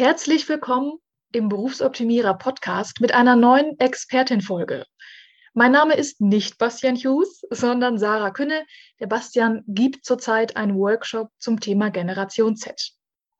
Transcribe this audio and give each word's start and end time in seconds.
Herzlich 0.00 0.48
willkommen 0.48 0.94
im 1.30 1.50
Berufsoptimierer 1.50 2.32
Podcast 2.32 3.02
mit 3.02 3.12
einer 3.12 3.36
neuen 3.36 3.78
Expertin-Folge. 3.78 4.86
Mein 5.52 5.72
Name 5.72 5.92
ist 5.92 6.22
nicht 6.22 6.56
Bastian 6.56 6.96
Hughes, 6.96 7.42
sondern 7.50 7.98
Sarah 7.98 8.30
Künne. 8.30 8.64
Der 8.98 9.08
Bastian 9.08 9.62
gibt 9.66 10.06
zurzeit 10.06 10.56
einen 10.56 10.74
Workshop 10.78 11.28
zum 11.38 11.60
Thema 11.60 11.90
Generation 11.90 12.56
Z. 12.56 12.92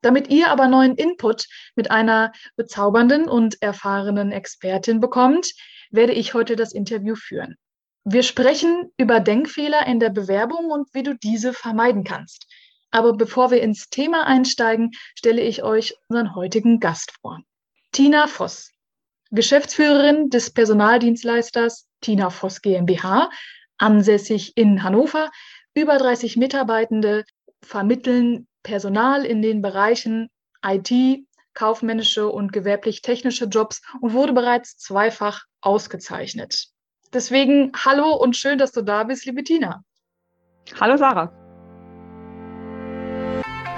Damit 0.03 0.27
ihr 0.27 0.51
aber 0.51 0.67
neuen 0.67 0.95
Input 0.97 1.47
mit 1.75 1.89
einer 1.89 2.31
bezaubernden 2.57 3.27
und 3.27 3.59
erfahrenen 3.63 4.31
Expertin 4.31 4.99
bekommt, 4.99 5.55
werde 5.89 6.13
ich 6.13 6.35
heute 6.35 6.55
das 6.55 6.73
Interview 6.73 7.15
führen. 7.15 7.55
Wir 8.03 8.21
sprechen 8.21 8.91
über 8.97 9.19
Denkfehler 9.19 9.87
in 9.87 9.99
der 9.99 10.11
Bewerbung 10.11 10.69
und 10.69 10.93
wie 10.93 11.01
du 11.01 11.15
diese 11.15 11.53
vermeiden 11.53 12.03
kannst. 12.03 12.45
Aber 12.91 13.13
bevor 13.13 13.51
wir 13.51 13.61
ins 13.61 13.89
Thema 13.89 14.27
einsteigen, 14.27 14.91
stelle 15.15 15.41
ich 15.41 15.63
euch 15.63 15.95
unseren 16.07 16.35
heutigen 16.35 16.79
Gast 16.79 17.13
vor. 17.21 17.39
Tina 17.91 18.27
Voss, 18.27 18.71
Geschäftsführerin 19.31 20.29
des 20.29 20.51
Personaldienstleisters 20.51 21.87
Tina 22.01 22.29
Voss 22.29 22.61
GmbH, 22.61 23.29
ansässig 23.77 24.57
in 24.57 24.83
Hannover. 24.83 25.31
Über 25.73 25.97
30 25.97 26.35
Mitarbeitende 26.35 27.23
vermitteln 27.63 28.47
Personal 28.63 29.25
in 29.25 29.41
den 29.41 29.61
Bereichen 29.61 30.29
IT, 30.63 31.25
kaufmännische 31.53 32.29
und 32.29 32.53
gewerblich-technische 32.53 33.45
Jobs 33.45 33.81
und 34.01 34.13
wurde 34.13 34.33
bereits 34.33 34.77
zweifach 34.77 35.45
ausgezeichnet. 35.61 36.67
Deswegen 37.13 37.71
hallo 37.75 38.15
und 38.15 38.37
schön, 38.37 38.57
dass 38.57 38.71
du 38.71 38.81
da 38.81 39.03
bist, 39.03 39.25
liebe 39.25 39.43
Tina. 39.43 39.83
Hallo 40.79 40.97
Sarah. 40.97 41.40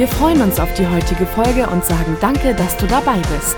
Wir 0.00 0.08
freuen 0.08 0.40
uns 0.40 0.58
auf 0.58 0.72
die 0.72 0.86
heutige 0.86 1.26
Folge 1.26 1.68
und 1.68 1.84
sagen 1.84 2.16
danke, 2.22 2.54
dass 2.54 2.74
du 2.78 2.86
dabei 2.86 3.18
bist. 3.18 3.54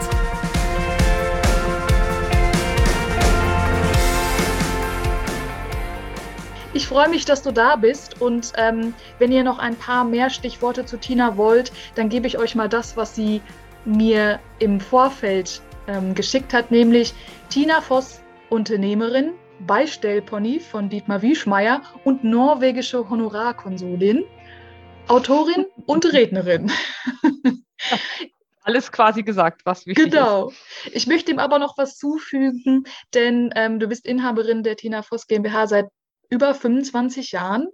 Ich 6.75 6.89
freue 6.89 7.09
mich, 7.09 7.25
dass 7.25 7.43
du 7.43 7.53
da 7.53 7.77
bist. 7.77 8.21
Und 8.21 8.55
ähm, 8.57 8.93
wenn 9.21 9.31
ihr 9.31 9.45
noch 9.45 9.61
ein 9.61 9.77
paar 9.77 10.03
mehr 10.05 10.31
Stichworte 10.31 10.85
zu 10.85 10.97
Tina 10.97 11.37
wollt, 11.37 11.71
dann 11.95 12.09
gebe 12.09 12.27
ich 12.27 12.37
euch 12.39 12.57
mal 12.57 12.69
das, 12.69 12.97
was 12.97 13.15
sie 13.15 13.41
mir 13.85 14.41
im 14.59 14.81
Vorfeld 14.81 15.63
ähm, 15.87 16.13
geschickt 16.13 16.53
hat, 16.53 16.73
nämlich 16.73 17.15
Tina 17.51 17.81
Voss, 17.81 18.21
Unternehmerin, 18.51 19.31
Beistellpony 19.61 20.59
von 20.59 20.89
Dietmar 20.89 21.23
Wieschmeier 21.23 21.83
und 22.03 22.25
norwegische 22.25 23.09
Honorarkonsulin, 23.09 24.25
Autorin 25.09 25.67
und 25.87 26.13
Rednerin. 26.13 26.71
Alles 28.63 28.93
quasi 28.93 29.23
gesagt, 29.23 29.63
was 29.65 29.87
wichtig 29.87 30.11
genau. 30.11 30.49
ist. 30.49 30.57
Genau. 30.85 30.97
Ich 30.97 31.07
möchte 31.07 31.33
ihm 31.33 31.39
aber 31.39 31.59
noch 31.59 31.77
was 31.77 31.97
zufügen, 31.97 32.85
denn 33.13 33.51
ähm, 33.57 33.81
du 33.81 33.89
bist 33.89 34.07
Inhaberin 34.07 34.63
der 34.63 34.77
Tina 34.77 35.03
Voss 35.03 35.27
GmbH 35.27 35.67
seit 35.67 35.87
über 36.31 36.55
25 36.55 37.33
Jahren. 37.33 37.69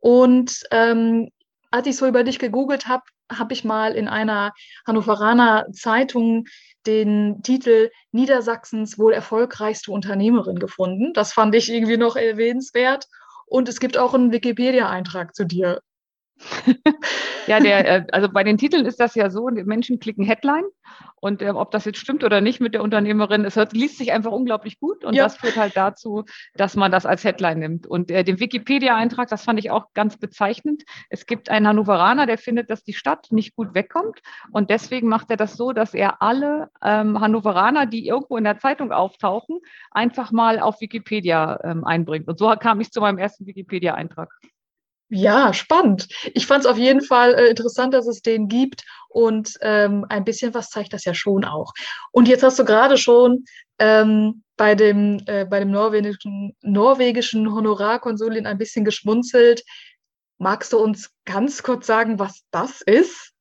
Und 0.00 0.62
ähm, 0.70 1.28
als 1.70 1.86
ich 1.86 1.96
so 1.96 2.06
über 2.06 2.24
dich 2.24 2.38
gegoogelt 2.38 2.88
habe, 2.88 3.04
habe 3.30 3.52
ich 3.52 3.64
mal 3.64 3.94
in 3.94 4.08
einer 4.08 4.52
Hannoveraner 4.86 5.66
Zeitung 5.72 6.46
den 6.86 7.42
Titel 7.42 7.90
Niedersachsens 8.12 8.98
wohl 8.98 9.12
erfolgreichste 9.12 9.90
Unternehmerin 9.90 10.58
gefunden. 10.58 11.12
Das 11.14 11.32
fand 11.32 11.54
ich 11.54 11.72
irgendwie 11.72 11.96
noch 11.96 12.16
erwähnenswert. 12.16 13.06
Und 13.46 13.68
es 13.68 13.80
gibt 13.80 13.96
auch 13.96 14.14
einen 14.14 14.32
Wikipedia-Eintrag 14.32 15.34
zu 15.34 15.44
dir. 15.44 15.80
ja, 17.46 17.60
der, 17.60 17.88
äh, 17.88 18.06
also 18.12 18.28
bei 18.28 18.44
den 18.44 18.58
Titeln 18.58 18.86
ist 18.86 19.00
das 19.00 19.14
ja 19.14 19.30
so, 19.30 19.46
Menschen 19.46 20.00
klicken 20.00 20.24
Headline 20.24 20.64
und 21.20 21.42
äh, 21.42 21.50
ob 21.50 21.70
das 21.70 21.84
jetzt 21.84 21.98
stimmt 21.98 22.24
oder 22.24 22.40
nicht 22.40 22.60
mit 22.60 22.74
der 22.74 22.82
Unternehmerin, 22.82 23.44
es 23.44 23.56
hört, 23.56 23.72
liest 23.72 23.98
sich 23.98 24.12
einfach 24.12 24.32
unglaublich 24.32 24.78
gut 24.78 25.04
und 25.04 25.14
ja. 25.14 25.24
das 25.24 25.36
führt 25.36 25.56
halt 25.56 25.76
dazu, 25.76 26.24
dass 26.54 26.76
man 26.76 26.90
das 26.90 27.06
als 27.06 27.24
Headline 27.24 27.60
nimmt. 27.60 27.86
Und 27.86 28.10
äh, 28.10 28.24
den 28.24 28.40
Wikipedia-Eintrag, 28.40 29.28
das 29.28 29.44
fand 29.44 29.58
ich 29.58 29.70
auch 29.70 29.92
ganz 29.94 30.18
bezeichnend. 30.18 30.82
Es 31.08 31.26
gibt 31.26 31.48
einen 31.50 31.66
Hannoveraner, 31.68 32.26
der 32.26 32.38
findet, 32.38 32.68
dass 32.68 32.82
die 32.84 32.94
Stadt 32.94 33.28
nicht 33.30 33.54
gut 33.54 33.74
wegkommt 33.74 34.20
und 34.50 34.70
deswegen 34.70 35.08
macht 35.08 35.30
er 35.30 35.36
das 35.36 35.56
so, 35.56 35.72
dass 35.72 35.94
er 35.94 36.20
alle 36.20 36.70
ähm, 36.82 37.20
Hannoveraner, 37.20 37.86
die 37.86 38.06
irgendwo 38.06 38.36
in 38.36 38.44
der 38.44 38.58
Zeitung 38.58 38.92
auftauchen, 38.92 39.60
einfach 39.92 40.32
mal 40.32 40.58
auf 40.58 40.80
Wikipedia 40.80 41.60
ähm, 41.64 41.84
einbringt. 41.84 42.28
Und 42.28 42.38
so 42.38 42.52
kam 42.56 42.80
ich 42.80 42.90
zu 42.90 43.00
meinem 43.00 43.18
ersten 43.18 43.46
Wikipedia-Eintrag. 43.46 44.30
Ja, 45.10 45.52
spannend. 45.52 46.08
Ich 46.34 46.46
fand 46.46 46.64
es 46.64 46.70
auf 46.70 46.78
jeden 46.78 47.02
Fall 47.02 47.34
äh, 47.34 47.48
interessant, 47.48 47.94
dass 47.94 48.06
es 48.06 48.22
den 48.22 48.48
gibt 48.48 48.84
und 49.08 49.52
ähm, 49.60 50.04
ein 50.08 50.24
bisschen 50.24 50.54
was 50.54 50.70
zeigt 50.70 50.92
das 50.92 51.04
ja 51.04 51.14
schon 51.14 51.44
auch. 51.44 51.72
Und 52.10 52.26
jetzt 52.26 52.42
hast 52.42 52.58
du 52.58 52.64
gerade 52.64 52.96
schon 52.96 53.44
ähm, 53.78 54.42
bei 54.56 54.74
dem, 54.74 55.22
äh, 55.26 55.44
bei 55.44 55.60
dem 55.60 55.70
norwegischen, 55.70 56.56
norwegischen 56.62 57.52
Honorarkonsulin 57.52 58.46
ein 58.46 58.58
bisschen 58.58 58.84
geschmunzelt. 58.84 59.62
Magst 60.38 60.72
du 60.72 60.78
uns 60.78 61.10
ganz 61.26 61.62
kurz 61.62 61.86
sagen, 61.86 62.18
was 62.18 62.42
das 62.50 62.80
ist? 62.80 63.33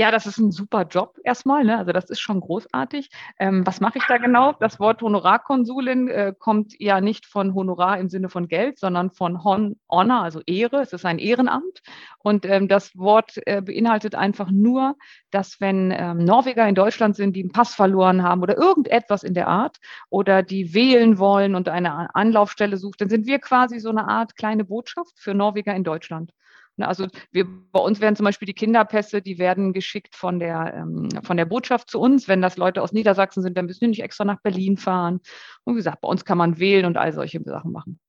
Ja, 0.00 0.10
das 0.10 0.24
ist 0.24 0.38
ein 0.38 0.50
super 0.50 0.86
Job 0.86 1.18
erstmal. 1.24 1.62
Ne? 1.62 1.76
Also 1.76 1.92
das 1.92 2.08
ist 2.08 2.20
schon 2.20 2.40
großartig. 2.40 3.10
Ähm, 3.38 3.66
was 3.66 3.82
mache 3.82 3.98
ich 3.98 4.04
da 4.08 4.16
genau? 4.16 4.54
Das 4.54 4.80
Wort 4.80 5.02
Honorarkonsulin 5.02 6.08
äh, 6.08 6.32
kommt 6.38 6.72
ja 6.78 7.02
nicht 7.02 7.26
von 7.26 7.52
Honorar 7.52 7.98
im 7.98 8.08
Sinne 8.08 8.30
von 8.30 8.48
Geld, 8.48 8.78
sondern 8.78 9.10
von 9.10 9.44
Hon 9.44 9.76
Honor, 9.90 10.22
also 10.22 10.40
Ehre. 10.46 10.80
Es 10.80 10.94
ist 10.94 11.04
ein 11.04 11.18
Ehrenamt. 11.18 11.82
Und 12.18 12.46
ähm, 12.46 12.66
das 12.66 12.96
Wort 12.96 13.32
äh, 13.44 13.60
beinhaltet 13.60 14.14
einfach 14.14 14.50
nur, 14.50 14.96
dass 15.30 15.60
wenn 15.60 15.92
ähm, 15.94 16.24
Norweger 16.24 16.66
in 16.66 16.74
Deutschland 16.74 17.14
sind, 17.14 17.36
die 17.36 17.42
einen 17.42 17.52
Pass 17.52 17.74
verloren 17.74 18.22
haben 18.22 18.40
oder 18.40 18.56
irgendetwas 18.56 19.22
in 19.22 19.34
der 19.34 19.48
Art 19.48 19.80
oder 20.08 20.42
die 20.42 20.72
wählen 20.72 21.18
wollen 21.18 21.54
und 21.54 21.68
eine 21.68 22.14
Anlaufstelle 22.14 22.78
sucht, 22.78 23.02
dann 23.02 23.10
sind 23.10 23.26
wir 23.26 23.38
quasi 23.38 23.78
so 23.78 23.90
eine 23.90 24.08
Art 24.08 24.34
kleine 24.34 24.64
Botschaft 24.64 25.18
für 25.18 25.34
Norweger 25.34 25.74
in 25.74 25.84
Deutschland. 25.84 26.32
Ne, 26.80 26.88
also 26.88 27.06
wir, 27.30 27.46
bei 27.72 27.80
uns 27.80 28.00
werden 28.00 28.16
zum 28.16 28.24
Beispiel 28.24 28.46
die 28.46 28.54
Kinderpässe, 28.54 29.22
die 29.22 29.38
werden 29.38 29.72
geschickt 29.72 30.16
von 30.16 30.38
der, 30.38 30.74
ähm, 30.74 31.08
von 31.22 31.36
der 31.36 31.44
Botschaft 31.44 31.90
zu 31.90 32.00
uns. 32.00 32.26
Wenn 32.26 32.42
das 32.42 32.56
Leute 32.56 32.82
aus 32.82 32.92
Niedersachsen 32.92 33.42
sind, 33.42 33.56
dann 33.56 33.66
müssen 33.66 33.84
die 33.84 33.88
nicht 33.88 34.02
extra 34.02 34.24
nach 34.24 34.40
Berlin 34.42 34.76
fahren. 34.76 35.20
Und 35.64 35.74
wie 35.74 35.78
gesagt, 35.78 36.00
bei 36.00 36.08
uns 36.08 36.24
kann 36.24 36.38
man 36.38 36.58
wählen 36.58 36.86
und 36.86 36.96
all 36.96 37.12
solche 37.12 37.40
Sachen 37.44 37.72
machen. 37.72 38.00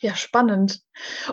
Ja, 0.00 0.14
spannend. 0.14 0.80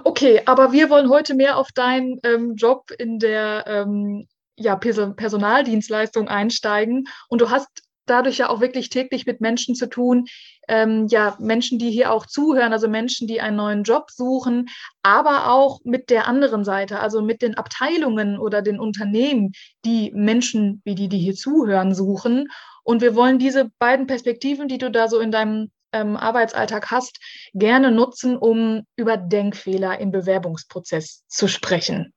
Okay, 0.05 0.41
aber 0.45 0.71
wir 0.71 0.89
wollen 0.89 1.09
heute 1.09 1.35
mehr 1.35 1.57
auf 1.57 1.71
deinen 1.73 2.19
ähm, 2.23 2.55
Job 2.55 2.91
in 2.97 3.19
der 3.19 3.65
ähm, 3.67 4.27
ja, 4.55 4.77
Personaldienstleistung 4.77 6.29
einsteigen. 6.29 7.05
Und 7.27 7.41
du 7.41 7.49
hast 7.49 7.67
dadurch 8.05 8.37
ja 8.37 8.49
auch 8.49 8.61
wirklich 8.61 8.89
täglich 8.89 9.25
mit 9.25 9.41
Menschen 9.41 9.75
zu 9.75 9.89
tun, 9.89 10.25
ähm, 10.67 11.07
ja, 11.07 11.35
Menschen, 11.39 11.79
die 11.79 11.91
hier 11.91 12.11
auch 12.11 12.25
zuhören, 12.25 12.73
also 12.73 12.87
Menschen, 12.87 13.27
die 13.27 13.41
einen 13.41 13.57
neuen 13.57 13.83
Job 13.83 14.09
suchen, 14.11 14.67
aber 15.01 15.51
auch 15.51 15.79
mit 15.83 16.09
der 16.09 16.27
anderen 16.27 16.63
Seite, 16.63 16.99
also 16.99 17.21
mit 17.21 17.41
den 17.41 17.55
Abteilungen 17.55 18.37
oder 18.37 18.61
den 18.61 18.79
Unternehmen, 18.79 19.51
die 19.85 20.11
Menschen 20.13 20.81
wie 20.85 20.95
die, 20.95 21.09
die 21.09 21.19
hier 21.19 21.35
zuhören, 21.35 21.93
suchen. 21.93 22.47
Und 22.83 23.01
wir 23.01 23.15
wollen 23.15 23.39
diese 23.39 23.71
beiden 23.79 24.07
Perspektiven, 24.07 24.67
die 24.67 24.77
du 24.77 24.91
da 24.91 25.07
so 25.07 25.19
in 25.19 25.31
deinem 25.31 25.71
ähm, 25.93 26.17
Arbeitsalltag 26.17 26.91
hast, 26.91 27.19
gerne 27.53 27.91
nutzen, 27.91 28.35
um 28.35 28.85
über 28.95 29.17
Denkfehler 29.17 29.99
im 29.99 30.11
Bewerbungsprozess 30.11 31.23
zu 31.27 31.47
sprechen. 31.47 32.13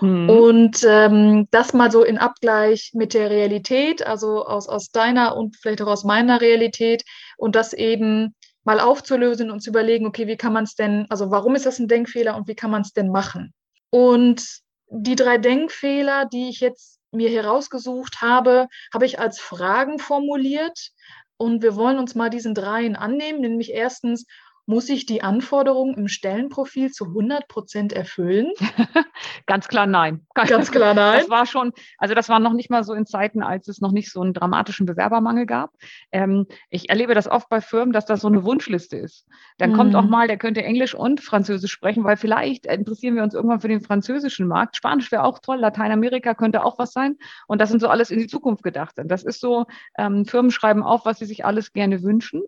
Mhm. 0.00 0.28
Und 0.28 0.84
ähm, 0.86 1.48
das 1.50 1.72
mal 1.72 1.90
so 1.90 2.04
in 2.04 2.18
Abgleich 2.18 2.90
mit 2.94 3.14
der 3.14 3.30
Realität, 3.30 4.06
also 4.06 4.44
aus, 4.44 4.68
aus 4.68 4.90
deiner 4.90 5.36
und 5.36 5.56
vielleicht 5.56 5.80
auch 5.82 5.88
aus 5.88 6.04
meiner 6.04 6.40
Realität 6.40 7.04
und 7.38 7.56
das 7.56 7.72
eben 7.72 8.34
mal 8.64 8.80
aufzulösen 8.80 9.50
und 9.50 9.60
zu 9.60 9.70
überlegen, 9.70 10.06
okay, 10.06 10.26
wie 10.26 10.36
kann 10.36 10.52
man 10.52 10.64
es 10.64 10.74
denn, 10.74 11.06
also 11.08 11.30
warum 11.30 11.54
ist 11.54 11.66
das 11.66 11.78
ein 11.78 11.88
Denkfehler 11.88 12.36
und 12.36 12.46
wie 12.48 12.54
kann 12.54 12.70
man 12.70 12.82
es 12.82 12.92
denn 12.92 13.10
machen? 13.10 13.54
Und 13.90 14.60
die 14.88 15.16
drei 15.16 15.38
Denkfehler, 15.38 16.26
die 16.26 16.48
ich 16.48 16.60
jetzt 16.60 16.98
mir 17.12 17.30
herausgesucht 17.30 18.20
habe, 18.20 18.68
habe 18.92 19.06
ich 19.06 19.18
als 19.18 19.40
Fragen 19.40 19.98
formuliert. 19.98 20.90
Und 21.40 21.62
wir 21.62 21.74
wollen 21.74 21.98
uns 21.98 22.14
mal 22.14 22.28
diesen 22.28 22.54
dreien 22.54 22.96
annehmen, 22.96 23.40
nämlich 23.40 23.72
erstens, 23.72 24.26
muss 24.70 24.88
ich 24.88 25.04
die 25.04 25.20
Anforderungen 25.20 25.94
im 25.94 26.06
Stellenprofil 26.06 26.92
zu 26.92 27.06
100 27.06 27.48
Prozent 27.48 27.92
erfüllen? 27.92 28.52
Ganz 29.46 29.66
klar 29.66 29.86
nein. 29.86 30.24
Ganz 30.34 30.70
klar 30.70 30.94
nein. 30.94 31.18
Das 31.22 31.28
war 31.28 31.44
schon, 31.44 31.72
also 31.98 32.14
das 32.14 32.28
war 32.28 32.38
noch 32.38 32.52
nicht 32.52 32.70
mal 32.70 32.84
so 32.84 32.94
in 32.94 33.04
Zeiten, 33.04 33.42
als 33.42 33.66
es 33.66 33.80
noch 33.80 33.90
nicht 33.90 34.12
so 34.12 34.20
einen 34.20 34.32
dramatischen 34.32 34.86
Bewerbermangel 34.86 35.44
gab. 35.44 35.72
Ähm, 36.12 36.46
ich 36.70 36.88
erlebe 36.88 37.14
das 37.14 37.26
oft 37.28 37.48
bei 37.48 37.60
Firmen, 37.60 37.92
dass 37.92 38.06
das 38.06 38.20
so 38.20 38.28
eine 38.28 38.44
Wunschliste 38.44 38.96
ist. 38.96 39.26
Dann 39.58 39.72
mhm. 39.72 39.76
kommt 39.76 39.96
auch 39.96 40.04
mal, 40.04 40.28
der 40.28 40.38
könnte 40.38 40.62
Englisch 40.62 40.94
und 40.94 41.20
Französisch 41.20 41.72
sprechen, 41.72 42.04
weil 42.04 42.16
vielleicht 42.16 42.66
interessieren 42.66 43.16
wir 43.16 43.24
uns 43.24 43.34
irgendwann 43.34 43.60
für 43.60 43.68
den 43.68 43.80
französischen 43.80 44.46
Markt. 44.46 44.76
Spanisch 44.76 45.10
wäre 45.10 45.24
auch 45.24 45.40
toll, 45.40 45.58
Lateinamerika 45.58 46.34
könnte 46.34 46.64
auch 46.64 46.78
was 46.78 46.92
sein. 46.92 47.16
Und 47.48 47.60
das 47.60 47.70
sind 47.70 47.80
so 47.80 47.88
alles 47.88 48.12
in 48.12 48.20
die 48.20 48.28
Zukunft 48.28 48.62
gedacht. 48.62 48.94
Das 49.04 49.24
ist 49.24 49.40
so, 49.40 49.66
ähm, 49.98 50.26
Firmen 50.26 50.52
schreiben 50.52 50.84
auf, 50.84 51.04
was 51.04 51.18
sie 51.18 51.26
sich 51.26 51.44
alles 51.44 51.72
gerne 51.72 52.04
wünschen. 52.04 52.44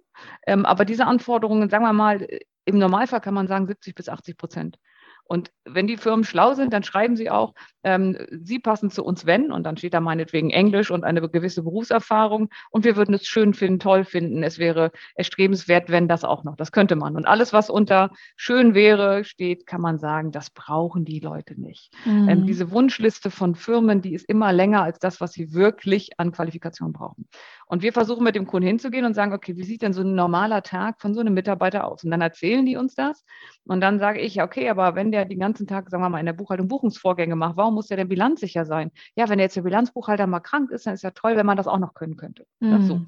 Ähm, 0.47 0.67
aber 0.67 0.85
diese 0.85 1.07
Anforderungen, 1.07 1.71
sagen 1.71 1.85
wir 1.85 1.93
mal, 1.93 2.27
im 2.65 2.79
Normalfall 2.79 3.21
kann 3.21 3.35
man 3.35 3.49
sagen 3.49 3.67
70 3.67 3.95
bis 3.95 4.09
80 4.09 4.37
Prozent. 4.37 4.79
Und 5.25 5.51
wenn 5.65 5.87
die 5.87 5.97
Firmen 5.97 6.25
schlau 6.25 6.55
sind, 6.55 6.73
dann 6.73 6.83
schreiben 6.83 7.17
sie 7.17 7.31
auch, 7.31 7.55
ähm, 7.85 8.19
sie 8.31 8.59
passen 8.59 8.91
zu 8.91 9.05
uns, 9.05 9.25
wenn, 9.25 9.51
und 9.51 9.65
dann 9.65 9.77
steht 9.77 9.95
da 9.95 10.01
meinetwegen 10.01 10.51
Englisch 10.51 10.91
und 10.91 11.05
eine 11.05 11.27
gewisse 11.29 11.63
Berufserfahrung. 11.63 12.51
Und 12.71 12.85
wir 12.85 12.97
würden 12.97 13.15
es 13.15 13.27
schön 13.27 13.55
finden, 13.55 13.79
toll 13.79 14.05
finden. 14.05 14.43
Es 14.43 14.59
wäre 14.59 14.91
erstrebenswert, 15.15 15.91
wenn 15.91 16.09
das 16.09 16.25
auch 16.25 16.45
noch. 16.45 16.57
Das 16.57 16.73
könnte 16.73 16.97
man. 16.97 17.17
Und 17.17 17.27
alles, 17.27 17.53
was 17.53 17.71
unter 17.71 18.11
schön 18.37 18.75
wäre, 18.75 19.25
steht, 19.25 19.67
kann 19.67 19.81
man 19.81 19.99
sagen, 19.99 20.33
das 20.33 20.51
brauchen 20.51 21.05
die 21.05 21.21
Leute 21.21 21.59
nicht. 21.59 21.95
Ähm, 22.05 22.23
mhm. 22.25 22.29
Ähm, 22.29 22.47
diese 22.47 22.71
Wunschliste 22.71 23.31
von 23.31 23.55
Firmen, 23.55 24.03
die 24.03 24.15
ist 24.15 24.29
immer 24.29 24.53
länger 24.53 24.83
als 24.83 24.99
das, 24.99 25.21
was 25.21 25.33
sie 25.33 25.55
wirklich 25.55 26.11
an 26.19 26.33
Qualifikation 26.33 26.93
brauchen. 26.93 27.27
Und 27.67 27.83
wir 27.83 27.93
versuchen 27.93 28.25
mit 28.25 28.35
dem 28.35 28.47
Kunden 28.47 28.67
hinzugehen 28.67 29.05
und 29.05 29.15
sagen, 29.15 29.33
okay, 29.33 29.57
wie 29.57 29.65
sieht 29.65 29.83
denn 29.83 29.93
so 29.93 30.03
ein 30.03 30.15
normaler 30.15 30.63
Tag 30.63 31.01
von 31.01 31.15
so 31.15 31.21
einem 31.21 31.35
Mitarbeiter 31.35 31.87
aus? 31.87 32.05
Und 32.05 32.11
dann 32.11 32.21
erzählen 32.21 32.65
die 32.67 32.77
uns 32.77 32.95
das. 32.95 33.25
Und 33.65 33.81
dann 33.81 33.99
sage 33.99 34.21
ich, 34.21 34.43
okay, 34.43 34.69
aber 34.69 34.95
wenn 34.95 35.13
der 35.13 35.25
den 35.25 35.39
ganzen 35.39 35.67
Tag, 35.67 35.89
sagen 35.91 36.03
wir 36.03 36.09
mal, 36.09 36.21
in 36.21 36.27
der 36.27 36.33
Buchhaltung 36.33 36.69
Buchungsvorgänge 36.69 37.37
macht, 37.37 37.57
warum 37.57 37.75
muss 37.75 37.87
der 37.87 37.97
denn 37.97 38.09
bilanzsicher 38.09 38.65
sein? 38.65 38.91
Ja, 39.17 39.29
wenn 39.29 39.39
jetzt 39.39 39.57
der 39.57 39.63
Bilanzbuchhalter 39.63 40.27
mal 40.27 40.41
krank 40.41 40.71
ist, 40.71 40.87
dann 40.87 40.95
ist 40.95 41.03
ja 41.03 41.13
toll, 41.13 41.37
wenn 41.37 41.47
man 41.47 41.57
das 41.57 41.67
auch 41.67 41.79
noch 41.79 41.95
können 41.95 42.17
könnte. 42.17 42.47
Mhm. 42.61 42.83
So. 42.83 43.01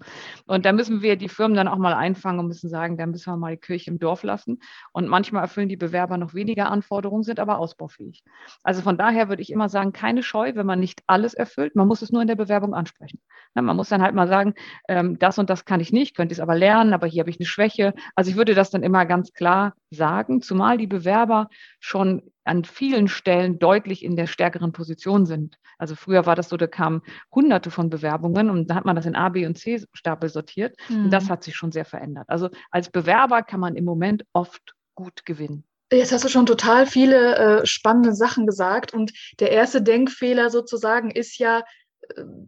Und 0.47 0.65
da 0.65 0.73
müssen 0.73 1.03
wir 1.03 1.17
die 1.17 1.29
Firmen 1.29 1.57
dann 1.57 1.69
auch 1.69 1.79
mal 1.79 1.95
einfangen 1.95 2.41
und 2.41 2.47
müssen 2.47 2.69
sagen, 2.69 2.97
da 2.97 3.07
müssen 3.07 3.33
wir 3.33 3.37
mal 3.37 3.53
die 3.53 3.61
Kirche 3.61 3.91
im 3.91 3.99
Dorf 3.99 4.23
lassen. 4.23 4.61
Und 4.93 5.09
manchmal 5.09 5.43
erfüllen 5.43 5.69
die 5.69 5.77
Bewerber 5.77 6.17
noch 6.17 6.35
weniger 6.35 6.71
Anforderungen, 6.71 7.23
sind 7.23 7.41
aber 7.41 7.59
ausbaufähig. 7.59 8.23
Also 8.63 8.83
von 8.83 8.97
daher 8.97 9.29
würde 9.29 9.43
ich 9.43 9.51
immer 9.51 9.69
sagen, 9.69 9.93
keine 9.93 10.23
Scheu, 10.23 10.55
wenn 10.55 10.67
man 10.67 10.81
nicht 10.81 11.03
alles 11.07 11.35
erfüllt. 11.35 11.77
Man 11.77 11.89
muss 11.89 12.03
es 12.03 12.13
nur 12.13 12.23
in 12.23 12.29
der 12.29 12.37
Bewerbung 12.37 12.75
ansprechen. 12.75 13.21
Man 13.55 13.77
muss 13.77 13.89
dann 13.89 14.03
halt 14.03 14.15
mal 14.15 14.29
sagen, 14.29 14.54
ähm, 14.89 15.19
das 15.19 15.39
und 15.39 15.51
das 15.51 15.65
kann 15.65 15.81
ich 15.81 15.93
nicht, 15.93 16.17
könnte 16.17 16.33
ich 16.33 16.39
es 16.39 16.43
aber 16.43 16.55
lernen, 16.55 16.93
aber 16.93 17.07
hier 17.07 17.21
habe 17.21 17.31
ich 17.31 17.39
eine 17.39 17.47
Schwäche. 17.47 17.95
Also 18.15 18.31
ich 18.31 18.37
würde 18.37 18.55
das 18.55 18.71
dann 18.71 18.83
immer 18.83 19.07
ganz 19.07 19.33
klar 19.33 19.75
sagen, 19.91 20.43
zumal 20.43 20.79
die 20.79 20.87
Bewerber 20.87 21.49
schon 21.81 22.23
an 22.45 22.65
vielen 22.65 23.09
Stellen 23.09 23.59
deutlich 23.59 24.05
in 24.05 24.17
der 24.17 24.27
stärkeren 24.27 24.73
Position 24.73 25.27
sind. 25.27 25.59
Also 25.79 25.95
früher 25.95 26.27
war 26.27 26.37
das 26.37 26.49
so, 26.49 26.57
da 26.57 26.67
kamen 26.67 27.03
hunderte 27.35 27.71
von 27.71 27.91
Bewerbungen 27.91 28.51
und 28.51 28.71
da 28.71 28.75
hat 28.75 28.85
man 28.85 28.97
das 28.97 29.07
in 29.07 29.17
A, 29.17 29.31
B 29.31 29.47
und 29.47 29.59
C 29.59 29.83
Stapel 29.93 30.29
sortiert. 30.29 30.77
Mhm. 30.89 31.05
Und 31.05 31.11
das 31.11 31.25
mhm. 31.25 31.29
hat 31.31 31.45
sich 31.45 31.57
schon 31.57 31.73
sehr 31.73 31.85
verändert. 31.85 32.29
Also 32.29 32.51
als 32.71 32.91
Bewerber 32.91 33.43
kann 33.43 33.61
man 33.61 33.77
im 33.77 33.85
Moment 33.85 34.25
oft 34.33 34.75
gut 34.95 35.25
gewinnen. 35.25 35.65
Jetzt 35.93 36.13
hast 36.13 36.25
du 36.25 36.29
schon 36.29 36.47
total 36.47 36.87
viele 36.87 37.37
äh, 37.37 37.67
spannende 37.67 38.15
Sachen 38.15 38.47
gesagt. 38.47 38.93
Und 38.93 39.13
der 39.39 39.53
erste 39.53 39.83
Denkfehler 39.83 40.51
sozusagen 40.51 41.11
ist 41.11 41.39
ja, 41.39 41.63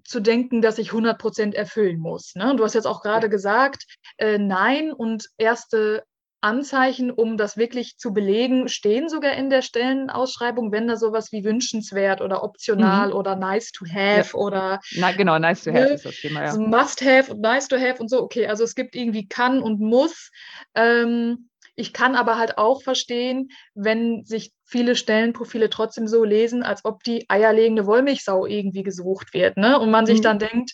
zu 0.05 0.21
denken, 0.21 0.63
dass 0.63 0.79
ich 0.79 0.89
100 0.89 1.19
Prozent 1.19 1.55
erfüllen 1.55 1.99
muss. 1.99 2.35
Ne? 2.35 2.55
Du 2.57 2.65
hast 2.65 2.75
jetzt 2.75 2.87
auch 2.87 3.03
gerade 3.03 3.29
gesagt, 3.29 3.85
äh, 4.19 4.39
nein 4.39 4.93
und 4.93 5.29
erste 5.39 6.05
Anzeichen, 6.43 7.11
um 7.11 7.37
das 7.37 7.57
wirklich 7.57 7.97
zu 7.97 8.13
belegen, 8.13 8.69
stehen 8.69 9.09
sogar 9.09 9.33
in 9.33 9.51
der 9.51 9.63
Stellenausschreibung, 9.63 10.71
wenn 10.71 10.87
da 10.87 10.97
sowas 10.97 11.33
wie 11.33 11.45
wünschenswert 11.45 12.21
oder 12.21 12.45
optional 12.45 13.09
mhm. 13.09 13.15
oder 13.15 13.37
nice 13.37 13.73
to 13.73 13.85
have 13.87 14.31
ja. 14.33 14.35
oder. 14.35 14.81
Na, 14.97 15.13
genau, 15.13 15.39
nice 15.39 15.65
to 15.65 15.73
have 15.73 15.85
ne, 15.85 15.95
ist 15.95 16.05
das 16.05 16.17
Thema, 16.17 16.45
ja. 16.45 16.57
Must 16.57 17.03
have 17.03 17.33
und 17.33 17.41
nice 17.41 17.69
to 17.69 17.77
have 17.77 18.01
und 18.01 18.09
so. 18.09 18.23
Okay, 18.23 18.47
also 18.47 18.65
es 18.65 18.75
gibt 18.75 18.95
irgendwie 18.95 19.27
kann 19.27 19.61
und 19.61 19.81
muss. 19.81 20.31
Ähm, 20.75 21.49
ich 21.77 21.93
kann 21.93 22.17
aber 22.17 22.39
halt 22.39 22.57
auch 22.59 22.83
verstehen, 22.83 23.51
wenn 23.75 24.25
sich 24.25 24.53
viele 24.65 24.97
Stellenprofile 24.97 25.71
trotzdem 25.71 26.09
so 26.09 26.25
lesen, 26.25 26.63
als 26.63 26.85
ob 26.85 27.05
die 27.05 27.27
eierlegende 27.29 27.87
Wollmilchsau 27.87 28.47
irgendwie 28.47 28.83
gesucht 28.83 29.35
wird. 29.35 29.59
Ne? 29.59 29.79
Und 29.79 29.91
man 29.91 30.07
sich 30.07 30.19
mhm. 30.19 30.23
dann 30.23 30.39
denkt, 30.39 30.73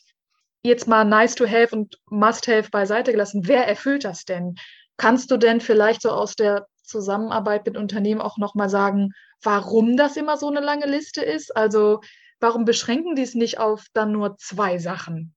jetzt 0.62 0.86
mal 0.86 1.04
nice 1.04 1.34
to 1.34 1.46
have 1.46 1.74
und 1.74 1.98
must 2.08 2.46
have 2.46 2.70
beiseite 2.70 3.10
gelassen, 3.10 3.42
wer 3.46 3.66
erfüllt 3.66 4.04
das 4.04 4.24
denn? 4.24 4.54
Kannst 4.96 5.30
du 5.32 5.36
denn 5.36 5.60
vielleicht 5.60 6.02
so 6.02 6.10
aus 6.10 6.36
der 6.36 6.66
Zusammenarbeit 6.84 7.66
mit 7.66 7.76
Unternehmen 7.76 8.20
auch 8.20 8.38
nochmal 8.38 8.68
sagen, 8.68 9.10
warum 9.42 9.96
das 9.96 10.16
immer 10.16 10.36
so 10.36 10.48
eine 10.48 10.60
lange 10.60 10.86
Liste 10.86 11.22
ist? 11.22 11.56
Also 11.56 12.00
warum 12.38 12.64
beschränken 12.64 13.16
die 13.16 13.22
es 13.22 13.34
nicht 13.34 13.58
auf 13.58 13.86
dann 13.92 14.12
nur 14.12 14.36
zwei 14.36 14.78
Sachen? 14.78 15.34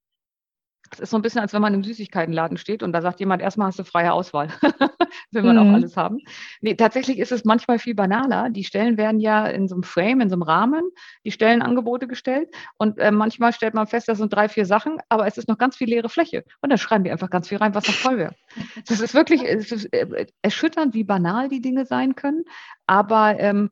Es 0.91 0.99
ist 0.99 1.09
so 1.09 1.17
ein 1.17 1.21
bisschen, 1.21 1.41
als 1.41 1.53
wenn 1.53 1.61
man 1.61 1.73
im 1.73 1.83
Süßigkeitenladen 1.83 2.57
steht 2.57 2.83
und 2.83 2.93
da 2.93 3.01
sagt 3.01 3.19
jemand, 3.19 3.41
erstmal 3.41 3.67
hast 3.67 3.79
du 3.79 3.83
freie 3.83 4.13
Auswahl. 4.13 4.49
Will 5.31 5.43
man 5.43 5.55
mhm. 5.55 5.61
auch 5.61 5.73
alles 5.73 5.97
haben. 5.97 6.19
Nee, 6.61 6.75
tatsächlich 6.75 7.19
ist 7.19 7.31
es 7.31 7.45
manchmal 7.45 7.79
viel 7.79 7.95
banaler. 7.95 8.49
Die 8.49 8.63
Stellen 8.63 8.97
werden 8.97 9.19
ja 9.19 9.47
in 9.47 9.67
so 9.67 9.75
einem 9.75 9.83
Frame, 9.83 10.21
in 10.21 10.29
so 10.29 10.35
einem 10.35 10.43
Rahmen, 10.43 10.83
die 11.23 11.31
Stellenangebote 11.31 12.07
gestellt. 12.07 12.49
Und 12.77 12.99
äh, 12.99 13.11
manchmal 13.11 13.53
stellt 13.53 13.73
man 13.73 13.87
fest, 13.87 14.07
das 14.07 14.17
sind 14.17 14.33
drei, 14.33 14.49
vier 14.49 14.65
Sachen, 14.65 14.97
aber 15.09 15.27
es 15.27 15.37
ist 15.37 15.47
noch 15.47 15.57
ganz 15.57 15.75
viel 15.75 15.89
leere 15.89 16.09
Fläche. 16.09 16.43
Und 16.61 16.69
dann 16.69 16.77
schreiben 16.77 17.03
die 17.03 17.11
einfach 17.11 17.29
ganz 17.29 17.49
viel 17.49 17.57
rein, 17.57 17.75
was 17.75 17.87
noch 17.87 17.95
toll 17.95 18.17
wäre. 18.17 18.35
Das 18.87 19.01
ist 19.01 19.13
wirklich 19.13 19.43
es 19.43 19.71
ist, 19.71 19.85
äh, 19.93 20.27
erschütternd, 20.41 20.93
wie 20.93 21.03
banal 21.03 21.49
die 21.49 21.61
Dinge 21.61 21.85
sein 21.85 22.15
können. 22.15 22.43
Aber 22.87 23.39
ähm, 23.39 23.69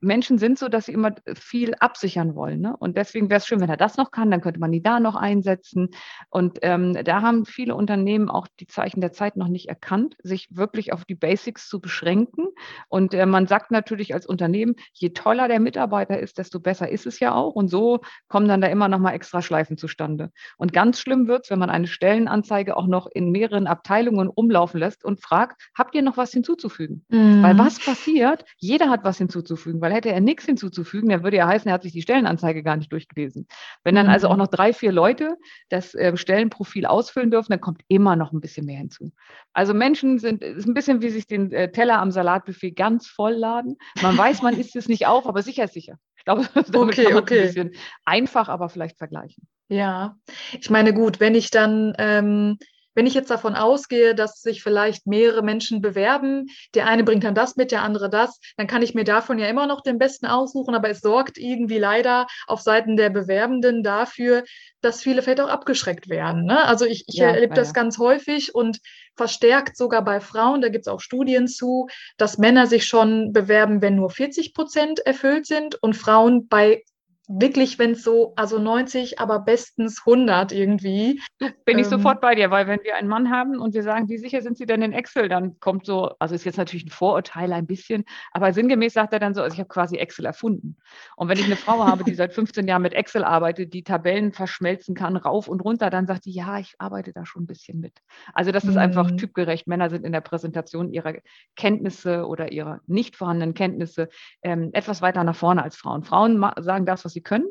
Menschen 0.00 0.38
sind 0.38 0.58
so, 0.58 0.68
dass 0.68 0.86
sie 0.86 0.92
immer 0.92 1.14
viel 1.34 1.74
absichern 1.74 2.34
wollen. 2.34 2.60
Ne? 2.60 2.76
Und 2.76 2.96
deswegen 2.96 3.30
wäre 3.30 3.38
es 3.38 3.46
schön, 3.46 3.60
wenn 3.60 3.70
er 3.70 3.76
das 3.76 3.96
noch 3.96 4.10
kann, 4.10 4.30
dann 4.30 4.40
könnte 4.40 4.60
man 4.60 4.72
die 4.72 4.82
da 4.82 5.00
noch 5.00 5.14
einsetzen. 5.14 5.90
Und 6.30 6.58
ähm, 6.62 6.96
da 7.04 7.22
haben 7.22 7.44
viele 7.44 7.74
Unternehmen 7.74 8.28
auch 8.28 8.46
die 8.60 8.66
Zeichen 8.66 9.00
der 9.00 9.12
Zeit 9.12 9.36
noch 9.36 9.48
nicht 9.48 9.68
erkannt, 9.68 10.16
sich 10.22 10.48
wirklich 10.50 10.92
auf 10.92 11.04
die 11.04 11.14
Basics 11.14 11.68
zu 11.68 11.80
beschränken. 11.80 12.46
Und 12.88 13.14
äh, 13.14 13.26
man 13.26 13.46
sagt 13.46 13.70
natürlich 13.70 14.14
als 14.14 14.26
Unternehmen, 14.26 14.74
je 14.92 15.10
toller 15.10 15.48
der 15.48 15.60
Mitarbeiter 15.60 16.18
ist, 16.18 16.38
desto 16.38 16.60
besser 16.60 16.88
ist 16.88 17.06
es 17.06 17.20
ja 17.20 17.34
auch. 17.34 17.54
Und 17.54 17.68
so 17.68 18.00
kommen 18.28 18.48
dann 18.48 18.60
da 18.60 18.68
immer 18.68 18.88
noch 18.88 18.98
mal 18.98 19.12
extra 19.12 19.42
Schleifen 19.42 19.76
zustande. 19.76 20.30
Und 20.56 20.72
ganz 20.72 21.00
schlimm 21.00 21.28
wird 21.28 21.44
es, 21.44 21.50
wenn 21.50 21.58
man 21.58 21.70
eine 21.70 21.86
Stellenanzeige 21.86 22.76
auch 22.76 22.86
noch 22.86 23.06
in 23.06 23.30
mehreren 23.30 23.66
Abteilungen 23.66 24.28
umlaufen 24.28 24.80
lässt 24.80 25.04
und 25.04 25.22
fragt, 25.22 25.70
habt 25.76 25.94
ihr 25.94 26.02
noch 26.02 26.16
was 26.16 26.32
hinzuzufügen? 26.32 27.04
Mhm. 27.08 27.42
Weil 27.42 27.58
was 27.58 27.78
passiert? 27.78 28.44
Jeder 28.58 28.90
hat 28.90 29.04
was 29.04 29.18
hinzuzufügen 29.18 29.75
hinzuzufügen, 29.76 29.80
weil 29.80 29.92
hätte 29.92 30.10
er 30.10 30.20
nichts 30.20 30.44
hinzuzufügen, 30.44 31.08
dann 31.08 31.22
würde 31.22 31.36
ja 31.36 31.46
heißen, 31.46 31.68
er 31.68 31.74
hat 31.74 31.82
sich 31.82 31.92
die 31.92 32.02
Stellenanzeige 32.02 32.62
gar 32.62 32.76
nicht 32.76 32.92
durchgelesen. 32.92 33.46
Wenn 33.84 33.94
dann 33.94 34.08
also 34.08 34.28
auch 34.28 34.32
mhm. 34.32 34.38
noch 34.38 34.46
drei, 34.48 34.72
vier 34.72 34.92
Leute 34.92 35.36
das 35.68 35.94
äh, 35.94 36.16
Stellenprofil 36.16 36.86
ausfüllen 36.86 37.30
dürfen, 37.30 37.52
dann 37.52 37.60
kommt 37.60 37.82
immer 37.88 38.16
noch 38.16 38.32
ein 38.32 38.40
bisschen 38.40 38.66
mehr 38.66 38.78
hinzu. 38.78 39.12
Also 39.52 39.74
Menschen 39.74 40.18
sind, 40.18 40.42
es 40.42 40.58
ist 40.58 40.66
ein 40.66 40.74
bisschen 40.74 41.02
wie 41.02 41.10
sich 41.10 41.26
den 41.26 41.52
äh, 41.52 41.70
Teller 41.70 41.98
am 41.98 42.10
Salatbuffet 42.10 42.72
ganz 42.72 43.06
voll 43.06 43.34
laden. 43.34 43.76
Man 44.02 44.16
weiß, 44.16 44.42
man 44.42 44.58
isst 44.58 44.76
es 44.76 44.88
nicht 44.88 45.06
auf, 45.06 45.26
aber 45.26 45.42
sicher 45.42 45.64
ist 45.64 45.74
sicher. 45.74 45.98
Ich 46.16 46.24
glaube, 46.24 46.46
damit 46.72 46.94
okay, 46.94 47.04
kann 47.04 47.14
man 47.14 47.22
okay. 47.22 47.40
ein 47.40 47.46
bisschen 47.46 47.72
einfach, 48.04 48.48
aber 48.48 48.68
vielleicht 48.68 48.98
vergleichen. 48.98 49.46
Ja, 49.68 50.16
ich 50.52 50.70
meine, 50.70 50.94
gut, 50.94 51.18
wenn 51.18 51.34
ich 51.34 51.50
dann 51.50 51.92
ähm, 51.98 52.58
wenn 52.96 53.06
ich 53.06 53.14
jetzt 53.14 53.30
davon 53.30 53.54
ausgehe, 53.54 54.14
dass 54.14 54.40
sich 54.40 54.62
vielleicht 54.62 55.06
mehrere 55.06 55.42
Menschen 55.42 55.80
bewerben, 55.80 56.46
der 56.74 56.86
eine 56.86 57.04
bringt 57.04 57.24
dann 57.24 57.34
das 57.34 57.54
mit, 57.54 57.70
der 57.70 57.82
andere 57.82 58.08
das, 58.10 58.40
dann 58.56 58.66
kann 58.66 58.82
ich 58.82 58.94
mir 58.94 59.04
davon 59.04 59.38
ja 59.38 59.46
immer 59.46 59.66
noch 59.66 59.82
den 59.82 59.98
besten 59.98 60.26
aussuchen, 60.26 60.74
aber 60.74 60.88
es 60.88 61.00
sorgt 61.00 61.36
irgendwie 61.38 61.78
leider 61.78 62.26
auf 62.46 62.62
Seiten 62.62 62.96
der 62.96 63.10
Bewerbenden 63.10 63.82
dafür, 63.82 64.42
dass 64.80 65.02
viele 65.02 65.20
vielleicht 65.22 65.40
auch 65.40 65.48
abgeschreckt 65.48 66.08
werden. 66.08 66.44
Ne? 66.44 66.64
Also 66.64 66.86
ich, 66.86 67.04
ich 67.06 67.16
ja, 67.16 67.28
erlebe 67.28 67.54
das 67.54 67.68
ja. 67.68 67.72
ganz 67.74 67.98
häufig 67.98 68.54
und 68.54 68.80
verstärkt 69.14 69.76
sogar 69.76 70.02
bei 70.02 70.20
Frauen, 70.20 70.62
da 70.62 70.68
gibt 70.68 70.86
es 70.86 70.92
auch 70.92 71.00
Studien 71.00 71.48
zu, 71.48 71.88
dass 72.16 72.38
Männer 72.38 72.66
sich 72.66 72.86
schon 72.86 73.32
bewerben, 73.32 73.82
wenn 73.82 73.96
nur 73.96 74.10
40 74.10 74.54
Prozent 74.54 75.00
erfüllt 75.00 75.46
sind 75.46 75.82
und 75.82 75.94
Frauen 75.94 76.48
bei 76.48 76.82
wirklich, 77.28 77.78
wenn 77.78 77.92
es 77.92 78.02
so, 78.02 78.32
also 78.36 78.58
90, 78.58 79.18
aber 79.18 79.40
bestens 79.40 80.02
100 80.06 80.52
irgendwie. 80.52 81.20
Bin 81.64 81.78
ich 81.78 81.86
ähm, 81.86 81.90
sofort 81.90 82.20
bei 82.20 82.34
dir, 82.34 82.50
weil 82.50 82.66
wenn 82.66 82.82
wir 82.84 82.96
einen 82.96 83.08
Mann 83.08 83.30
haben 83.30 83.58
und 83.58 83.74
wir 83.74 83.82
sagen, 83.82 84.08
wie 84.08 84.18
sicher 84.18 84.42
sind 84.42 84.56
Sie 84.56 84.66
denn 84.66 84.82
in 84.82 84.92
Excel, 84.92 85.28
dann 85.28 85.58
kommt 85.58 85.86
so, 85.86 86.12
also 86.18 86.34
ist 86.34 86.44
jetzt 86.44 86.56
natürlich 86.56 86.86
ein 86.86 86.90
Vorurteil 86.90 87.52
ein 87.52 87.66
bisschen, 87.66 88.04
aber 88.32 88.52
sinngemäß 88.52 88.94
sagt 88.94 89.12
er 89.12 89.18
dann 89.18 89.34
so, 89.34 89.42
also 89.42 89.54
ich 89.54 89.58
habe 89.58 89.68
quasi 89.68 89.96
Excel 89.96 90.24
erfunden. 90.24 90.76
Und 91.16 91.28
wenn 91.28 91.38
ich 91.38 91.46
eine 91.46 91.56
Frau 91.56 91.84
habe, 91.84 92.04
die 92.04 92.14
seit 92.14 92.32
15 92.32 92.68
Jahren 92.68 92.82
mit 92.82 92.94
Excel 92.94 93.24
arbeitet, 93.24 93.74
die 93.74 93.82
Tabellen 93.82 94.32
verschmelzen 94.32 94.94
kann, 94.94 95.16
rauf 95.16 95.48
und 95.48 95.60
runter, 95.60 95.90
dann 95.90 96.06
sagt 96.06 96.26
die, 96.26 96.32
ja, 96.32 96.58
ich 96.58 96.74
arbeite 96.78 97.12
da 97.12 97.26
schon 97.26 97.42
ein 97.42 97.46
bisschen 97.46 97.80
mit. 97.80 97.94
Also 98.34 98.52
das 98.52 98.64
ist 98.64 98.74
mhm. 98.74 98.78
einfach 98.78 99.10
typgerecht. 99.10 99.66
Männer 99.66 99.90
sind 99.90 100.04
in 100.04 100.12
der 100.12 100.20
Präsentation 100.20 100.92
ihrer 100.92 101.14
Kenntnisse 101.56 102.26
oder 102.26 102.52
ihrer 102.52 102.80
nicht 102.86 103.16
vorhandenen 103.16 103.54
Kenntnisse 103.54 104.08
ähm, 104.42 104.70
etwas 104.72 105.02
weiter 105.02 105.24
nach 105.24 105.36
vorne 105.36 105.62
als 105.62 105.76
Frauen. 105.76 106.04
Frauen 106.04 106.44
sagen 106.58 106.86
das, 106.86 107.04
was 107.04 107.15
sie 107.16 107.22
können. 107.22 107.46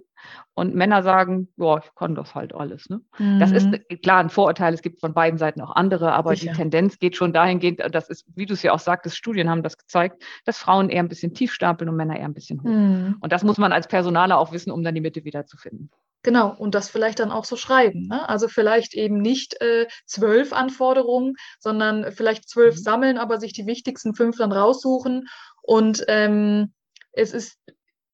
Und 0.54 0.74
Männer 0.74 1.04
sagen, 1.04 1.50
ja, 1.58 1.78
ich 1.78 1.94
kann 1.96 2.16
das 2.16 2.34
halt 2.34 2.54
alles. 2.54 2.90
Ne? 2.90 3.02
Mhm. 3.18 3.40
Das 3.40 3.52
ist 3.52 3.68
mhm. 3.68 3.80
klar 4.02 4.20
ein 4.20 4.30
Vorurteil. 4.30 4.74
Es 4.74 4.82
gibt 4.82 5.00
von 5.00 5.14
beiden 5.14 5.38
Seiten 5.38 5.62
auch 5.62 5.76
andere, 5.76 6.14
aber 6.14 6.36
Sicher. 6.36 6.52
die 6.52 6.58
Tendenz 6.58 7.00
geht 7.00 7.16
schon 7.16 7.34
dahingehend, 7.34 7.82
das 7.92 8.10
ist, 8.10 8.26
wie 8.36 8.46
du 8.46 8.54
es 8.54 8.64
ja 8.64 8.72
auch 8.72 8.80
sagtest, 8.80 9.18
Studien 9.18 9.50
haben 9.50 9.64
das 9.64 9.78
gezeigt, 9.78 10.24
dass 10.46 10.58
Frauen 10.58 10.90
eher 10.90 11.04
ein 11.04 11.10
bisschen 11.10 11.34
tief 11.34 11.54
stapeln 11.54 11.90
und 11.90 11.96
Männer 11.96 12.18
eher 12.18 12.26
ein 12.26 12.34
bisschen 12.34 12.62
hoch. 12.64 12.70
Mhm. 12.70 13.18
Und 13.20 13.34
das 13.34 13.44
muss 13.44 13.58
man 13.58 13.72
als 13.72 13.88
Personaler 13.88 14.38
auch 14.38 14.52
wissen, 14.52 14.72
um 14.72 14.84
dann 14.84 14.96
die 14.96 15.02
Mitte 15.02 15.26
wiederzufinden. 15.26 15.92
Genau, 16.24 16.56
und 16.58 16.74
das 16.74 16.90
vielleicht 16.90 17.20
dann 17.20 17.32
auch 17.32 17.46
so 17.46 17.56
schreiben. 17.56 18.08
Ne? 18.08 18.28
Also 18.28 18.48
vielleicht 18.48 18.96
eben 18.96 19.20
nicht 19.20 19.62
äh, 19.62 19.86
zwölf 20.08 20.54
Anforderungen, 20.54 21.36
sondern 21.60 22.12
vielleicht 22.12 22.50
zwölf 22.50 22.76
mhm. 22.78 22.80
sammeln, 22.80 23.18
aber 23.20 23.40
sich 23.40 23.54
die 23.54 23.68
wichtigsten 23.68 24.16
fünf 24.16 24.38
dann 24.38 24.52
raussuchen. 24.52 25.28
Und 25.62 26.04
ähm, 26.08 26.74
es 27.12 27.32
ist 27.32 27.60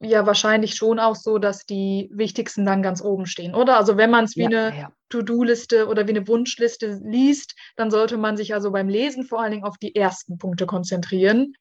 ja 0.01 0.25
wahrscheinlich 0.25 0.75
schon 0.75 0.99
auch 0.99 1.15
so, 1.15 1.37
dass 1.37 1.65
die 1.65 2.09
wichtigsten 2.11 2.65
dann 2.65 2.81
ganz 2.81 3.01
oben 3.01 3.25
stehen, 3.25 3.55
oder? 3.55 3.77
Also 3.77 3.97
wenn 3.97 4.09
man 4.09 4.25
es 4.25 4.35
wie 4.35 4.41
ja, 4.41 4.47
eine 4.47 4.77
ja. 4.77 4.91
To-Do-Liste 5.09 5.87
oder 5.87 6.07
wie 6.07 6.11
eine 6.11 6.27
Wunschliste 6.27 6.99
liest, 7.03 7.55
dann 7.75 7.91
sollte 7.91 8.17
man 8.17 8.37
sich 8.37 8.53
also 8.53 8.71
beim 8.71 8.89
Lesen 8.89 9.23
vor 9.23 9.41
allen 9.41 9.51
Dingen 9.51 9.63
auf 9.63 9.77
die 9.77 9.95
ersten 9.95 10.37
Punkte 10.37 10.65
konzentrieren. 10.65 11.53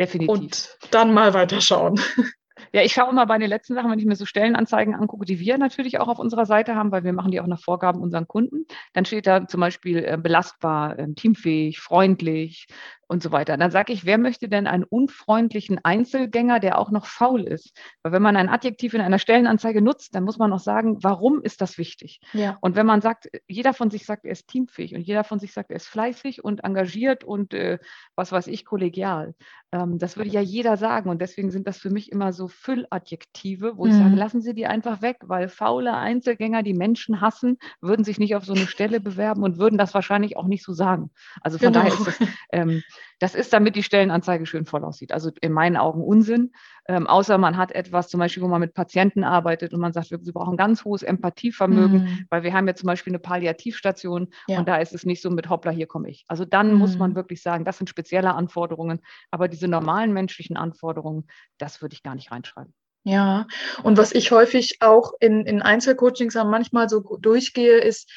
Definitiv. 0.00 0.28
Und 0.28 0.78
dann 0.90 1.14
mal 1.14 1.34
weiterschauen. 1.34 2.00
Ja, 2.72 2.82
ich 2.82 2.92
schaue 2.92 3.10
immer 3.10 3.26
bei 3.26 3.38
den 3.38 3.48
letzten 3.48 3.74
Sachen, 3.74 3.88
wenn 3.88 4.00
ich 4.00 4.04
mir 4.04 4.16
so 4.16 4.26
Stellenanzeigen 4.26 4.96
angucke, 4.96 5.24
die 5.24 5.38
wir 5.38 5.58
natürlich 5.58 6.00
auch 6.00 6.08
auf 6.08 6.18
unserer 6.18 6.44
Seite 6.44 6.74
haben, 6.74 6.90
weil 6.90 7.04
wir 7.04 7.12
machen 7.12 7.30
die 7.30 7.40
auch 7.40 7.46
nach 7.46 7.60
Vorgaben 7.60 8.00
unseren 8.00 8.26
Kunden. 8.26 8.66
Dann 8.92 9.04
steht 9.04 9.28
da 9.28 9.46
zum 9.46 9.60
Beispiel 9.60 10.04
äh, 10.04 10.18
belastbar, 10.20 10.98
äh, 10.98 11.12
teamfähig, 11.14 11.78
freundlich, 11.78 12.66
und 13.14 13.22
so 13.22 13.32
weiter. 13.32 13.56
Dann 13.56 13.70
sage 13.70 13.92
ich, 13.92 14.04
wer 14.04 14.18
möchte 14.18 14.48
denn 14.48 14.66
einen 14.66 14.84
unfreundlichen 14.84 15.80
Einzelgänger, 15.82 16.60
der 16.60 16.78
auch 16.78 16.90
noch 16.90 17.06
faul 17.06 17.44
ist? 17.44 17.72
Weil 18.02 18.12
wenn 18.12 18.22
man 18.22 18.36
ein 18.36 18.48
Adjektiv 18.48 18.92
in 18.92 19.00
einer 19.00 19.18
Stellenanzeige 19.18 19.80
nutzt, 19.80 20.14
dann 20.14 20.24
muss 20.24 20.36
man 20.36 20.52
auch 20.52 20.58
sagen, 20.58 20.98
warum 21.02 21.40
ist 21.42 21.60
das 21.60 21.78
wichtig? 21.78 22.20
Ja. 22.32 22.58
Und 22.60 22.76
wenn 22.76 22.86
man 22.86 23.00
sagt, 23.00 23.28
jeder 23.46 23.72
von 23.72 23.90
sich 23.90 24.04
sagt, 24.04 24.24
er 24.24 24.32
ist 24.32 24.48
teamfähig 24.48 24.94
und 24.94 25.00
jeder 25.00 25.24
von 25.24 25.38
sich 25.38 25.52
sagt, 25.52 25.70
er 25.70 25.76
ist 25.76 25.86
fleißig 25.86 26.44
und 26.44 26.64
engagiert 26.64 27.24
und 27.24 27.54
äh, 27.54 27.78
was 28.16 28.32
weiß 28.32 28.48
ich, 28.48 28.64
kollegial. 28.64 29.34
Ähm, 29.70 29.98
das 29.98 30.16
würde 30.16 30.30
ja 30.30 30.40
jeder 30.40 30.76
sagen. 30.76 31.08
Und 31.08 31.20
deswegen 31.20 31.50
sind 31.50 31.66
das 31.66 31.78
für 31.78 31.90
mich 31.90 32.10
immer 32.10 32.32
so 32.32 32.48
Fülladjektive, 32.48 33.76
wo 33.76 33.84
mhm. 33.84 33.90
ich 33.90 33.96
sage, 33.96 34.16
lassen 34.16 34.40
Sie 34.42 34.54
die 34.54 34.66
einfach 34.66 35.02
weg, 35.02 35.18
weil 35.22 35.48
faule 35.48 35.94
Einzelgänger, 35.94 36.62
die 36.62 36.74
Menschen 36.74 37.20
hassen, 37.20 37.58
würden 37.80 38.04
sich 38.04 38.18
nicht 38.18 38.34
auf 38.34 38.44
so 38.44 38.54
eine 38.54 38.66
Stelle 38.66 39.00
bewerben 39.00 39.44
und 39.44 39.58
würden 39.58 39.78
das 39.78 39.94
wahrscheinlich 39.94 40.36
auch 40.36 40.46
nicht 40.46 40.64
so 40.64 40.72
sagen. 40.72 41.10
Also 41.40 41.58
von 41.58 41.72
genau. 41.72 41.84
daher 41.84 41.98
ist 41.98 42.06
das 42.06 42.28
ähm, 42.52 42.82
das 43.18 43.34
ist, 43.34 43.52
damit 43.52 43.76
die 43.76 43.82
Stellenanzeige 43.82 44.46
schön 44.46 44.66
voll 44.66 44.84
aussieht. 44.84 45.12
Also 45.12 45.30
in 45.40 45.52
meinen 45.52 45.76
Augen 45.76 46.02
Unsinn. 46.02 46.52
Ähm, 46.86 47.06
außer 47.06 47.38
man 47.38 47.56
hat 47.56 47.72
etwas, 47.72 48.08
zum 48.08 48.20
Beispiel, 48.20 48.42
wo 48.42 48.48
man 48.48 48.60
mit 48.60 48.74
Patienten 48.74 49.24
arbeitet 49.24 49.72
und 49.72 49.80
man 49.80 49.92
sagt, 49.92 50.10
wir, 50.10 50.18
sie 50.20 50.32
brauchen 50.32 50.56
ganz 50.56 50.84
hohes 50.84 51.02
Empathievermögen, 51.02 52.02
mhm. 52.02 52.26
weil 52.28 52.42
wir 52.42 52.52
haben 52.52 52.68
ja 52.68 52.74
zum 52.74 52.88
Beispiel 52.88 53.12
eine 53.12 53.20
Palliativstation 53.20 54.28
ja. 54.48 54.58
und 54.58 54.68
da 54.68 54.76
ist 54.76 54.94
es 54.94 55.06
nicht 55.06 55.22
so 55.22 55.30
mit 55.30 55.48
hoppla, 55.48 55.70
hier 55.70 55.86
komme 55.86 56.10
ich. 56.10 56.24
Also 56.28 56.44
dann 56.44 56.72
mhm. 56.72 56.78
muss 56.78 56.98
man 56.98 57.14
wirklich 57.14 57.40
sagen, 57.40 57.64
das 57.64 57.78
sind 57.78 57.88
spezielle 57.88 58.34
Anforderungen, 58.34 59.00
aber 59.30 59.48
diese 59.48 59.68
normalen 59.68 60.12
menschlichen 60.12 60.56
Anforderungen, 60.56 61.26
das 61.58 61.80
würde 61.80 61.94
ich 61.94 62.02
gar 62.02 62.14
nicht 62.14 62.30
reinschreiben. 62.30 62.74
Ja, 63.04 63.46
und 63.82 63.98
was 63.98 64.12
ich 64.12 64.30
häufig 64.30 64.78
auch 64.80 65.12
in, 65.20 65.44
in 65.44 65.60
Einzelcoachings 65.60 66.34
manchmal 66.34 66.88
so 66.88 67.00
durchgehe, 67.00 67.78
ist, 67.78 68.10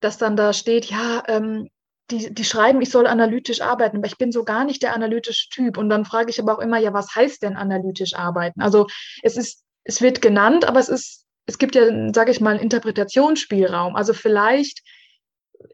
dass 0.00 0.16
dann 0.16 0.36
da 0.36 0.52
steht, 0.54 0.86
ja, 0.86 1.22
ähm, 1.28 1.68
die, 2.10 2.34
die 2.34 2.44
schreiben, 2.44 2.82
ich 2.82 2.90
soll 2.90 3.06
analytisch 3.06 3.60
arbeiten, 3.60 3.98
aber 3.98 4.06
ich 4.06 4.18
bin 4.18 4.32
so 4.32 4.44
gar 4.44 4.64
nicht 4.64 4.82
der 4.82 4.94
analytische 4.94 5.48
Typ. 5.50 5.78
Und 5.78 5.88
dann 5.88 6.04
frage 6.04 6.30
ich 6.30 6.40
aber 6.40 6.54
auch 6.54 6.60
immer, 6.60 6.78
ja, 6.78 6.92
was 6.92 7.14
heißt 7.14 7.42
denn 7.42 7.56
analytisch 7.56 8.14
arbeiten? 8.14 8.60
Also 8.60 8.86
es 9.22 9.36
ist, 9.36 9.62
es 9.84 10.02
wird 10.02 10.20
genannt, 10.20 10.66
aber 10.66 10.80
es 10.80 10.88
ist, 10.88 11.24
es 11.46 11.58
gibt 11.58 11.74
ja, 11.74 11.84
sage 12.12 12.30
ich 12.30 12.40
mal, 12.40 12.52
einen 12.52 12.60
Interpretationsspielraum. 12.60 13.96
Also 13.96 14.12
vielleicht 14.12 14.82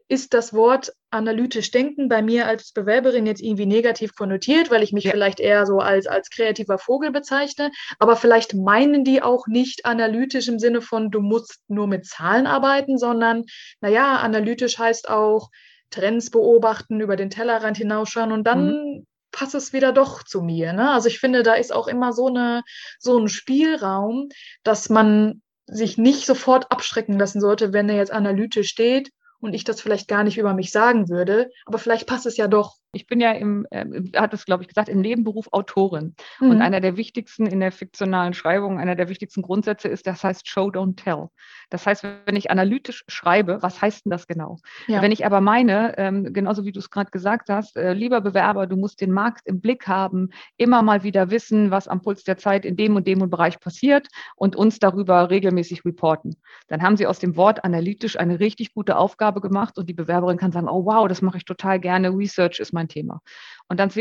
ist 0.07 0.33
das 0.33 0.53
Wort 0.53 0.93
analytisch 1.09 1.71
denken 1.71 2.07
bei 2.07 2.21
mir 2.21 2.47
als 2.47 2.71
Bewerberin 2.71 3.25
jetzt 3.25 3.41
irgendwie 3.41 3.65
negativ 3.65 4.15
konnotiert, 4.15 4.71
weil 4.71 4.83
ich 4.83 4.93
mich 4.93 5.05
ja. 5.05 5.11
vielleicht 5.11 5.39
eher 5.39 5.65
so 5.65 5.79
als, 5.79 6.07
als 6.07 6.29
kreativer 6.29 6.77
Vogel 6.77 7.11
bezeichne. 7.11 7.71
Aber 7.99 8.15
vielleicht 8.15 8.53
meinen 8.53 9.03
die 9.03 9.21
auch 9.21 9.47
nicht 9.47 9.85
analytisch 9.85 10.47
im 10.47 10.59
Sinne 10.59 10.81
von, 10.81 11.11
du 11.11 11.19
musst 11.19 11.59
nur 11.67 11.87
mit 11.87 12.05
Zahlen 12.05 12.47
arbeiten, 12.47 12.97
sondern, 12.97 13.45
naja, 13.81 14.17
analytisch 14.17 14.77
heißt 14.77 15.09
auch, 15.09 15.49
Trends 15.91 16.31
beobachten, 16.31 16.99
über 16.99 17.15
den 17.15 17.29
Tellerrand 17.29 17.77
hinausschauen 17.77 18.31
und 18.31 18.45
dann 18.45 18.65
mhm. 18.71 19.07
passt 19.31 19.53
es 19.53 19.73
wieder 19.73 19.91
doch 19.91 20.23
zu 20.23 20.41
mir. 20.41 20.73
Ne? 20.73 20.91
Also 20.91 21.07
ich 21.07 21.19
finde, 21.19 21.43
da 21.43 21.53
ist 21.53 21.73
auch 21.73 21.87
immer 21.87 22.13
so, 22.13 22.27
eine, 22.27 22.63
so 22.99 23.17
ein 23.19 23.27
Spielraum, 23.27 24.29
dass 24.63 24.89
man 24.89 25.41
sich 25.67 25.97
nicht 25.97 26.25
sofort 26.25 26.71
abschrecken 26.71 27.19
lassen 27.19 27.39
sollte, 27.39 27.73
wenn 27.73 27.89
er 27.89 27.95
jetzt 27.95 28.11
analytisch 28.11 28.69
steht 28.69 29.11
und 29.39 29.53
ich 29.53 29.63
das 29.63 29.81
vielleicht 29.81 30.07
gar 30.07 30.23
nicht 30.23 30.37
über 30.37 30.53
mich 30.53 30.71
sagen 30.71 31.09
würde, 31.09 31.49
aber 31.65 31.77
vielleicht 31.77 32.07
passt 32.07 32.25
es 32.25 32.37
ja 32.37 32.47
doch. 32.47 32.75
Ich 32.93 33.07
bin 33.07 33.21
ja 33.21 33.31
im, 33.31 33.65
äh, 33.71 33.85
hat 34.15 34.33
es 34.33 34.45
glaube 34.45 34.63
ich 34.63 34.67
gesagt, 34.67 34.89
im 34.89 35.01
Nebenberuf 35.01 35.47
Autorin. 35.51 36.15
Mhm. 36.39 36.49
Und 36.49 36.61
einer 36.61 36.81
der 36.81 36.97
wichtigsten 36.97 37.45
in 37.45 37.59
der 37.59 37.71
fiktionalen 37.71 38.33
Schreibung, 38.33 38.79
einer 38.79 38.95
der 38.95 39.07
wichtigsten 39.07 39.41
Grundsätze 39.41 39.87
ist, 39.87 40.07
das 40.07 40.23
heißt 40.23 40.47
Show, 40.47 40.67
don't 40.67 40.95
tell. 40.95 41.27
Das 41.69 41.87
heißt, 41.87 42.03
wenn 42.25 42.35
ich 42.35 42.51
analytisch 42.51 43.03
schreibe, 43.07 43.59
was 43.61 43.81
heißt 43.81 44.05
denn 44.05 44.11
das 44.11 44.27
genau? 44.27 44.57
Ja. 44.87 45.01
Wenn 45.01 45.11
ich 45.11 45.25
aber 45.25 45.39
meine, 45.39 45.97
ähm, 45.97 46.33
genauso 46.33 46.65
wie 46.65 46.73
du 46.73 46.79
es 46.79 46.89
gerade 46.89 47.11
gesagt 47.11 47.49
hast, 47.49 47.77
äh, 47.77 47.93
lieber 47.93 48.19
Bewerber, 48.21 48.67
du 48.67 48.75
musst 48.75 48.99
den 48.99 49.11
Markt 49.11 49.47
im 49.47 49.61
Blick 49.61 49.87
haben, 49.87 50.29
immer 50.57 50.81
mal 50.81 51.03
wieder 51.03 51.31
wissen, 51.31 51.71
was 51.71 51.87
am 51.87 52.01
Puls 52.01 52.23
der 52.23 52.37
Zeit 52.37 52.65
in 52.65 52.75
dem 52.75 52.95
und 52.95 53.07
dem 53.07 53.19
Bereich 53.29 53.59
passiert 53.59 54.07
und 54.35 54.55
uns 54.55 54.79
darüber 54.79 55.29
regelmäßig 55.29 55.85
reporten. 55.85 56.35
Dann 56.67 56.81
haben 56.81 56.97
sie 56.97 57.07
aus 57.07 57.19
dem 57.19 57.37
Wort 57.37 57.63
analytisch 57.63 58.19
eine 58.19 58.39
richtig 58.39 58.73
gute 58.73 58.97
Aufgabe 58.97 59.39
gemacht 59.39 59.77
und 59.77 59.87
die 59.87 59.93
Bewerberin 59.93 60.37
kann 60.37 60.51
sagen, 60.51 60.67
oh 60.67 60.85
wow, 60.85 61.07
das 61.07 61.21
mache 61.21 61.37
ich 61.37 61.45
total 61.45 61.79
gerne, 61.79 62.09
Research 62.09 62.59
ist 62.59 62.73
mein 62.73 62.80
Thema. 62.87 63.21
Und 63.67 63.79
dann 63.79 63.91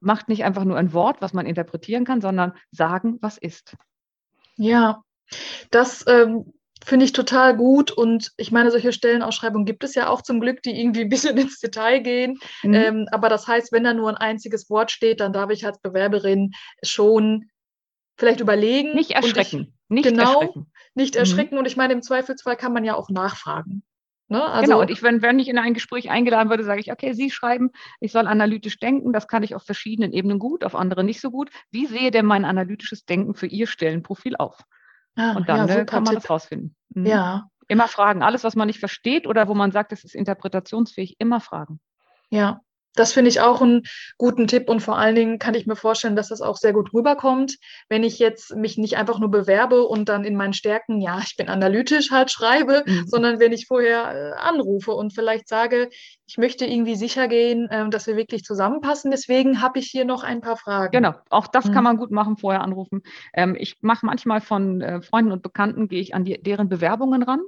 macht 0.00 0.28
nicht 0.28 0.44
einfach 0.44 0.64
nur 0.64 0.76
ein 0.76 0.92
Wort, 0.92 1.20
was 1.20 1.32
man 1.32 1.46
interpretieren 1.46 2.04
kann, 2.04 2.20
sondern 2.20 2.54
sagen, 2.70 3.18
was 3.20 3.38
ist. 3.38 3.76
Ja, 4.56 5.02
das 5.70 6.04
ähm, 6.08 6.52
finde 6.84 7.04
ich 7.04 7.12
total 7.12 7.56
gut. 7.56 7.90
Und 7.90 8.32
ich 8.36 8.52
meine, 8.52 8.70
solche 8.70 8.92
Stellenausschreibungen 8.92 9.64
gibt 9.64 9.84
es 9.84 9.94
ja 9.94 10.08
auch 10.08 10.22
zum 10.22 10.40
Glück, 10.40 10.62
die 10.62 10.78
irgendwie 10.78 11.02
ein 11.02 11.08
bisschen 11.08 11.36
ins 11.38 11.60
Detail 11.60 12.00
gehen. 12.00 12.38
Mhm. 12.62 12.74
Ähm, 12.74 13.08
aber 13.12 13.28
das 13.28 13.46
heißt, 13.46 13.72
wenn 13.72 13.84
da 13.84 13.94
nur 13.94 14.10
ein 14.10 14.16
einziges 14.16 14.68
Wort 14.68 14.90
steht, 14.90 15.20
dann 15.20 15.32
darf 15.32 15.50
ich 15.50 15.64
als 15.64 15.80
Bewerberin 15.80 16.52
schon 16.82 17.48
vielleicht 18.16 18.40
überlegen. 18.40 18.94
Nicht 18.94 19.12
erschrecken. 19.12 19.74
Ich, 19.88 19.90
nicht 19.90 20.04
genau, 20.04 20.40
erschrecken. 20.40 20.72
nicht 20.94 21.14
mhm. 21.14 21.20
erschrecken. 21.20 21.54
Mhm. 21.54 21.58
Und 21.60 21.66
ich 21.66 21.76
meine, 21.76 21.92
im 21.92 22.02
Zweifelsfall 22.02 22.56
kann 22.56 22.72
man 22.72 22.84
ja 22.84 22.94
auch 22.94 23.08
nachfragen. 23.08 23.82
Ne? 24.32 24.42
Also, 24.42 24.64
genau, 24.64 24.80
und 24.80 24.90
ich, 24.90 25.02
wenn, 25.02 25.20
wenn 25.20 25.38
ich 25.38 25.48
in 25.48 25.58
ein 25.58 25.74
Gespräch 25.74 26.10
eingeladen 26.10 26.48
würde, 26.48 26.64
sage 26.64 26.80
ich, 26.80 26.90
okay, 26.90 27.12
Sie 27.12 27.30
schreiben, 27.30 27.70
ich 28.00 28.12
soll 28.12 28.26
analytisch 28.26 28.78
denken, 28.78 29.12
das 29.12 29.28
kann 29.28 29.42
ich 29.42 29.54
auf 29.54 29.62
verschiedenen 29.62 30.14
Ebenen 30.14 30.38
gut, 30.38 30.64
auf 30.64 30.74
anderen 30.74 31.04
nicht 31.04 31.20
so 31.20 31.30
gut. 31.30 31.50
Wie 31.70 31.84
sehe 31.84 32.10
denn 32.10 32.24
mein 32.24 32.46
analytisches 32.46 33.04
Denken 33.04 33.34
für 33.34 33.46
Ihr 33.46 33.66
Stellenprofil 33.66 34.36
auf? 34.36 34.58
Ah, 35.16 35.36
und 35.36 35.50
dann 35.50 35.68
ja, 35.68 35.76
ne, 35.76 35.84
kann 35.84 36.02
man 36.02 36.14
Tipp. 36.14 36.22
das 36.22 36.30
rausfinden. 36.30 36.74
Mhm. 36.94 37.04
Ja. 37.04 37.48
Immer 37.68 37.88
fragen. 37.88 38.22
Alles, 38.22 38.42
was 38.42 38.56
man 38.56 38.68
nicht 38.68 38.80
versteht 38.80 39.26
oder 39.26 39.48
wo 39.48 39.54
man 39.54 39.70
sagt, 39.70 39.92
es 39.92 40.02
ist 40.02 40.14
interpretationsfähig, 40.14 41.16
immer 41.18 41.40
fragen. 41.40 41.78
Ja, 42.30 42.62
das 42.94 43.12
finde 43.12 43.30
ich 43.30 43.40
auch 43.40 43.62
einen 43.62 43.82
guten 44.18 44.46
Tipp 44.46 44.68
und 44.68 44.80
vor 44.80 44.98
allen 44.98 45.14
Dingen 45.14 45.38
kann 45.38 45.54
ich 45.54 45.66
mir 45.66 45.76
vorstellen, 45.76 46.16
dass 46.16 46.28
das 46.28 46.40
auch 46.40 46.56
sehr 46.56 46.72
gut 46.72 46.92
rüberkommt, 46.92 47.56
wenn 47.88 48.04
ich 48.04 48.18
jetzt 48.18 48.54
mich 48.54 48.78
nicht 48.78 48.96
einfach 48.96 49.18
nur 49.18 49.30
bewerbe 49.30 49.82
und 49.84 50.08
dann 50.08 50.24
in 50.24 50.36
meinen 50.36 50.52
Stärken, 50.52 51.00
ja, 51.00 51.20
ich 51.24 51.36
bin 51.36 51.48
analytisch 51.48 52.10
halt 52.10 52.30
schreibe, 52.30 52.84
mhm. 52.86 53.06
sondern 53.06 53.40
wenn 53.40 53.52
ich 53.52 53.66
vorher 53.66 54.34
äh, 54.36 54.40
anrufe 54.40 54.92
und 54.92 55.14
vielleicht 55.14 55.48
sage, 55.48 55.88
ich 56.26 56.38
möchte 56.38 56.64
irgendwie 56.64 56.96
sicher 56.96 57.28
gehen, 57.28 57.68
äh, 57.68 57.88
dass 57.88 58.06
wir 58.06 58.16
wirklich 58.16 58.44
zusammenpassen. 58.44 59.10
Deswegen 59.10 59.60
habe 59.60 59.78
ich 59.78 59.86
hier 59.86 60.04
noch 60.04 60.22
ein 60.22 60.40
paar 60.40 60.56
Fragen. 60.56 60.92
Genau, 60.92 61.14
auch 61.30 61.46
das 61.46 61.66
mhm. 61.66 61.72
kann 61.72 61.84
man 61.84 61.96
gut 61.96 62.10
machen, 62.10 62.36
vorher 62.36 62.62
anrufen. 62.62 63.02
Ähm, 63.34 63.56
ich 63.58 63.76
mache 63.80 64.06
manchmal 64.06 64.40
von 64.40 64.80
äh, 64.80 65.02
Freunden 65.02 65.32
und 65.32 65.42
Bekannten, 65.42 65.88
gehe 65.88 66.00
ich 66.00 66.14
an 66.14 66.24
die, 66.24 66.40
deren 66.42 66.68
Bewerbungen 66.68 67.22
ran 67.22 67.40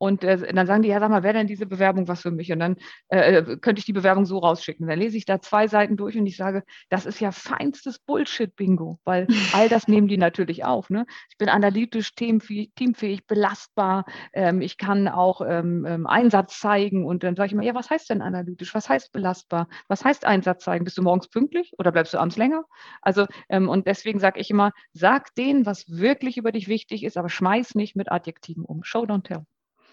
und 0.00 0.24
äh, 0.24 0.52
dann 0.54 0.66
sagen 0.66 0.82
die, 0.82 0.88
ja, 0.88 0.98
sag 0.98 1.10
mal, 1.10 1.22
wäre 1.22 1.34
denn 1.34 1.46
diese 1.46 1.66
Bewerbung 1.66 2.08
was 2.08 2.22
für 2.22 2.30
mich? 2.30 2.50
Und 2.50 2.60
dann 2.60 2.76
äh, 3.08 3.36
äh, 3.36 3.56
könnte 3.58 3.80
ich 3.80 3.84
die 3.84 3.92
Bewerbung 3.92 4.24
so 4.24 4.38
rausschicken. 4.38 4.86
Dann 4.86 4.98
lese 4.98 5.18
ich 5.18 5.26
da 5.26 5.42
zwei 5.42 5.68
Seiten 5.68 5.98
durch 5.98 6.16
und 6.16 6.24
ich 6.24 6.38
sage, 6.38 6.64
das 6.88 7.04
ist 7.04 7.20
ja 7.20 7.32
feinstes 7.32 7.98
Bullshit-Bingo, 7.98 8.98
weil 9.04 9.26
all 9.52 9.68
das 9.68 9.88
nehmen 9.88 10.08
die 10.08 10.16
natürlich 10.16 10.64
auf. 10.64 10.88
Ne? 10.88 11.04
Ich 11.28 11.36
bin 11.36 11.50
analytisch, 11.50 12.14
teamfähig, 12.14 12.72
teamfähig 12.76 13.26
belastbar. 13.26 14.06
Ähm, 14.32 14.62
ich 14.62 14.78
kann 14.78 15.06
auch 15.06 15.42
ähm, 15.46 15.84
ähm, 15.86 16.06
Einsatz 16.06 16.58
zeigen. 16.58 17.04
Und 17.04 17.22
dann 17.22 17.36
sage 17.36 17.48
ich 17.48 17.52
immer, 17.52 17.64
ja, 17.64 17.74
was 17.74 17.90
heißt 17.90 18.08
denn 18.08 18.22
analytisch? 18.22 18.74
Was 18.74 18.88
heißt 18.88 19.12
belastbar? 19.12 19.68
Was 19.88 20.02
heißt 20.02 20.24
Einsatz 20.24 20.64
zeigen? 20.64 20.86
Bist 20.86 20.96
du 20.96 21.02
morgens 21.02 21.28
pünktlich 21.28 21.74
oder 21.76 21.92
bleibst 21.92 22.14
du 22.14 22.18
abends 22.18 22.38
länger? 22.38 22.64
Also, 23.02 23.26
ähm, 23.50 23.68
und 23.68 23.86
deswegen 23.86 24.18
sage 24.18 24.40
ich 24.40 24.48
immer, 24.48 24.72
sag 24.94 25.34
denen, 25.34 25.66
was 25.66 25.90
wirklich 25.90 26.38
über 26.38 26.52
dich 26.52 26.68
wichtig 26.68 27.04
ist, 27.04 27.18
aber 27.18 27.28
schmeiß 27.28 27.74
nicht 27.74 27.96
mit 27.96 28.10
Adjektiven 28.10 28.64
um. 28.64 28.82
Show, 28.82 29.02
don't 29.02 29.24
tell. 29.24 29.44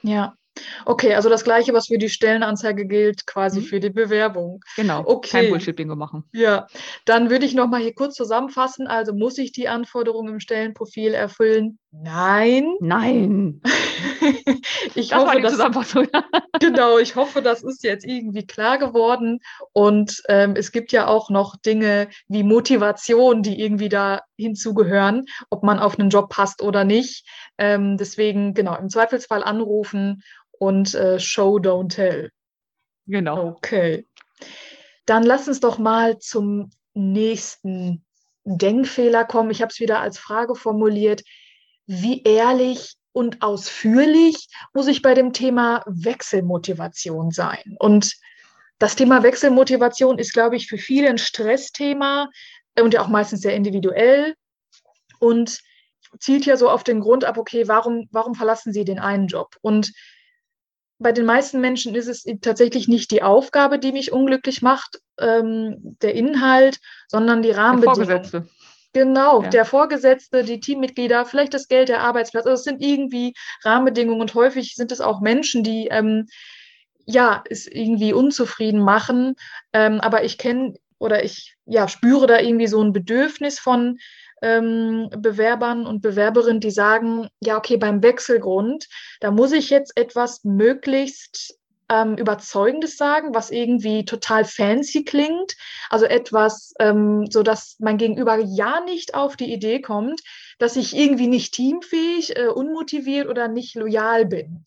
Ja. 0.03 0.35
Okay, 0.85 1.13
also 1.13 1.29
das 1.29 1.43
gleiche, 1.43 1.73
was 1.73 1.87
für 1.87 1.97
die 1.97 2.09
Stellenanzeige 2.09 2.87
gilt, 2.87 3.27
quasi 3.27 3.59
mhm. 3.59 3.65
für 3.65 3.79
die 3.79 3.89
Bewerbung. 3.89 4.63
Genau. 4.75 5.03
Okay. 5.05 5.29
Kein 5.29 5.49
Bullshit-Bingo 5.49 5.95
machen. 5.95 6.23
Ja, 6.33 6.67
dann 7.05 7.29
würde 7.29 7.45
ich 7.45 7.53
nochmal 7.53 7.81
hier 7.81 7.93
kurz 7.93 8.15
zusammenfassen. 8.15 8.87
Also 8.87 9.13
muss 9.13 9.37
ich 9.37 9.51
die 9.51 9.67
Anforderungen 9.67 10.33
im 10.33 10.39
Stellenprofil 10.39 11.13
erfüllen? 11.13 11.79
Nein. 11.91 12.75
Nein. 12.79 13.61
ich 14.95 15.09
das 15.09 15.23
hoffe, 15.23 15.83
so. 15.85 16.05
genau, 16.59 16.97
ich 16.97 17.15
hoffe, 17.15 17.41
das 17.41 17.63
ist 17.63 17.83
jetzt 17.83 18.05
irgendwie 18.05 18.45
klar 18.45 18.77
geworden. 18.77 19.39
Und 19.71 20.21
ähm, 20.27 20.55
es 20.55 20.71
gibt 20.71 20.91
ja 20.91 21.07
auch 21.07 21.29
noch 21.29 21.55
Dinge 21.55 22.09
wie 22.27 22.43
Motivation, 22.43 23.41
die 23.41 23.61
irgendwie 23.61 23.89
da 23.89 24.21
hinzugehören, 24.37 25.25
ob 25.49 25.63
man 25.63 25.79
auf 25.79 25.97
einen 25.97 26.09
Job 26.09 26.29
passt 26.29 26.61
oder 26.61 26.83
nicht. 26.83 27.25
Ähm, 27.57 27.97
deswegen, 27.97 28.53
genau, 28.53 28.75
im 28.75 28.89
Zweifelsfall 28.89 29.43
anrufen 29.43 30.23
und 30.51 30.93
äh, 30.93 31.19
Show, 31.19 31.57
don't 31.57 31.95
tell. 31.95 32.31
Genau. 33.05 33.47
Okay. 33.47 34.05
Dann 35.05 35.23
lass 35.23 35.47
uns 35.47 35.61
doch 35.61 35.77
mal 35.77 36.19
zum 36.19 36.69
nächsten 36.93 38.05
Denkfehler 38.43 39.23
kommen. 39.23 39.51
Ich 39.51 39.61
habe 39.61 39.71
es 39.71 39.79
wieder 39.79 40.01
als 40.01 40.19
Frage 40.19 40.53
formuliert 40.53 41.23
wie 41.87 42.21
ehrlich 42.23 42.95
und 43.13 43.41
ausführlich 43.41 44.47
muss 44.73 44.87
ich 44.87 45.01
bei 45.01 45.13
dem 45.13 45.33
Thema 45.33 45.83
Wechselmotivation 45.87 47.31
sein? 47.31 47.75
Und 47.79 48.13
das 48.79 48.95
Thema 48.95 49.23
Wechselmotivation 49.23 50.19
ist, 50.19 50.33
glaube 50.33 50.55
ich, 50.55 50.67
für 50.67 50.77
viele 50.77 51.09
ein 51.09 51.17
Stressthema 51.17 52.29
und 52.79 52.93
ja 52.93 53.01
auch 53.01 53.07
meistens 53.07 53.41
sehr 53.41 53.55
individuell 53.55 54.35
und 55.19 55.59
zielt 56.19 56.45
ja 56.45 56.57
so 56.57 56.69
auf 56.69 56.83
den 56.83 56.99
Grund 56.99 57.25
ab, 57.25 57.37
okay, 57.37 57.67
warum, 57.67 58.07
warum 58.11 58.35
verlassen 58.35 58.71
Sie 58.71 58.85
den 58.85 58.99
einen 58.99 59.27
Job? 59.27 59.55
Und 59.61 59.93
bei 60.99 61.11
den 61.11 61.25
meisten 61.25 61.59
Menschen 61.59 61.95
ist 61.95 62.07
es 62.07 62.25
tatsächlich 62.41 62.87
nicht 62.87 63.11
die 63.11 63.23
Aufgabe, 63.23 63.79
die 63.79 63.91
mich 63.91 64.11
unglücklich 64.11 64.61
macht, 64.61 64.99
ähm, 65.19 65.97
der 66.01 66.15
Inhalt, 66.15 66.79
sondern 67.07 67.41
die 67.41 67.51
Rahmenbedingungen. 67.51 68.49
Genau, 68.97 69.43
ja. 69.43 69.49
der 69.49 69.63
Vorgesetzte, 69.63 70.43
die 70.43 70.59
Teammitglieder, 70.59 71.23
vielleicht 71.23 71.53
das 71.53 71.67
Geld, 71.67 71.87
der 71.87 72.01
Arbeitsplatz. 72.01 72.47
Also 72.47 72.55
es 72.55 72.63
sind 72.63 72.81
irgendwie 72.81 73.35
Rahmenbedingungen 73.63 74.21
und 74.21 74.33
häufig 74.33 74.73
sind 74.73 74.91
es 74.91 75.01
auch 75.01 75.21
Menschen, 75.21 75.63
die 75.63 75.87
ähm, 75.91 76.25
ja 77.05 77.43
es 77.47 77.67
irgendwie 77.67 78.11
unzufrieden 78.11 78.81
machen. 78.81 79.35
Ähm, 79.71 80.01
aber 80.01 80.23
ich 80.23 80.39
kenne 80.39 80.73
oder 80.97 81.23
ich 81.23 81.57
ja 81.65 81.87
spüre 81.87 82.25
da 82.25 82.39
irgendwie 82.39 82.65
so 82.65 82.81
ein 82.81 82.91
Bedürfnis 82.91 83.59
von 83.59 83.99
ähm, 84.41 85.11
Bewerbern 85.15 85.85
und 85.85 86.01
Bewerberinnen, 86.01 86.59
die 86.59 86.71
sagen, 86.71 87.27
ja, 87.39 87.55
okay, 87.55 87.77
beim 87.77 88.01
Wechselgrund, 88.01 88.87
da 89.19 89.29
muss 89.29 89.51
ich 89.51 89.69
jetzt 89.69 89.95
etwas 89.95 90.43
möglichst 90.43 91.56
ähm, 91.89 92.15
Überzeugendes 92.15 92.97
sagen, 92.97 93.33
was 93.33 93.49
irgendwie 93.49 94.05
total 94.05 94.45
fancy 94.45 95.03
klingt. 95.03 95.55
Also 95.89 96.05
etwas, 96.05 96.73
ähm, 96.79 97.25
so 97.29 97.43
dass 97.43 97.77
mein 97.79 97.97
Gegenüber 97.97 98.37
ja 98.37 98.81
nicht 98.81 99.13
auf 99.15 99.35
die 99.35 99.51
Idee 99.51 99.81
kommt, 99.81 100.21
dass 100.59 100.75
ich 100.75 100.95
irgendwie 100.95 101.27
nicht 101.27 101.53
teamfähig, 101.53 102.35
äh, 102.37 102.47
unmotiviert 102.47 103.27
oder 103.27 103.47
nicht 103.47 103.75
loyal 103.75 104.25
bin. 104.25 104.65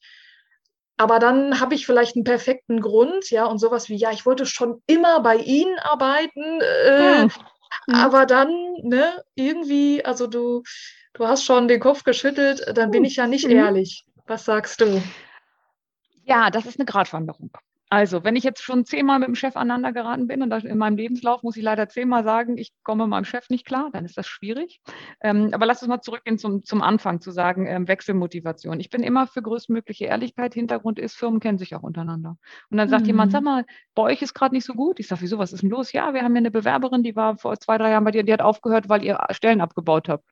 Aber 0.97 1.19
dann 1.19 1.61
habe 1.61 1.75
ich 1.75 1.87
vielleicht 1.87 2.15
einen 2.15 2.25
perfekten 2.25 2.81
Grund, 2.83 3.31
ja, 3.31 3.47
und 3.47 3.59
sowas 3.59 3.89
wie, 3.89 3.97
ja, 3.97 4.11
ich 4.13 4.27
wollte 4.27 4.45
schon 4.45 4.83
immer 4.87 5.21
bei 5.21 5.37
Ihnen 5.37 5.79
arbeiten, 5.79 6.61
äh, 6.61 7.23
hm. 7.23 7.31
aber 7.95 8.27
dann, 8.27 8.51
ne, 8.83 9.25
irgendwie, 9.35 10.05
also 10.05 10.27
du, 10.27 10.63
du 11.15 11.27
hast 11.27 11.45
schon 11.45 11.69
den 11.69 11.81
Kopf 11.81 12.05
geschüttelt, 12.05 12.67
dann 12.75 12.91
bin 12.91 13.01
hm. 13.01 13.05
ich 13.07 13.17
ja 13.17 13.27
nicht 13.27 13.47
mhm. 13.47 13.57
ehrlich. 13.57 14.05
Was 14.27 14.45
sagst 14.45 14.83
du? 14.83 15.03
Ja, 16.31 16.49
das 16.51 16.65
ist 16.65 16.79
eine 16.79 16.87
Gratwanderung. 16.87 17.51
Also, 17.93 18.23
wenn 18.23 18.37
ich 18.37 18.45
jetzt 18.45 18.63
schon 18.63 18.85
zehnmal 18.85 19.19
mit 19.19 19.27
dem 19.27 19.35
Chef 19.35 19.57
aneinander 19.57 19.93
geraten 19.93 20.29
bin 20.29 20.43
und 20.43 20.53
in 20.65 20.79
meinem 20.79 20.97
Lebenslauf 20.97 21.43
muss 21.43 21.57
ich 21.57 21.65
leider 21.65 21.89
zehnmal 21.89 22.23
sagen, 22.23 22.57
ich 22.57 22.73
komme 22.85 23.09
meinem 23.09 23.25
Chef 23.25 23.51
nicht 23.51 23.67
klar, 23.67 23.91
dann 23.93 24.05
ist 24.05 24.17
das 24.17 24.29
schwierig. 24.29 24.81
Ähm, 25.21 25.49
aber 25.53 25.67
lass 25.67 25.83
uns 25.83 25.89
mal 25.89 26.01
zurückgehen 26.01 26.39
zum, 26.39 26.63
zum 26.63 26.83
Anfang 26.83 27.21
zu 27.21 27.33
sagen, 27.33 27.67
ähm, 27.67 27.89
Wechselmotivation. 27.89 28.79
Ich 28.79 28.91
bin 28.91 29.03
immer 29.03 29.27
für 29.27 29.43
größtmögliche 29.43 30.05
Ehrlichkeit. 30.05 30.55
Hintergrund 30.55 31.01
ist, 31.01 31.17
Firmen 31.17 31.41
kennen 31.41 31.59
sich 31.59 31.75
auch 31.75 31.83
untereinander. 31.83 32.37
Und 32.71 32.79
dann 32.79 32.89
sagt 32.89 33.03
mhm. 33.03 33.09
jemand, 33.09 33.33
sag 33.33 33.43
mal, 33.43 33.67
bei 33.97 34.03
euch 34.03 34.23
ist 34.23 34.35
gerade 34.35 34.55
nicht 34.55 34.65
so 34.65 34.75
gut. 34.75 35.01
Ich 35.01 35.09
sage, 35.09 35.23
wieso, 35.23 35.39
was 35.39 35.53
ist 35.53 35.65
denn 35.65 35.71
los? 35.71 35.91
Ja, 35.91 36.15
wir 36.15 36.23
haben 36.23 36.37
ja 36.37 36.39
eine 36.39 36.53
Bewerberin, 36.53 37.03
die 37.03 37.17
war 37.17 37.39
vor 37.39 37.59
zwei, 37.59 37.77
drei 37.77 37.91
Jahren 37.91 38.05
bei 38.05 38.13
dir, 38.13 38.23
die 38.23 38.33
hat 38.33 38.41
aufgehört, 38.41 38.89
weil 38.89 39.03
ihr 39.03 39.19
Stellen 39.33 39.61
abgebaut 39.61 40.09
habt. 40.09 40.25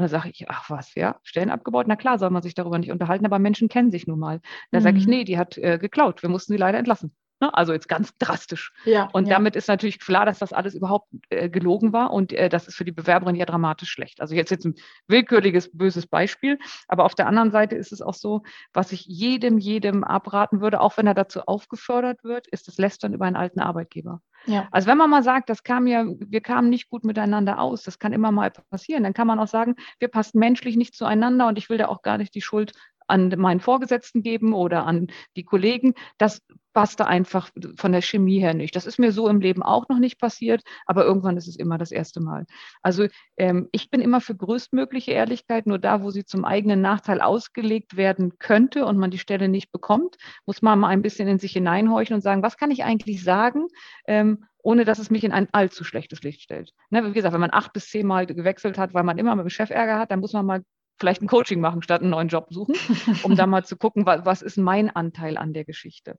Und 0.00 0.04
dann 0.04 0.18
sage 0.18 0.30
ich, 0.30 0.48
ach 0.48 0.70
was, 0.70 0.94
ja, 0.94 1.20
Stellen 1.22 1.50
abgebaut? 1.50 1.86
Na 1.86 1.94
klar, 1.94 2.18
soll 2.18 2.30
man 2.30 2.40
sich 2.40 2.54
darüber 2.54 2.78
nicht 2.78 2.90
unterhalten, 2.90 3.26
aber 3.26 3.38
Menschen 3.38 3.68
kennen 3.68 3.90
sich 3.90 4.06
nun 4.06 4.18
mal. 4.18 4.40
Da 4.70 4.78
mhm. 4.78 4.82
sage 4.82 4.96
ich, 4.96 5.06
nee, 5.06 5.24
die 5.24 5.36
hat 5.36 5.58
äh, 5.58 5.76
geklaut. 5.76 6.22
Wir 6.22 6.30
mussten 6.30 6.54
sie 6.54 6.58
leider 6.58 6.78
entlassen. 6.78 7.14
Ne? 7.40 7.52
Also 7.54 7.72
jetzt 7.72 7.88
ganz 7.88 8.16
drastisch. 8.18 8.72
Ja, 8.84 9.08
und 9.12 9.26
ja. 9.26 9.34
damit 9.34 9.56
ist 9.56 9.68
natürlich 9.68 9.98
klar, 9.98 10.26
dass 10.26 10.38
das 10.38 10.52
alles 10.52 10.74
überhaupt 10.74 11.08
äh, 11.30 11.48
gelogen 11.48 11.92
war 11.92 12.12
und 12.12 12.32
äh, 12.32 12.48
das 12.48 12.68
ist 12.68 12.76
für 12.76 12.84
die 12.84 12.92
Bewerberin 12.92 13.34
ja 13.34 13.46
dramatisch 13.46 13.90
schlecht. 13.90 14.20
Also 14.20 14.34
jetzt 14.34 14.50
jetzt 14.50 14.66
ein 14.66 14.74
willkürliches, 15.08 15.70
böses 15.76 16.06
Beispiel, 16.06 16.58
aber 16.86 17.04
auf 17.04 17.14
der 17.14 17.26
anderen 17.26 17.50
Seite 17.50 17.76
ist 17.76 17.92
es 17.92 18.02
auch 18.02 18.14
so, 18.14 18.42
was 18.72 18.92
ich 18.92 19.06
jedem, 19.06 19.58
jedem 19.58 20.04
abraten 20.04 20.60
würde, 20.60 20.80
auch 20.80 20.96
wenn 20.96 21.06
er 21.06 21.14
dazu 21.14 21.40
aufgefordert 21.42 22.22
wird, 22.24 22.46
ist 22.48 22.68
das 22.68 22.78
Lästern 22.78 23.14
über 23.14 23.24
einen 23.24 23.36
alten 23.36 23.60
Arbeitgeber. 23.60 24.20
Ja. 24.46 24.68
Also 24.70 24.88
wenn 24.88 24.98
man 24.98 25.10
mal 25.10 25.22
sagt, 25.22 25.50
das 25.50 25.62
kam 25.62 25.86
ja, 25.86 26.04
wir 26.06 26.40
kamen 26.40 26.70
nicht 26.70 26.88
gut 26.88 27.04
miteinander 27.04 27.58
aus, 27.58 27.82
das 27.82 27.98
kann 27.98 28.12
immer 28.12 28.32
mal 28.32 28.50
passieren, 28.50 29.02
dann 29.02 29.12
kann 29.12 29.26
man 29.26 29.38
auch 29.38 29.48
sagen, 29.48 29.76
wir 29.98 30.08
passen 30.08 30.38
menschlich 30.38 30.76
nicht 30.76 30.94
zueinander 30.94 31.48
und 31.48 31.58
ich 31.58 31.68
will 31.68 31.78
da 31.78 31.88
auch 31.88 32.02
gar 32.02 32.18
nicht 32.18 32.34
die 32.34 32.42
Schuld 32.42 32.72
an 33.06 33.28
meinen 33.36 33.60
Vorgesetzten 33.60 34.22
geben 34.22 34.54
oder 34.54 34.86
an 34.86 35.08
die 35.36 35.44
Kollegen. 35.44 35.94
Das 36.16 36.42
passte 36.72 37.06
einfach 37.06 37.50
von 37.76 37.92
der 37.92 38.02
Chemie 38.02 38.40
her 38.40 38.54
nicht. 38.54 38.76
Das 38.76 38.86
ist 38.86 38.98
mir 38.98 39.12
so 39.12 39.28
im 39.28 39.40
Leben 39.40 39.62
auch 39.62 39.88
noch 39.88 39.98
nicht 39.98 40.18
passiert, 40.18 40.62
aber 40.86 41.04
irgendwann 41.04 41.36
ist 41.36 41.48
es 41.48 41.56
immer 41.56 41.78
das 41.78 41.92
erste 41.92 42.20
Mal. 42.20 42.46
Also 42.82 43.06
ähm, 43.36 43.68
ich 43.72 43.90
bin 43.90 44.00
immer 44.00 44.20
für 44.20 44.34
größtmögliche 44.34 45.12
Ehrlichkeit. 45.12 45.66
Nur 45.66 45.78
da, 45.78 46.02
wo 46.02 46.10
sie 46.10 46.24
zum 46.24 46.44
eigenen 46.44 46.80
Nachteil 46.80 47.20
ausgelegt 47.20 47.96
werden 47.96 48.38
könnte 48.38 48.86
und 48.86 48.98
man 48.98 49.10
die 49.10 49.18
Stelle 49.18 49.48
nicht 49.48 49.72
bekommt, 49.72 50.16
muss 50.46 50.62
man 50.62 50.78
mal 50.78 50.88
ein 50.88 51.02
bisschen 51.02 51.28
in 51.28 51.38
sich 51.38 51.52
hineinhorchen 51.52 52.14
und 52.14 52.22
sagen, 52.22 52.42
was 52.42 52.56
kann 52.56 52.70
ich 52.70 52.84
eigentlich 52.84 53.22
sagen, 53.24 53.66
ähm, 54.06 54.44
ohne 54.62 54.84
dass 54.84 54.98
es 54.98 55.10
mich 55.10 55.24
in 55.24 55.32
ein 55.32 55.48
allzu 55.52 55.84
schlechtes 55.84 56.22
Licht 56.22 56.42
stellt. 56.42 56.72
Ne, 56.90 57.04
wie 57.04 57.12
gesagt, 57.12 57.32
wenn 57.32 57.40
man 57.40 57.52
acht 57.52 57.72
bis 57.72 57.88
zehn 57.88 58.06
Mal 58.06 58.26
gewechselt 58.26 58.78
hat, 58.78 58.94
weil 58.94 59.04
man 59.04 59.18
immer 59.18 59.34
mit 59.34 59.44
dem 59.44 59.50
Chef 59.50 59.70
Ärger 59.70 59.98
hat, 59.98 60.10
dann 60.10 60.20
muss 60.20 60.32
man 60.32 60.46
mal 60.46 60.62
vielleicht 61.00 61.22
ein 61.22 61.28
Coaching 61.28 61.60
machen 61.60 61.82
statt 61.82 62.02
einen 62.02 62.10
neuen 62.10 62.28
Job 62.28 62.48
suchen, 62.50 62.76
um 63.24 63.34
da 63.34 63.46
mal 63.46 63.64
zu 63.64 63.76
gucken, 63.76 64.06
was, 64.06 64.24
was 64.24 64.42
ist 64.42 64.58
mein 64.58 64.94
Anteil 64.94 65.36
an 65.36 65.52
der 65.52 65.64
Geschichte. 65.64 66.16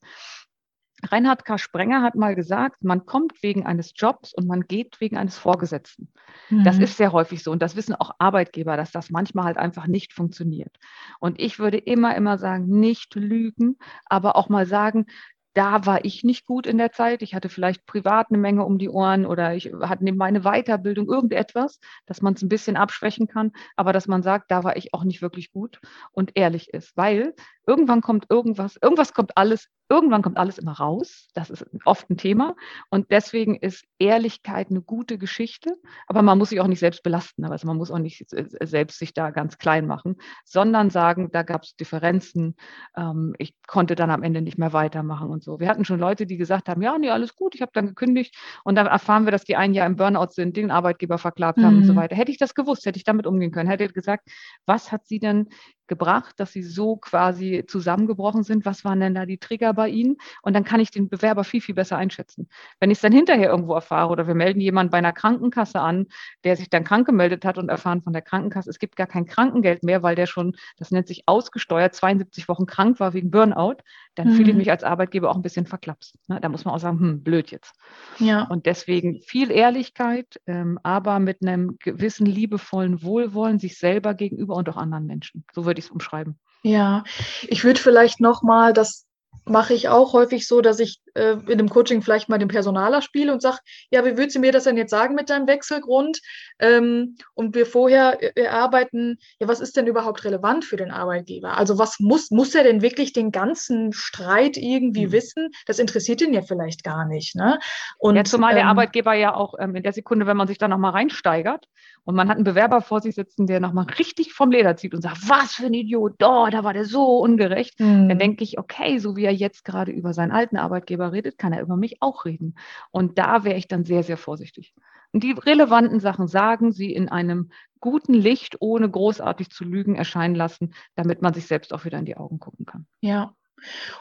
Reinhard 1.03 1.45
K. 1.45 1.57
Sprenger 1.57 2.01
hat 2.03 2.15
mal 2.15 2.35
gesagt, 2.35 2.83
man 2.83 3.05
kommt 3.05 3.41
wegen 3.41 3.65
eines 3.65 3.93
Jobs 3.95 4.33
und 4.33 4.47
man 4.47 4.61
geht 4.61 4.99
wegen 5.01 5.17
eines 5.17 5.37
Vorgesetzten. 5.37 6.11
Mhm. 6.49 6.63
Das 6.63 6.77
ist 6.77 6.97
sehr 6.97 7.11
häufig 7.11 7.43
so 7.43 7.51
und 7.51 7.61
das 7.61 7.75
wissen 7.75 7.95
auch 7.95 8.11
Arbeitgeber, 8.19 8.77
dass 8.77 8.91
das 8.91 9.09
manchmal 9.09 9.45
halt 9.45 9.57
einfach 9.57 9.87
nicht 9.87 10.13
funktioniert. 10.13 10.77
Und 11.19 11.39
ich 11.39 11.59
würde 11.59 11.77
immer, 11.77 12.15
immer 12.15 12.37
sagen, 12.37 12.67
nicht 12.67 13.15
lügen, 13.15 13.77
aber 14.05 14.35
auch 14.35 14.49
mal 14.49 14.65
sagen, 14.65 15.07
da 15.53 15.85
war 15.85 16.05
ich 16.05 16.23
nicht 16.23 16.45
gut 16.45 16.65
in 16.65 16.77
der 16.77 16.91
Zeit. 16.91 17.21
Ich 17.21 17.35
hatte 17.35 17.49
vielleicht 17.49 17.85
privat 17.85 18.27
eine 18.29 18.37
Menge 18.37 18.65
um 18.65 18.77
die 18.77 18.89
Ohren 18.89 19.25
oder 19.25 19.53
ich 19.55 19.71
hatte 19.81 20.03
neben 20.03 20.17
meine 20.17 20.41
Weiterbildung 20.41 21.07
irgendetwas, 21.09 21.79
dass 22.05 22.21
man 22.21 22.33
es 22.33 22.41
ein 22.41 22.49
bisschen 22.49 22.77
abschwächen 22.77 23.27
kann, 23.27 23.51
aber 23.75 23.93
dass 23.93 24.07
man 24.07 24.23
sagt, 24.23 24.51
da 24.51 24.63
war 24.63 24.77
ich 24.77 24.93
auch 24.93 25.03
nicht 25.03 25.21
wirklich 25.21 25.51
gut 25.51 25.79
und 26.11 26.31
ehrlich 26.35 26.73
ist, 26.73 26.95
weil 26.95 27.33
irgendwann 27.71 28.01
kommt 28.01 28.25
irgendwas, 28.29 28.77
irgendwas 28.81 29.13
kommt 29.13 29.37
alles, 29.37 29.69
irgendwann 29.87 30.21
kommt 30.21 30.37
alles 30.37 30.57
immer 30.57 30.73
raus. 30.73 31.29
Das 31.33 31.49
ist 31.49 31.65
oft 31.85 32.09
ein 32.09 32.17
Thema 32.17 32.55
und 32.89 33.11
deswegen 33.11 33.55
ist 33.55 33.85
Ehrlichkeit 33.97 34.69
eine 34.69 34.81
gute 34.81 35.17
Geschichte, 35.17 35.77
aber 36.05 36.21
man 36.21 36.37
muss 36.37 36.49
sich 36.49 36.59
auch 36.59 36.67
nicht 36.67 36.79
selbst 36.79 37.01
belasten, 37.01 37.45
also 37.45 37.67
man 37.67 37.77
muss 37.77 37.89
auch 37.89 37.99
nicht 37.99 38.25
selbst 38.27 38.99
sich 38.99 39.13
da 39.13 39.29
ganz 39.29 39.57
klein 39.57 39.87
machen, 39.87 40.17
sondern 40.43 40.89
sagen, 40.89 41.29
da 41.31 41.43
gab 41.43 41.63
es 41.63 41.77
Differenzen, 41.77 42.55
ähm, 42.97 43.35
ich 43.37 43.55
konnte 43.67 43.95
dann 43.95 44.11
am 44.11 44.21
Ende 44.21 44.41
nicht 44.41 44.57
mehr 44.57 44.73
weitermachen 44.73 45.29
und 45.29 45.41
so. 45.41 45.61
Wir 45.61 45.69
hatten 45.69 45.85
schon 45.85 45.99
Leute, 45.99 46.25
die 46.25 46.35
gesagt 46.35 46.67
haben, 46.67 46.81
ja, 46.81 46.97
nee, 46.97 47.09
alles 47.09 47.35
gut, 47.37 47.55
ich 47.55 47.61
habe 47.61 47.71
dann 47.73 47.87
gekündigt 47.87 48.35
und 48.65 48.75
dann 48.75 48.87
erfahren 48.87 49.23
wir, 49.25 49.31
dass 49.31 49.45
die 49.45 49.55
ein 49.55 49.73
Jahr 49.73 49.87
im 49.87 49.95
Burnout 49.95 50.31
sind, 50.31 50.57
den 50.57 50.71
Arbeitgeber 50.71 51.17
verklagt 51.17 51.59
haben 51.59 51.75
mhm. 51.75 51.81
und 51.81 51.85
so 51.85 51.93
mhm. 51.93 51.97
weiter. 51.97 52.17
Hätte 52.17 52.31
ich 52.31 52.37
das 52.37 52.53
gewusst, 52.53 52.85
hätte 52.85 52.97
ich 52.97 53.05
damit 53.05 53.25
umgehen 53.25 53.51
können, 53.51 53.69
hätte 53.69 53.87
gesagt, 53.87 54.27
was 54.65 54.91
hat 54.91 55.07
sie 55.07 55.19
denn 55.19 55.47
gebracht, 55.91 56.39
dass 56.39 56.53
sie 56.53 56.63
so 56.63 56.95
quasi 56.95 57.65
zusammengebrochen 57.67 58.43
sind? 58.43 58.65
Was 58.65 58.85
waren 58.85 59.01
denn 59.01 59.13
da 59.13 59.25
die 59.25 59.39
Trigger 59.39 59.73
bei 59.73 59.89
ihnen? 59.89 60.15
Und 60.41 60.53
dann 60.53 60.63
kann 60.63 60.79
ich 60.79 60.89
den 60.89 61.09
Bewerber 61.09 61.43
viel, 61.43 61.59
viel 61.59 61.75
besser 61.75 61.97
einschätzen. 61.97 62.47
Wenn 62.79 62.91
ich 62.91 62.99
es 62.99 63.01
dann 63.01 63.11
hinterher 63.11 63.49
irgendwo 63.49 63.73
erfahre 63.73 64.09
oder 64.09 64.25
wir 64.25 64.33
melden 64.33 64.61
jemanden 64.61 64.89
bei 64.89 64.99
einer 64.99 65.11
Krankenkasse 65.11 65.81
an, 65.81 66.07
der 66.45 66.55
sich 66.55 66.69
dann 66.69 66.85
krank 66.85 67.05
gemeldet 67.05 67.43
hat 67.43 67.57
und 67.57 67.67
erfahren 67.67 68.01
von 68.01 68.13
der 68.13 68.21
Krankenkasse, 68.21 68.69
es 68.69 68.79
gibt 68.79 68.95
gar 68.95 69.05
kein 69.05 69.25
Krankengeld 69.25 69.83
mehr, 69.83 70.01
weil 70.01 70.15
der 70.15 70.27
schon, 70.27 70.55
das 70.77 70.91
nennt 70.91 71.09
sich 71.09 71.23
ausgesteuert, 71.25 71.93
72 71.93 72.47
Wochen 72.47 72.65
krank 72.65 73.01
war 73.01 73.13
wegen 73.13 73.29
Burnout, 73.29 73.83
dann 74.15 74.29
mhm. 74.29 74.35
fühle 74.35 74.51
ich 74.51 74.57
mich 74.57 74.71
als 74.71 74.83
Arbeitgeber 74.83 75.29
auch 75.29 75.35
ein 75.35 75.41
bisschen 75.41 75.65
verklapst. 75.65 76.15
Ne? 76.27 76.39
Da 76.41 76.49
muss 76.49 76.65
man 76.65 76.73
auch 76.73 76.79
sagen, 76.79 76.99
hm, 76.99 77.23
blöd 77.23 77.51
jetzt. 77.51 77.73
Ja. 78.19 78.43
Und 78.43 78.65
deswegen 78.65 79.21
viel 79.21 79.51
Ehrlichkeit, 79.51 80.39
ähm, 80.47 80.79
aber 80.83 81.19
mit 81.19 81.41
einem 81.41 81.77
gewissen 81.79 82.25
liebevollen 82.25 83.03
Wohlwollen 83.03 83.59
sich 83.59 83.77
selber 83.77 84.13
gegenüber 84.13 84.55
und 84.55 84.69
auch 84.69 84.77
anderen 84.77 85.05
Menschen. 85.05 85.45
So 85.53 85.65
würde 85.65 85.79
ich 85.79 85.85
es 85.85 85.91
umschreiben. 85.91 86.39
Ja, 86.63 87.03
ich 87.43 87.63
würde 87.63 87.79
vielleicht 87.79 88.19
nochmal, 88.19 88.73
das 88.73 89.07
mache 89.45 89.73
ich 89.73 89.89
auch 89.89 90.13
häufig 90.13 90.47
so, 90.47 90.61
dass 90.61 90.79
ich 90.79 91.01
äh, 91.15 91.37
in 91.47 91.57
dem 91.57 91.69
Coaching 91.69 92.01
vielleicht 92.01 92.29
mal 92.29 92.37
den 92.37 92.47
Personaler 92.47 93.01
spiele 93.01 93.33
und 93.33 93.41
sage, 93.41 93.57
ja, 93.89 94.05
wie 94.05 94.17
würdest 94.17 94.35
du 94.35 94.39
mir 94.39 94.51
das 94.51 94.63
denn 94.65 94.77
jetzt 94.77 94.91
sagen 94.91 95.15
mit 95.15 95.29
deinem 95.29 95.47
Wechselgrund? 95.47 96.19
Ähm, 96.59 97.15
und 97.33 97.55
wir 97.55 97.65
vorher 97.65 98.37
erarbeiten, 98.37 99.17
ja, 99.39 99.47
was 99.47 99.59
ist 99.59 99.77
denn 99.77 99.87
überhaupt 99.87 100.23
relevant 100.23 100.65
für 100.65 100.77
den 100.77 100.91
Arbeitgeber? 100.91 101.57
Also 101.57 101.77
was 101.77 101.99
muss, 101.99 102.31
muss 102.31 102.55
er 102.55 102.63
denn 102.63 102.81
wirklich 102.81 103.13
den 103.13 103.31
ganzen 103.31 103.93
Streit 103.93 104.57
irgendwie 104.57 105.07
mhm. 105.07 105.11
wissen? 105.11 105.49
Das 105.65 105.79
interessiert 105.79 106.21
ihn 106.21 106.33
ja 106.33 106.41
vielleicht 106.41 106.83
gar 106.83 107.05
nicht. 107.05 107.35
Ne? 107.35 107.59
Und, 107.97 108.15
ja, 108.15 108.23
zumal 108.23 108.51
ähm, 108.51 108.57
der 108.57 108.67
Arbeitgeber 108.67 109.13
ja 109.13 109.33
auch 109.33 109.55
ähm, 109.59 109.75
in 109.75 109.83
der 109.83 109.93
Sekunde, 109.93 110.27
wenn 110.27 110.37
man 110.37 110.47
sich 110.47 110.57
da 110.57 110.67
nochmal 110.67 110.91
reinsteigert 110.91 111.67
und 112.03 112.15
man 112.15 112.29
hat 112.29 112.35
einen 112.35 112.43
Bewerber 112.43 112.81
vor 112.81 113.01
sich 113.01 113.15
sitzen, 113.15 113.47
der 113.47 113.59
nochmal 113.59 113.85
richtig 113.99 114.33
vom 114.33 114.51
Leder 114.51 114.75
zieht 114.75 114.93
und 114.93 115.01
sagt, 115.01 115.29
was 115.29 115.53
für 115.53 115.65
ein 115.65 115.73
Idiot, 115.73 116.13
oh, 116.23 116.47
da 116.49 116.63
war 116.63 116.73
der 116.73 116.85
so 116.85 117.19
ungerecht, 117.19 117.79
mhm. 117.79 118.09
dann 118.09 118.19
denke 118.19 118.43
ich, 118.43 118.57
okay, 118.57 118.97
so 118.97 119.15
wie 119.15 119.25
er 119.25 119.33
jetzt 119.33 119.65
gerade 119.65 119.91
über 119.91 120.13
seinen 120.13 120.31
alten 120.31 120.57
Arbeitgeber 120.57 121.00
redet, 121.09 121.37
kann 121.37 121.53
er 121.53 121.61
über 121.61 121.77
mich 121.77 122.01
auch 122.01 122.25
reden. 122.25 122.55
Und 122.91 123.17
da 123.17 123.43
wäre 123.43 123.57
ich 123.57 123.67
dann 123.67 123.85
sehr, 123.85 124.03
sehr 124.03 124.17
vorsichtig. 124.17 124.73
Und 125.13 125.23
die 125.23 125.31
relevanten 125.31 125.99
Sachen 125.99 126.27
sagen 126.27 126.71
sie 126.71 126.93
in 126.93 127.09
einem 127.09 127.51
guten 127.79 128.13
Licht, 128.13 128.57
ohne 128.59 128.89
großartig 128.89 129.49
zu 129.49 129.63
lügen, 129.63 129.95
erscheinen 129.95 130.35
lassen, 130.35 130.73
damit 130.95 131.21
man 131.21 131.33
sich 131.33 131.47
selbst 131.47 131.73
auch 131.73 131.85
wieder 131.85 131.99
in 131.99 132.05
die 132.05 132.17
Augen 132.17 132.39
gucken 132.39 132.65
kann. 132.65 132.87
Ja, 133.01 133.33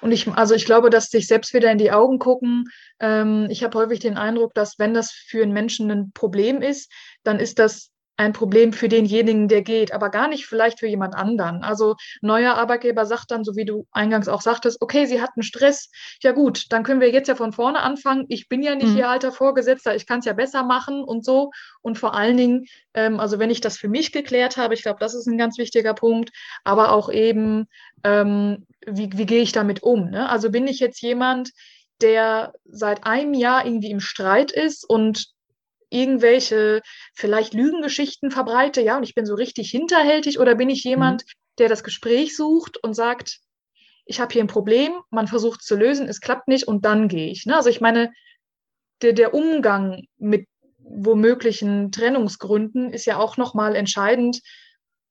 und 0.01 0.13
ich, 0.13 0.29
also 0.29 0.55
ich 0.55 0.65
glaube, 0.65 0.91
dass 0.91 1.11
sich 1.11 1.27
selbst 1.27 1.53
wieder 1.55 1.71
in 1.71 1.79
die 1.79 1.93
Augen 1.93 2.19
gucken. 2.19 2.65
Ähm, 2.99 3.47
ich 3.51 3.63
habe 3.63 3.79
häufig 3.79 4.01
den 4.01 4.17
Eindruck, 4.17 4.55
dass 4.55 4.79
wenn 4.79 4.95
das 4.95 5.11
für 5.11 5.43
einen 5.43 5.53
Menschen 5.53 5.91
ein 5.91 6.13
Problem 6.13 6.63
ist, 6.63 6.91
dann 7.23 7.39
ist 7.39 7.59
das 7.59 7.91
ein 8.21 8.35
Problem 8.35 8.75
für 8.75 8.91
denjenigen, 8.91 9.49
der 9.49 9.63
geht, 9.63 9.95
aber 9.95 10.11
gar 10.11 10.29
nicht 10.29 10.45
vielleicht 10.45 10.79
für 10.79 10.87
jemand 10.87 11.15
anderen. 11.15 11.63
Also 11.63 11.97
neuer 12.21 12.57
Arbeitgeber 12.57 13.07
sagt 13.07 13.31
dann, 13.31 13.45
so 13.45 13.57
wie 13.57 13.65
du 13.65 13.87
eingangs 13.93 14.29
auch 14.29 14.43
sagtest, 14.43 14.83
okay, 14.83 15.07
sie 15.07 15.23
hatten 15.23 15.43
Stress. 15.43 15.91
Ja 16.23 16.33
gut, 16.33 16.67
dann 16.69 16.83
können 16.83 17.01
wir 17.01 17.11
jetzt 17.11 17.29
ja 17.29 17.35
von 17.35 17.55
vorne 17.55 17.81
anfangen. 17.81 18.27
Ich 18.29 18.51
bin 18.51 18.63
ja 18.63 18.75
nicht 18.75 18.89
mhm. 18.89 18.99
ihr 18.99 19.09
alter 19.09 19.33
Vorgesetzter, 19.33 19.97
ich 19.97 20.07
kann 20.07 20.19
es 20.19 20.27
ja 20.27 20.35
besser 20.35 20.65
machen 20.65 21.03
und 21.03 21.25
so. 21.25 21.51
Und 21.81 21.97
vor 21.97 22.15
allen 22.15 22.37
Dingen, 22.37 22.67
ähm, 22.93 23.19
also 23.19 23.39
wenn 23.39 23.49
ich 23.49 23.63
das 23.63 23.79
für 23.79 23.89
mich 23.89 24.13
geklärt 24.13 24.59
habe, 24.59 24.75
ich 24.75 24.83
glaube, 24.83 25.01
das 25.01 25.15
ist 25.15 25.27
ein 25.27 25.39
ganz 25.39 25.57
wichtiger 25.57 25.95
Punkt, 25.95 26.29
aber 26.63 26.93
auch 26.93 27.11
eben, 27.11 27.69
ähm, 28.05 28.67
wie, 28.87 29.09
wie 29.15 29.27
gehe 29.27 29.41
ich 29.41 29.53
damit 29.53 29.83
um? 29.83 30.11
Ne? 30.11 30.29
Also 30.29 30.51
bin 30.51 30.67
ich 30.67 30.79
jetzt 30.79 31.01
jemand, 31.01 31.53
der 32.03 32.53
seit 32.67 33.05
einem 33.05 33.33
Jahr 33.33 33.65
irgendwie 33.65 33.91
im 33.91 34.01
Streit 34.01 34.53
ist 34.53 34.85
und 34.87 35.33
irgendwelche 35.91 36.81
vielleicht 37.15 37.53
Lügengeschichten 37.53 38.31
verbreite, 38.31 38.81
ja, 38.81 38.97
und 38.97 39.03
ich 39.03 39.15
bin 39.15 39.27
so 39.27 39.35
richtig 39.35 39.71
hinterhältig 39.71 40.39
oder 40.39 40.55
bin 40.55 40.71
ich 40.71 40.85
jemand, 40.85 41.23
mhm. 41.23 41.31
der 41.59 41.69
das 41.69 41.85
Gespräch 41.85 42.37
sucht 42.37 42.83
und 42.83 42.95
sagt, 42.95 43.41
ich 44.07 44.21
habe 44.21 44.33
hier 44.33 44.43
ein 44.43 44.49
Problem, 44.49 44.93
man 45.11 45.29
versucht 45.29 45.61
es 45.61 45.67
zu 45.67 45.77
lösen, 45.77 46.09
es 46.09 46.21
klappt 46.21 46.49
nicht 46.49 46.67
und 46.67 46.85
dann 46.85 47.09
gehe 47.09 47.31
ich. 47.31 47.47
Ne? 47.47 47.57
Also 47.57 47.69
ich 47.69 47.81
meine, 47.81 48.13
der, 49.03 49.13
der 49.13 49.35
Umgang 49.35 50.05
mit 50.19 50.47
womöglichen 50.79 51.93
Trennungsgründen 51.93 52.93
ist 52.93 53.07
ja 53.07 53.19
auch 53.19 53.37
nochmal 53.37 53.77
entscheidend 53.77 54.41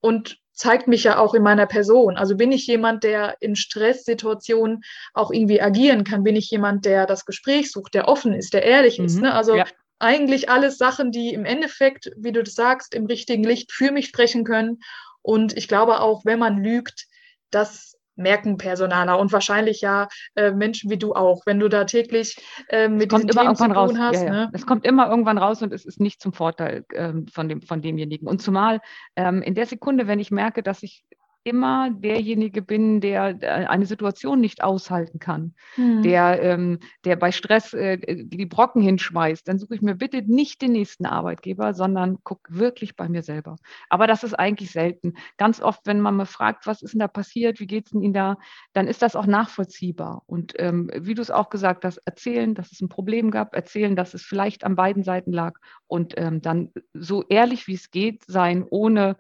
und 0.01 0.37
zeigt 0.51 0.89
mich 0.89 1.05
ja 1.05 1.17
auch 1.17 1.33
in 1.33 1.43
meiner 1.43 1.67
Person. 1.67 2.17
Also 2.17 2.35
bin 2.35 2.51
ich 2.51 2.67
jemand, 2.67 3.05
der 3.05 3.37
in 3.39 3.55
Stresssituationen 3.55 4.81
auch 5.13 5.31
irgendwie 5.31 5.61
agieren 5.61 6.03
kann? 6.03 6.23
Bin 6.23 6.35
ich 6.35 6.49
jemand, 6.49 6.83
der 6.83 7.05
das 7.05 7.25
Gespräch 7.25 7.71
sucht, 7.71 7.93
der 7.93 8.09
offen 8.09 8.33
ist, 8.33 8.53
der 8.53 8.63
ehrlich 8.63 8.99
mhm. 8.99 9.05
ist? 9.05 9.21
Ne? 9.21 9.33
Also 9.33 9.55
ja 9.55 9.65
eigentlich 9.99 10.49
alles 10.49 10.77
Sachen, 10.77 11.11
die 11.11 11.33
im 11.33 11.45
Endeffekt, 11.45 12.11
wie 12.17 12.31
du 12.31 12.43
das 12.43 12.55
sagst, 12.55 12.95
im 12.95 13.05
richtigen 13.05 13.43
Licht 13.43 13.71
für 13.71 13.91
mich 13.91 14.07
sprechen 14.07 14.43
können. 14.43 14.79
Und 15.21 15.55
ich 15.57 15.67
glaube 15.67 15.99
auch, 15.99 16.25
wenn 16.25 16.39
man 16.39 16.63
lügt, 16.63 17.05
das 17.51 17.89
merken 18.19 18.57
Personaler 18.57 19.17
und 19.17 19.31
wahrscheinlich 19.31 19.81
ja 19.81 20.07
äh, 20.35 20.51
Menschen 20.51 20.89
wie 20.89 20.97
du 20.97 21.13
auch, 21.13 21.41
wenn 21.45 21.59
du 21.59 21.69
da 21.69 21.85
täglich 21.85 22.37
äh, 22.67 22.89
mit 22.89 23.11
diesen 23.11 23.29
Themen 23.29 23.55
zu 23.55 23.63
tun 23.63 23.71
raus. 23.71 23.93
hast. 23.97 24.21
Ja, 24.21 24.25
ja. 24.25 24.31
Ne? 24.31 24.49
Es 24.53 24.65
kommt 24.65 24.85
immer 24.85 25.09
irgendwann 25.09 25.37
raus 25.37 25.61
und 25.61 25.73
es 25.73 25.85
ist 25.85 25.99
nicht 25.99 26.21
zum 26.21 26.33
Vorteil 26.33 26.85
ähm, 26.93 27.27
von, 27.27 27.47
dem, 27.49 27.61
von 27.61 27.81
demjenigen. 27.81 28.27
Und 28.27 28.41
zumal 28.41 28.81
ähm, 29.15 29.41
in 29.41 29.55
der 29.55 29.65
Sekunde, 29.65 30.07
wenn 30.07 30.19
ich 30.19 30.31
merke, 30.31 30.61
dass 30.61 30.83
ich 30.83 31.05
immer 31.43 31.89
derjenige 31.89 32.61
bin, 32.61 33.01
der 33.01 33.69
eine 33.69 33.85
Situation 33.85 34.39
nicht 34.39 34.63
aushalten 34.63 35.19
kann, 35.19 35.53
mhm. 35.77 36.01
der, 36.01 36.41
ähm, 36.43 36.79
der 37.05 37.15
bei 37.15 37.31
Stress 37.31 37.73
äh, 37.73 37.97
die 38.25 38.45
Brocken 38.45 38.81
hinschmeißt, 38.81 39.47
dann 39.47 39.57
suche 39.57 39.75
ich 39.75 39.81
mir 39.81 39.95
bitte 39.95 40.21
nicht 40.21 40.61
den 40.61 40.73
nächsten 40.73 41.05
Arbeitgeber, 41.05 41.73
sondern 41.73 42.23
gucke 42.23 42.53
wirklich 42.53 42.95
bei 42.95 43.07
mir 43.07 43.23
selber. 43.23 43.55
Aber 43.89 44.05
das 44.05 44.23
ist 44.23 44.33
eigentlich 44.33 44.71
selten. 44.71 45.13
Ganz 45.37 45.61
oft, 45.61 45.85
wenn 45.85 46.01
man 46.01 46.17
mir 46.17 46.25
fragt, 46.25 46.67
was 46.67 46.81
ist 46.81 46.93
denn 46.93 46.99
da 46.99 47.07
passiert, 47.07 47.59
wie 47.59 47.67
geht 47.67 47.87
es 47.87 47.93
Ihnen 47.93 48.13
da, 48.13 48.37
dann 48.73 48.87
ist 48.87 49.01
das 49.01 49.15
auch 49.15 49.25
nachvollziehbar. 49.25 50.23
Und 50.25 50.53
ähm, 50.57 50.91
wie 50.93 51.13
du 51.13 51.21
es 51.21 51.31
auch 51.31 51.49
gesagt 51.49 51.85
hast, 51.85 51.97
erzählen, 52.05 52.53
dass 52.53 52.71
es 52.71 52.81
ein 52.81 52.89
Problem 52.89 53.31
gab, 53.31 53.55
erzählen, 53.55 53.95
dass 53.95 54.13
es 54.13 54.23
vielleicht 54.23 54.63
an 54.63 54.75
beiden 54.75 55.03
Seiten 55.03 55.31
lag 55.31 55.53
und 55.87 56.13
ähm, 56.17 56.41
dann 56.41 56.71
so 56.93 57.23
ehrlich 57.29 57.67
wie 57.67 57.75
es 57.75 57.91
geht 57.91 58.23
sein, 58.25 58.65
ohne 58.69 59.15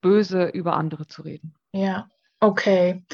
böse 0.00 0.48
über 0.48 0.76
andere 0.76 1.06
zu 1.06 1.22
reden. 1.22 1.54
Ja, 1.74 2.08
okay. 2.40 3.04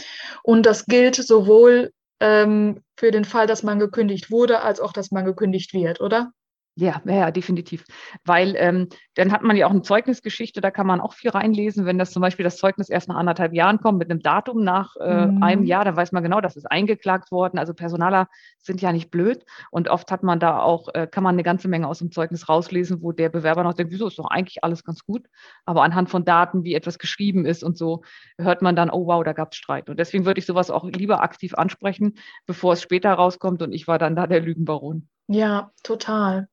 Und 0.42 0.64
das 0.66 0.86
gilt 0.86 1.16
sowohl 1.16 1.92
ähm, 2.20 2.82
für 2.96 3.10
den 3.10 3.24
Fall, 3.24 3.46
dass 3.46 3.62
man 3.62 3.78
gekündigt 3.78 4.30
wurde, 4.30 4.60
als 4.62 4.80
auch, 4.80 4.92
dass 4.92 5.10
man 5.10 5.24
gekündigt 5.24 5.74
wird, 5.74 6.00
oder? 6.00 6.32
Ja, 6.78 7.00
ja, 7.06 7.30
definitiv. 7.30 7.86
Weil 8.26 8.54
ähm, 8.58 8.88
dann 9.14 9.32
hat 9.32 9.42
man 9.42 9.56
ja 9.56 9.66
auch 9.66 9.70
eine 9.70 9.80
Zeugnisgeschichte, 9.80 10.60
da 10.60 10.70
kann 10.70 10.86
man 10.86 11.00
auch 11.00 11.14
viel 11.14 11.30
reinlesen. 11.30 11.86
Wenn 11.86 11.96
das 11.96 12.10
zum 12.10 12.20
Beispiel 12.20 12.44
das 12.44 12.58
Zeugnis 12.58 12.90
erst 12.90 13.08
nach 13.08 13.16
anderthalb 13.16 13.54
Jahren 13.54 13.80
kommt, 13.80 13.98
mit 13.98 14.10
einem 14.10 14.20
Datum 14.20 14.62
nach 14.62 14.94
äh, 15.00 15.26
mhm. 15.26 15.42
einem 15.42 15.64
Jahr, 15.64 15.86
dann 15.86 15.96
weiß 15.96 16.12
man 16.12 16.22
genau, 16.22 16.42
das 16.42 16.54
ist 16.54 16.70
eingeklagt 16.70 17.32
worden. 17.32 17.58
Also 17.58 17.72
Personaler 17.72 18.28
sind 18.58 18.82
ja 18.82 18.92
nicht 18.92 19.10
blöd. 19.10 19.46
Und 19.70 19.88
oft 19.88 20.10
hat 20.10 20.22
man 20.22 20.38
da 20.38 20.60
auch, 20.60 20.88
äh, 20.92 21.06
kann 21.06 21.24
man 21.24 21.34
eine 21.34 21.42
ganze 21.42 21.66
Menge 21.66 21.88
aus 21.88 22.00
dem 22.00 22.12
Zeugnis 22.12 22.46
rauslesen, 22.46 23.00
wo 23.00 23.10
der 23.10 23.30
Bewerber 23.30 23.62
noch 23.62 23.72
denkt, 23.72 23.90
wieso 23.90 24.08
ist 24.08 24.18
doch 24.18 24.28
eigentlich 24.28 24.62
alles 24.62 24.84
ganz 24.84 25.02
gut. 25.06 25.28
Aber 25.64 25.82
anhand 25.82 26.10
von 26.10 26.26
Daten, 26.26 26.62
wie 26.62 26.74
etwas 26.74 26.98
geschrieben 26.98 27.46
ist 27.46 27.64
und 27.64 27.78
so, 27.78 28.02
hört 28.36 28.60
man 28.60 28.76
dann, 28.76 28.90
oh 28.90 29.06
wow, 29.06 29.24
da 29.24 29.32
gab 29.32 29.52
es 29.52 29.56
Streit. 29.56 29.88
Und 29.88 29.98
deswegen 29.98 30.26
würde 30.26 30.40
ich 30.40 30.46
sowas 30.46 30.70
auch 30.70 30.84
lieber 30.84 31.22
aktiv 31.22 31.54
ansprechen, 31.54 32.18
bevor 32.44 32.74
es 32.74 32.82
später 32.82 33.14
rauskommt 33.14 33.62
und 33.62 33.72
ich 33.72 33.88
war 33.88 33.98
dann 33.98 34.14
da 34.14 34.26
der 34.26 34.40
Lügenbaron. 34.40 35.08
Ja, 35.28 35.72
total. 35.82 36.48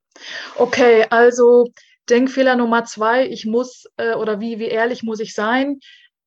Okay, 0.55 1.05
also 1.09 1.67
Denkfehler 2.09 2.55
Nummer 2.55 2.83
zwei, 2.85 3.27
ich 3.27 3.45
muss 3.45 3.85
äh, 3.97 4.15
oder 4.15 4.39
wie, 4.39 4.59
wie 4.59 4.67
ehrlich 4.67 5.03
muss 5.03 5.19
ich 5.19 5.33
sein? 5.33 5.79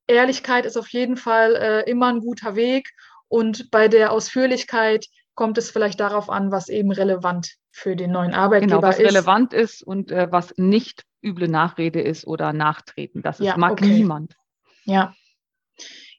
Ehrlichkeit 0.06 0.66
ist 0.66 0.76
auf 0.76 0.88
jeden 0.88 1.16
Fall 1.16 1.54
äh, 1.56 1.90
immer 1.90 2.08
ein 2.08 2.20
guter 2.20 2.56
Weg 2.56 2.90
und 3.28 3.70
bei 3.70 3.88
der 3.88 4.12
Ausführlichkeit 4.12 5.06
kommt 5.34 5.58
es 5.58 5.70
vielleicht 5.70 6.00
darauf 6.00 6.30
an, 6.30 6.50
was 6.50 6.68
eben 6.68 6.90
relevant 6.90 7.56
für 7.70 7.94
den 7.94 8.10
neuen 8.10 8.32
Arbeitgeber 8.32 8.76
genau, 8.76 8.88
was 8.88 8.98
ist. 8.98 9.08
relevant 9.08 9.52
ist 9.52 9.82
und 9.82 10.10
äh, 10.10 10.28
was 10.30 10.54
nicht 10.56 11.02
üble 11.22 11.48
Nachrede 11.48 12.00
ist 12.00 12.26
oder 12.26 12.52
Nachtreten. 12.52 13.22
Das 13.22 13.38
ja, 13.38 13.56
mag 13.56 13.72
okay. 13.72 13.86
niemand. 13.86 14.34
Ja. 14.84 15.14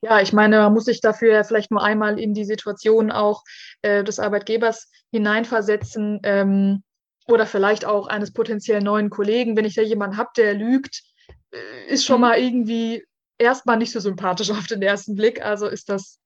Ja, 0.01 0.21
ich 0.21 0.31
meine, 0.31 0.59
man 0.59 0.73
muss 0.73 0.85
sich 0.85 1.01
dafür 1.01 1.43
vielleicht 1.43 1.71
nur 1.71 1.83
einmal 1.83 2.19
in 2.19 2.35
die 2.35 2.45
Situation 2.45 3.11
auch 3.11 3.43
äh, 3.81 4.03
des 4.03 4.19
Arbeitgebers 4.19 4.91
hineinversetzen. 5.09 6.19
Ähm, 6.21 6.83
oder 7.27 7.45
vielleicht 7.45 7.85
auch 7.85 8.07
eines 8.07 8.31
potenziell 8.31 8.81
neuen 8.81 9.09
Kollegen, 9.09 9.57
wenn 9.57 9.65
ich 9.65 9.75
da 9.75 9.81
jemanden 9.81 10.17
habe, 10.17 10.29
der 10.37 10.53
lügt, 10.53 11.03
äh, 11.51 11.91
ist 11.93 12.05
schon 12.05 12.17
mhm. 12.17 12.21
mal 12.21 12.39
irgendwie 12.39 13.05
erstmal 13.37 13.77
nicht 13.77 13.91
so 13.91 13.99
sympathisch 13.99 14.51
auf 14.51 14.67
den 14.67 14.81
ersten 14.81 15.15
Blick. 15.15 15.43
Also 15.43 15.67
ist 15.67 15.89
das 15.89 16.19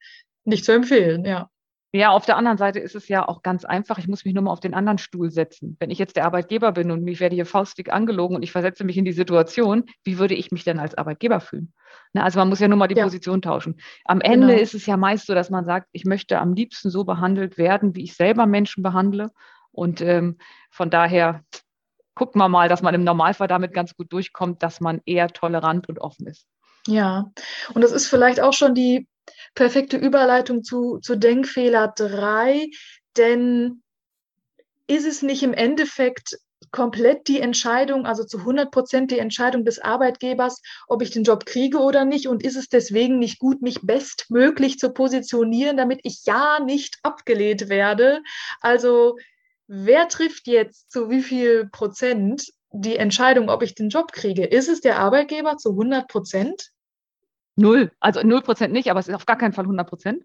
nicht 0.43 0.65
zu 0.65 0.71
empfehlen, 0.71 1.25
ja. 1.25 1.49
Ja, 1.93 2.11
auf 2.11 2.25
der 2.25 2.37
anderen 2.37 2.57
Seite 2.57 2.79
ist 2.79 2.95
es 2.95 3.09
ja 3.09 3.27
auch 3.27 3.43
ganz 3.43 3.65
einfach. 3.65 3.97
Ich 3.97 4.07
muss 4.07 4.23
mich 4.23 4.33
nur 4.33 4.43
mal 4.43 4.51
auf 4.51 4.61
den 4.61 4.73
anderen 4.73 4.97
Stuhl 4.97 5.29
setzen. 5.29 5.75
Wenn 5.77 5.91
ich 5.91 5.99
jetzt 5.99 6.15
der 6.15 6.23
Arbeitgeber 6.23 6.71
bin 6.71 6.89
und 6.89 7.03
mich 7.03 7.19
werde 7.19 7.35
hier 7.35 7.45
faustdick 7.45 7.91
angelogen 7.91 8.37
und 8.37 8.43
ich 8.43 8.53
versetze 8.53 8.85
mich 8.85 8.97
in 8.97 9.03
die 9.03 9.11
Situation, 9.11 9.83
wie 10.05 10.17
würde 10.17 10.33
ich 10.33 10.51
mich 10.51 10.63
denn 10.63 10.79
als 10.79 10.95
Arbeitgeber 10.95 11.41
fühlen? 11.41 11.73
Na, 12.13 12.23
also 12.23 12.39
man 12.39 12.47
muss 12.47 12.61
ja 12.61 12.69
nur 12.69 12.77
mal 12.77 12.87
die 12.87 12.95
ja. 12.95 13.03
Position 13.03 13.41
tauschen. 13.41 13.75
Am 14.05 14.21
Ende 14.21 14.47
genau. 14.47 14.61
ist 14.61 14.73
es 14.73 14.85
ja 14.85 14.95
meist 14.95 15.27
so, 15.27 15.33
dass 15.33 15.49
man 15.49 15.65
sagt, 15.65 15.89
ich 15.91 16.05
möchte 16.05 16.39
am 16.39 16.53
liebsten 16.53 16.89
so 16.89 17.03
behandelt 17.03 17.57
werden, 17.57 17.93
wie 17.93 18.03
ich 18.03 18.15
selber 18.15 18.45
Menschen 18.45 18.83
behandle. 18.83 19.29
Und 19.71 20.01
ähm, 20.01 20.37
von 20.69 20.89
daher 20.89 21.43
guckt 22.15 22.35
man 22.35 22.51
mal, 22.51 22.69
dass 22.69 22.81
man 22.81 22.93
im 22.93 23.03
Normalfall 23.03 23.47
damit 23.47 23.73
ganz 23.73 23.95
gut 23.95 24.11
durchkommt, 24.11 24.61
dass 24.63 24.81
man 24.81 25.01
eher 25.05 25.29
tolerant 25.29 25.87
und 25.89 25.99
offen 25.99 26.27
ist. 26.27 26.45
Ja, 26.87 27.31
und 27.73 27.81
das 27.81 27.91
ist 27.91 28.07
vielleicht 28.07 28.39
auch 28.39 28.53
schon 28.53 28.75
die 28.75 29.07
perfekte 29.55 29.97
Überleitung 29.97 30.63
zu, 30.63 30.99
zu 30.99 31.15
Denkfehler 31.15 31.93
3, 31.95 32.67
denn 33.17 33.83
ist 34.87 35.05
es 35.05 35.21
nicht 35.21 35.43
im 35.43 35.53
Endeffekt 35.53 36.37
komplett 36.71 37.27
die 37.27 37.39
Entscheidung, 37.39 38.05
also 38.05 38.23
zu 38.23 38.39
100 38.39 38.71
Prozent 38.71 39.11
die 39.11 39.19
Entscheidung 39.19 39.65
des 39.65 39.79
Arbeitgebers, 39.79 40.61
ob 40.87 41.01
ich 41.01 41.11
den 41.11 41.23
Job 41.23 41.45
kriege 41.45 41.79
oder 41.79 42.05
nicht? 42.05 42.27
Und 42.27 42.43
ist 42.43 42.55
es 42.55 42.69
deswegen 42.69 43.19
nicht 43.19 43.39
gut, 43.39 43.61
mich 43.61 43.79
bestmöglich 43.81 44.79
zu 44.79 44.91
positionieren, 44.91 45.77
damit 45.77 45.99
ich 46.03 46.23
ja 46.25 46.59
nicht 46.63 46.97
abgelehnt 47.03 47.67
werde? 47.67 48.21
Also 48.61 49.17
wer 49.73 50.09
trifft 50.09 50.47
jetzt 50.47 50.91
zu 50.91 51.09
wie 51.09 51.21
viel 51.21 51.69
Prozent 51.69 52.51
die 52.71 52.97
Entscheidung, 52.97 53.49
ob 53.49 53.63
ich 53.63 53.73
den 53.73 53.87
Job 53.87 54.11
kriege? 54.11 54.45
Ist 54.45 54.67
es 54.67 54.81
der 54.81 54.99
Arbeitgeber 54.99 55.57
zu 55.57 55.69
100 55.71 56.09
Prozent? 56.09 56.71
Null, 57.55 57.91
also 57.99 58.21
null 58.23 58.41
Prozent 58.41 58.73
nicht, 58.73 58.89
aber 58.91 58.99
es 58.99 59.07
ist 59.07 59.15
auf 59.15 59.25
gar 59.25 59.37
keinen 59.37 59.53
Fall 59.53 59.65
100 59.65 59.87
Prozent. 59.87 60.23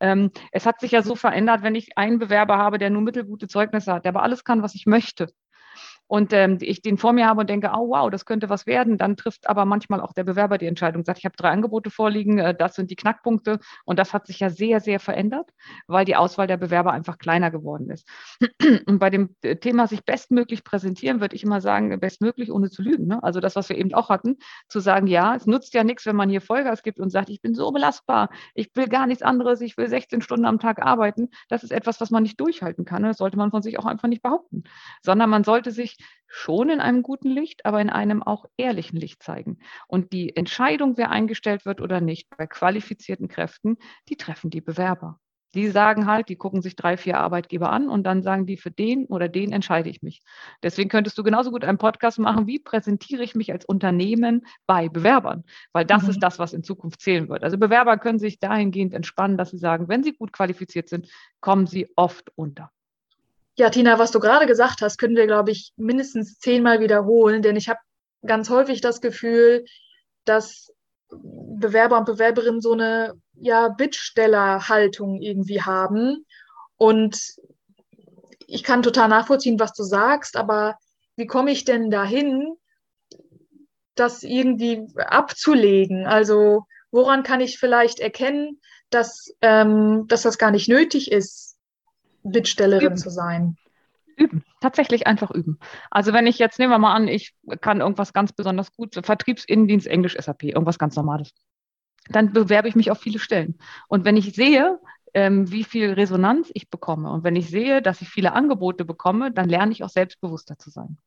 Ähm, 0.00 0.32
es 0.50 0.66
hat 0.66 0.80
sich 0.80 0.90
ja 0.92 1.02
so 1.02 1.14
verändert, 1.14 1.62
wenn 1.62 1.76
ich 1.76 1.96
einen 1.96 2.18
Bewerber 2.18 2.58
habe, 2.58 2.78
der 2.78 2.90
nur 2.90 3.02
mittelgute 3.02 3.46
Zeugnisse 3.46 3.92
hat, 3.92 4.04
der 4.04 4.10
aber 4.10 4.22
alles 4.22 4.42
kann, 4.42 4.62
was 4.62 4.74
ich 4.74 4.86
möchte, 4.86 5.28
und 6.08 6.32
ähm, 6.32 6.58
ich 6.60 6.82
den 6.82 6.98
vor 6.98 7.12
mir 7.12 7.26
habe 7.26 7.40
und 7.40 7.50
denke, 7.50 7.70
oh 7.74 7.90
wow, 7.90 8.10
das 8.10 8.24
könnte 8.24 8.48
was 8.48 8.66
werden, 8.66 8.98
dann 8.98 9.16
trifft 9.16 9.48
aber 9.48 9.64
manchmal 9.64 10.00
auch 10.00 10.12
der 10.12 10.24
Bewerber 10.24 10.58
die 10.58 10.66
Entscheidung, 10.66 11.04
sagt, 11.04 11.18
ich 11.18 11.24
habe 11.24 11.36
drei 11.36 11.50
Angebote 11.50 11.90
vorliegen, 11.90 12.38
äh, 12.38 12.54
das 12.54 12.74
sind 12.74 12.90
die 12.90 12.96
Knackpunkte 12.96 13.60
und 13.84 13.98
das 13.98 14.12
hat 14.12 14.26
sich 14.26 14.40
ja 14.40 14.50
sehr, 14.50 14.80
sehr 14.80 15.00
verändert, 15.00 15.50
weil 15.86 16.04
die 16.04 16.16
Auswahl 16.16 16.46
der 16.46 16.56
Bewerber 16.56 16.92
einfach 16.92 17.18
kleiner 17.18 17.50
geworden 17.50 17.90
ist. 17.90 18.08
Und 18.86 18.98
bei 18.98 19.10
dem 19.10 19.34
äh, 19.42 19.56
Thema 19.56 19.86
sich 19.86 20.04
bestmöglich 20.04 20.64
präsentieren, 20.64 21.20
würde 21.20 21.36
ich 21.36 21.44
immer 21.44 21.60
sagen, 21.60 21.98
bestmöglich, 22.00 22.50
ohne 22.50 22.70
zu 22.70 22.82
lügen. 22.82 23.06
Ne? 23.06 23.22
Also 23.22 23.40
das, 23.40 23.56
was 23.56 23.68
wir 23.68 23.76
eben 23.76 23.92
auch 23.94 24.08
hatten, 24.08 24.36
zu 24.68 24.80
sagen, 24.80 25.06
ja, 25.06 25.34
es 25.34 25.46
nutzt 25.46 25.74
ja 25.74 25.84
nichts, 25.84 26.06
wenn 26.06 26.16
man 26.16 26.30
hier 26.30 26.40
Vollgas 26.40 26.82
gibt 26.82 27.00
und 27.00 27.10
sagt, 27.10 27.28
ich 27.28 27.42
bin 27.42 27.54
so 27.54 27.70
belastbar, 27.70 28.30
ich 28.54 28.70
will 28.74 28.88
gar 28.88 29.06
nichts 29.06 29.22
anderes, 29.22 29.60
ich 29.60 29.76
will 29.76 29.88
16 29.88 30.22
Stunden 30.22 30.46
am 30.46 30.58
Tag 30.58 30.80
arbeiten. 30.82 31.28
Das 31.48 31.62
ist 31.62 31.72
etwas, 31.72 32.00
was 32.00 32.10
man 32.10 32.22
nicht 32.22 32.40
durchhalten 32.40 32.84
kann. 32.84 33.02
Ne? 33.02 33.08
Das 33.08 33.18
sollte 33.18 33.36
man 33.36 33.50
von 33.50 33.62
sich 33.62 33.78
auch 33.78 33.86
einfach 33.86 34.08
nicht 34.08 34.22
behaupten, 34.22 34.64
sondern 35.02 35.30
man 35.30 35.44
sollte 35.44 35.70
sich 35.70 35.97
schon 36.26 36.70
in 36.70 36.80
einem 36.80 37.02
guten 37.02 37.30
Licht, 37.30 37.64
aber 37.66 37.80
in 37.80 37.90
einem 37.90 38.22
auch 38.22 38.44
ehrlichen 38.56 38.98
Licht 38.98 39.22
zeigen. 39.22 39.58
Und 39.88 40.12
die 40.12 40.36
Entscheidung, 40.36 40.96
wer 40.96 41.10
eingestellt 41.10 41.64
wird 41.64 41.80
oder 41.80 42.00
nicht, 42.00 42.28
bei 42.36 42.46
qualifizierten 42.46 43.28
Kräften, 43.28 43.78
die 44.08 44.16
treffen 44.16 44.50
die 44.50 44.60
Bewerber. 44.60 45.18
Die 45.54 45.68
sagen 45.68 46.06
halt, 46.06 46.28
die 46.28 46.36
gucken 46.36 46.60
sich 46.60 46.76
drei, 46.76 46.98
vier 46.98 47.18
Arbeitgeber 47.18 47.72
an 47.72 47.88
und 47.88 48.04
dann 48.04 48.22
sagen 48.22 48.44
die, 48.44 48.58
für 48.58 48.70
den 48.70 49.06
oder 49.06 49.28
den 49.28 49.50
entscheide 49.50 49.88
ich 49.88 50.02
mich. 50.02 50.20
Deswegen 50.62 50.90
könntest 50.90 51.16
du 51.16 51.22
genauso 51.22 51.50
gut 51.50 51.64
einen 51.64 51.78
Podcast 51.78 52.18
machen, 52.18 52.46
wie 52.46 52.58
präsentiere 52.58 53.22
ich 53.22 53.34
mich 53.34 53.50
als 53.50 53.64
Unternehmen 53.64 54.42
bei 54.66 54.90
Bewerbern, 54.90 55.44
weil 55.72 55.86
das 55.86 56.02
mhm. 56.02 56.10
ist 56.10 56.22
das, 56.22 56.38
was 56.38 56.52
in 56.52 56.62
Zukunft 56.62 57.00
zählen 57.00 57.30
wird. 57.30 57.44
Also 57.44 57.56
Bewerber 57.56 57.96
können 57.96 58.18
sich 58.18 58.38
dahingehend 58.40 58.92
entspannen, 58.92 59.38
dass 59.38 59.50
sie 59.50 59.58
sagen, 59.58 59.88
wenn 59.88 60.04
sie 60.04 60.12
gut 60.12 60.32
qualifiziert 60.32 60.90
sind, 60.90 61.08
kommen 61.40 61.66
sie 61.66 61.88
oft 61.96 62.30
unter. 62.34 62.70
Ja, 63.58 63.70
Tina, 63.70 63.98
was 63.98 64.12
du 64.12 64.20
gerade 64.20 64.46
gesagt 64.46 64.82
hast, 64.82 64.98
können 64.98 65.16
wir, 65.16 65.26
glaube 65.26 65.50
ich, 65.50 65.72
mindestens 65.76 66.38
zehnmal 66.38 66.78
wiederholen, 66.78 67.42
denn 67.42 67.56
ich 67.56 67.68
habe 67.68 67.80
ganz 68.24 68.50
häufig 68.50 68.80
das 68.80 69.00
Gefühl, 69.00 69.64
dass 70.24 70.72
Bewerber 71.10 71.98
und 71.98 72.04
Bewerberinnen 72.04 72.60
so 72.60 72.72
eine 72.72 73.14
ja, 73.34 73.68
Bittstellerhaltung 73.68 75.20
irgendwie 75.20 75.60
haben. 75.60 76.24
Und 76.76 77.18
ich 78.46 78.62
kann 78.62 78.84
total 78.84 79.08
nachvollziehen, 79.08 79.58
was 79.58 79.72
du 79.72 79.82
sagst, 79.82 80.36
aber 80.36 80.78
wie 81.16 81.26
komme 81.26 81.50
ich 81.50 81.64
denn 81.64 81.90
dahin, 81.90 82.54
das 83.96 84.22
irgendwie 84.22 84.86
abzulegen? 84.96 86.06
Also 86.06 86.62
woran 86.92 87.24
kann 87.24 87.40
ich 87.40 87.58
vielleicht 87.58 87.98
erkennen, 87.98 88.60
dass, 88.90 89.34
ähm, 89.40 90.06
dass 90.06 90.22
das 90.22 90.38
gar 90.38 90.52
nicht 90.52 90.68
nötig 90.68 91.10
ist, 91.10 91.57
Bittstellerin 92.32 92.86
üben. 92.86 92.96
zu 92.96 93.10
sein? 93.10 93.56
Üben, 94.16 94.44
tatsächlich 94.60 95.06
einfach 95.06 95.30
üben. 95.30 95.58
Also 95.90 96.12
wenn 96.12 96.26
ich 96.26 96.38
jetzt, 96.38 96.58
nehmen 96.58 96.72
wir 96.72 96.78
mal 96.78 96.94
an, 96.94 97.06
ich 97.06 97.34
kann 97.60 97.80
irgendwas 97.80 98.12
ganz 98.12 98.32
besonders 98.32 98.72
gut, 98.72 98.98
Vertriebsinnendienst, 99.02 99.86
Englisch, 99.86 100.16
SAP, 100.18 100.44
irgendwas 100.44 100.78
ganz 100.78 100.96
Normales. 100.96 101.32
Dann 102.08 102.32
bewerbe 102.32 102.68
ich 102.68 102.74
mich 102.74 102.90
auf 102.90 102.98
viele 102.98 103.18
Stellen. 103.18 103.58
Und 103.86 104.04
wenn 104.04 104.16
ich 104.16 104.34
sehe, 104.34 104.80
ähm, 105.14 105.50
wie 105.50 105.64
viel 105.64 105.92
Resonanz 105.92 106.50
ich 106.54 106.70
bekomme 106.70 107.10
und 107.10 107.24
wenn 107.24 107.36
ich 107.36 107.48
sehe, 107.48 107.80
dass 107.82 108.02
ich 108.02 108.08
viele 108.08 108.32
Angebote 108.32 108.84
bekomme, 108.84 109.30
dann 109.32 109.48
lerne 109.48 109.72
ich 109.72 109.84
auch 109.84 109.88
selbstbewusster 109.88 110.58
zu 110.58 110.70
sein. 110.70 110.98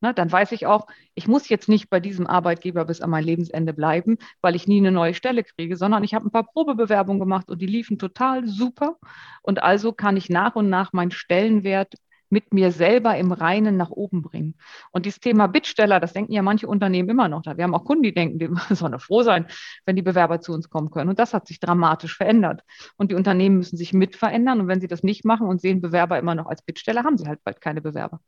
Ne, 0.00 0.14
dann 0.14 0.30
weiß 0.30 0.52
ich 0.52 0.66
auch, 0.66 0.86
ich 1.14 1.26
muss 1.26 1.48
jetzt 1.48 1.68
nicht 1.68 1.90
bei 1.90 1.98
diesem 1.98 2.28
Arbeitgeber 2.28 2.84
bis 2.84 3.00
an 3.00 3.10
mein 3.10 3.24
Lebensende 3.24 3.72
bleiben, 3.74 4.18
weil 4.40 4.54
ich 4.54 4.68
nie 4.68 4.78
eine 4.78 4.92
neue 4.92 5.12
Stelle 5.14 5.42
kriege, 5.42 5.76
sondern 5.76 6.04
ich 6.04 6.14
habe 6.14 6.26
ein 6.26 6.30
paar 6.30 6.44
Probebewerbungen 6.44 7.18
gemacht 7.18 7.50
und 7.50 7.60
die 7.60 7.66
liefen 7.66 7.98
total 7.98 8.46
super. 8.46 8.96
Und 9.42 9.60
also 9.60 9.92
kann 9.92 10.16
ich 10.16 10.28
nach 10.30 10.54
und 10.54 10.68
nach 10.70 10.92
meinen 10.92 11.10
Stellenwert 11.10 11.94
mit 12.30 12.52
mir 12.52 12.70
selber 12.72 13.16
im 13.16 13.32
Reinen 13.32 13.76
nach 13.76 13.90
oben 13.90 14.22
bringen. 14.22 14.54
Und 14.92 15.06
dieses 15.06 15.20
Thema 15.20 15.46
Bittsteller, 15.48 15.98
das 15.98 16.12
denken 16.12 16.32
ja 16.32 16.42
manche 16.42 16.68
Unternehmen 16.68 17.08
immer 17.08 17.28
noch. 17.28 17.44
Wir 17.44 17.64
haben 17.64 17.74
auch 17.74 17.84
Kunden, 17.84 18.02
die 18.02 18.14
denken, 18.14 18.38
die 18.38 18.48
sollen 18.74 18.98
froh 19.00 19.22
sein, 19.22 19.46
wenn 19.86 19.96
die 19.96 20.02
Bewerber 20.02 20.40
zu 20.40 20.52
uns 20.52 20.68
kommen 20.70 20.90
können. 20.90 21.08
Und 21.10 21.18
das 21.18 21.34
hat 21.34 21.48
sich 21.48 21.60
dramatisch 21.60 22.16
verändert. 22.16 22.62
Und 22.96 23.10
die 23.10 23.14
Unternehmen 23.14 23.56
müssen 23.56 23.76
sich 23.76 23.92
mit 23.92 24.16
verändern. 24.16 24.60
Und 24.60 24.68
wenn 24.68 24.80
sie 24.80 24.88
das 24.88 25.02
nicht 25.02 25.24
machen 25.24 25.48
und 25.48 25.60
sehen 25.60 25.80
Bewerber 25.80 26.18
immer 26.18 26.34
noch 26.34 26.46
als 26.46 26.62
Bittsteller, 26.62 27.04
haben 27.04 27.18
sie 27.18 27.26
halt 27.26 27.42
bald 27.44 27.60
keine 27.60 27.80
Bewerber. 27.80 28.20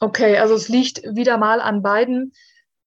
Okay, 0.00 0.38
also 0.38 0.54
es 0.54 0.68
liegt 0.68 1.02
wieder 1.14 1.36
mal 1.36 1.60
an 1.60 1.82
beiden 1.82 2.32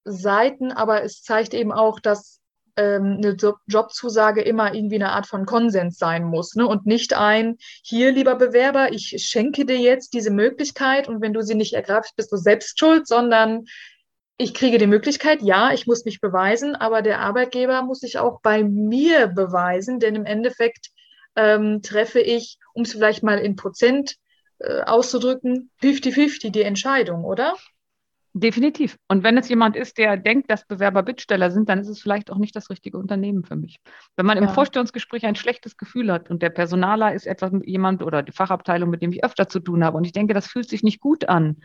Seiten, 0.04 0.72
aber 0.72 1.04
es 1.04 1.22
zeigt 1.22 1.54
eben 1.54 1.72
auch, 1.72 2.00
dass 2.00 2.42
ähm, 2.76 3.20
eine 3.22 3.38
Jobzusage 3.68 4.42
immer 4.42 4.74
irgendwie 4.74 4.96
eine 4.96 5.12
Art 5.12 5.28
von 5.28 5.46
Konsens 5.46 6.00
sein 6.00 6.24
muss 6.24 6.56
ne? 6.56 6.66
und 6.66 6.88
nicht 6.88 7.14
ein, 7.14 7.58
hier 7.84 8.12
lieber 8.12 8.36
Bewerber, 8.36 8.92
ich 8.92 9.16
schenke 9.24 9.66
dir 9.66 9.78
jetzt 9.78 10.14
diese 10.14 10.32
Möglichkeit 10.32 11.08
und 11.08 11.22
wenn 11.22 11.34
du 11.34 11.44
sie 11.44 11.54
nicht 11.54 11.74
ergreifst, 11.74 12.16
bist 12.16 12.32
du 12.32 12.38
selbst 12.38 12.80
schuld, 12.80 13.08
sondern 13.08 13.66
ich 14.38 14.56
kriege 14.56 14.80
die 14.80 14.88
Möglichkeit, 14.88 15.44
ja, 15.44 15.72
ich 15.72 15.86
muss 15.86 16.06
mich 16.06 16.20
beweisen, 16.20 16.76
aber 16.76 17.04
der 17.04 17.20
Arbeitgeber 17.20 17.84
muss 17.84 18.00
sich 18.00 18.18
auch 18.18 18.42
bei 18.42 18.64
mir 18.64 19.28
beweisen, 19.28 20.00
denn 20.00 20.16
im 20.16 20.26
Endeffekt 20.26 20.90
ähm, 21.36 21.84
treffe 21.84 22.20
ich, 22.20 22.58
um 22.74 22.82
es 22.82 22.94
vielleicht 22.94 23.22
mal 23.22 23.38
in 23.38 23.56
Prozent 23.56 24.16
auszudrücken, 24.86 25.70
50-50 25.82 26.52
die 26.52 26.62
Entscheidung, 26.62 27.24
oder? 27.24 27.56
Definitiv. 28.36 28.98
Und 29.08 29.24
wenn 29.24 29.38
es 29.38 29.48
jemand 29.48 29.76
ist, 29.76 30.00
der 30.00 30.18
denkt, 30.18 30.50
dass 30.50 30.66
Bewerber 30.66 31.04
Bittsteller 31.04 31.52
sind, 31.52 31.70
dann 31.70 31.80
ist 31.80 31.88
es 31.88 32.02
vielleicht 32.02 32.32
auch 32.32 32.38
nicht 32.38 32.56
das 32.56 32.72
richtige 32.72 32.98
Unternehmen 32.98 33.44
für 33.44 33.56
mich. 33.56 33.80
Wenn 34.16 34.26
man 34.26 34.40
im 34.40 34.46
ja. 34.46 34.50
Vorstellungsgespräch 34.50 35.24
ein 35.28 35.36
schlechtes 35.36 35.78
Gefühl 35.78 36.12
hat 36.12 36.32
und 36.32 36.42
der 36.42 36.50
Personaler 36.50 37.14
ist 37.14 37.28
etwas 37.28 37.52
jemand 37.64 38.02
oder 38.02 38.24
die 38.24 38.32
Fachabteilung, 38.32 38.90
mit 38.90 39.04
dem 39.04 39.12
ich 39.12 39.24
öfter 39.24 39.48
zu 39.48 39.60
tun 39.60 39.84
habe 39.84 39.98
und 39.98 40.06
ich 40.06 40.14
denke, 40.14 40.34
das 40.34 40.48
fühlt 40.48 40.68
sich 40.68 40.82
nicht 40.82 41.00
gut 41.00 41.30
an, 41.30 41.58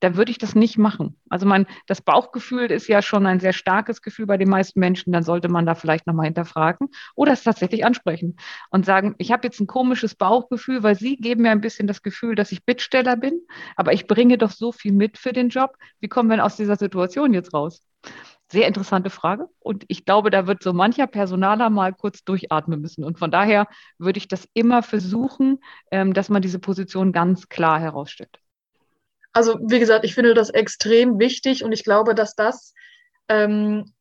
dann 0.00 0.16
würde 0.16 0.30
ich 0.30 0.38
das 0.38 0.54
nicht 0.54 0.78
machen. 0.78 1.16
Also 1.28 1.46
mein, 1.46 1.66
das 1.86 2.00
Bauchgefühl 2.00 2.70
ist 2.70 2.88
ja 2.88 3.02
schon 3.02 3.26
ein 3.26 3.40
sehr 3.40 3.52
starkes 3.52 4.02
Gefühl 4.02 4.26
bei 4.26 4.36
den 4.36 4.48
meisten 4.48 4.80
Menschen. 4.80 5.12
Dann 5.12 5.22
sollte 5.22 5.48
man 5.48 5.66
da 5.66 5.74
vielleicht 5.74 6.06
nochmal 6.06 6.26
hinterfragen 6.26 6.88
oder 7.14 7.32
es 7.32 7.42
tatsächlich 7.42 7.84
ansprechen 7.84 8.36
und 8.70 8.86
sagen, 8.86 9.14
ich 9.18 9.32
habe 9.32 9.46
jetzt 9.46 9.60
ein 9.60 9.66
komisches 9.66 10.14
Bauchgefühl, 10.14 10.82
weil 10.82 10.94
Sie 10.94 11.16
geben 11.16 11.42
mir 11.42 11.50
ein 11.50 11.60
bisschen 11.60 11.86
das 11.88 12.02
Gefühl, 12.02 12.34
dass 12.34 12.52
ich 12.52 12.64
Bittsteller 12.64 13.16
bin, 13.16 13.40
aber 13.76 13.92
ich 13.92 14.06
bringe 14.06 14.38
doch 14.38 14.50
so 14.50 14.72
viel 14.72 14.92
mit 14.92 15.18
für 15.18 15.32
den 15.32 15.48
Job. 15.48 15.76
Wie 16.00 16.08
kommen 16.08 16.28
wir 16.30 16.36
denn 16.36 16.44
aus 16.44 16.56
dieser 16.56 16.76
Situation 16.76 17.34
jetzt 17.34 17.52
raus? 17.52 17.82
Sehr 18.50 18.66
interessante 18.66 19.10
Frage. 19.10 19.48
Und 19.58 19.84
ich 19.88 20.06
glaube, 20.06 20.30
da 20.30 20.46
wird 20.46 20.62
so 20.62 20.72
mancher 20.72 21.06
Personaler 21.06 21.68
mal 21.68 21.92
kurz 21.92 22.24
durchatmen 22.24 22.80
müssen. 22.80 23.04
Und 23.04 23.18
von 23.18 23.30
daher 23.30 23.66
würde 23.98 24.18
ich 24.18 24.28
das 24.28 24.48
immer 24.54 24.82
versuchen, 24.82 25.58
ähm, 25.90 26.14
dass 26.14 26.30
man 26.30 26.40
diese 26.40 26.58
Position 26.58 27.12
ganz 27.12 27.48
klar 27.50 27.78
herausstellt. 27.78 28.40
Also 29.32 29.58
wie 29.60 29.78
gesagt, 29.78 30.04
ich 30.04 30.14
finde 30.14 30.34
das 30.34 30.50
extrem 30.50 31.18
wichtig 31.18 31.64
und 31.64 31.72
ich 31.72 31.84
glaube, 31.84 32.14
dass 32.14 32.34
das 32.34 32.74
ähm, 33.28 33.92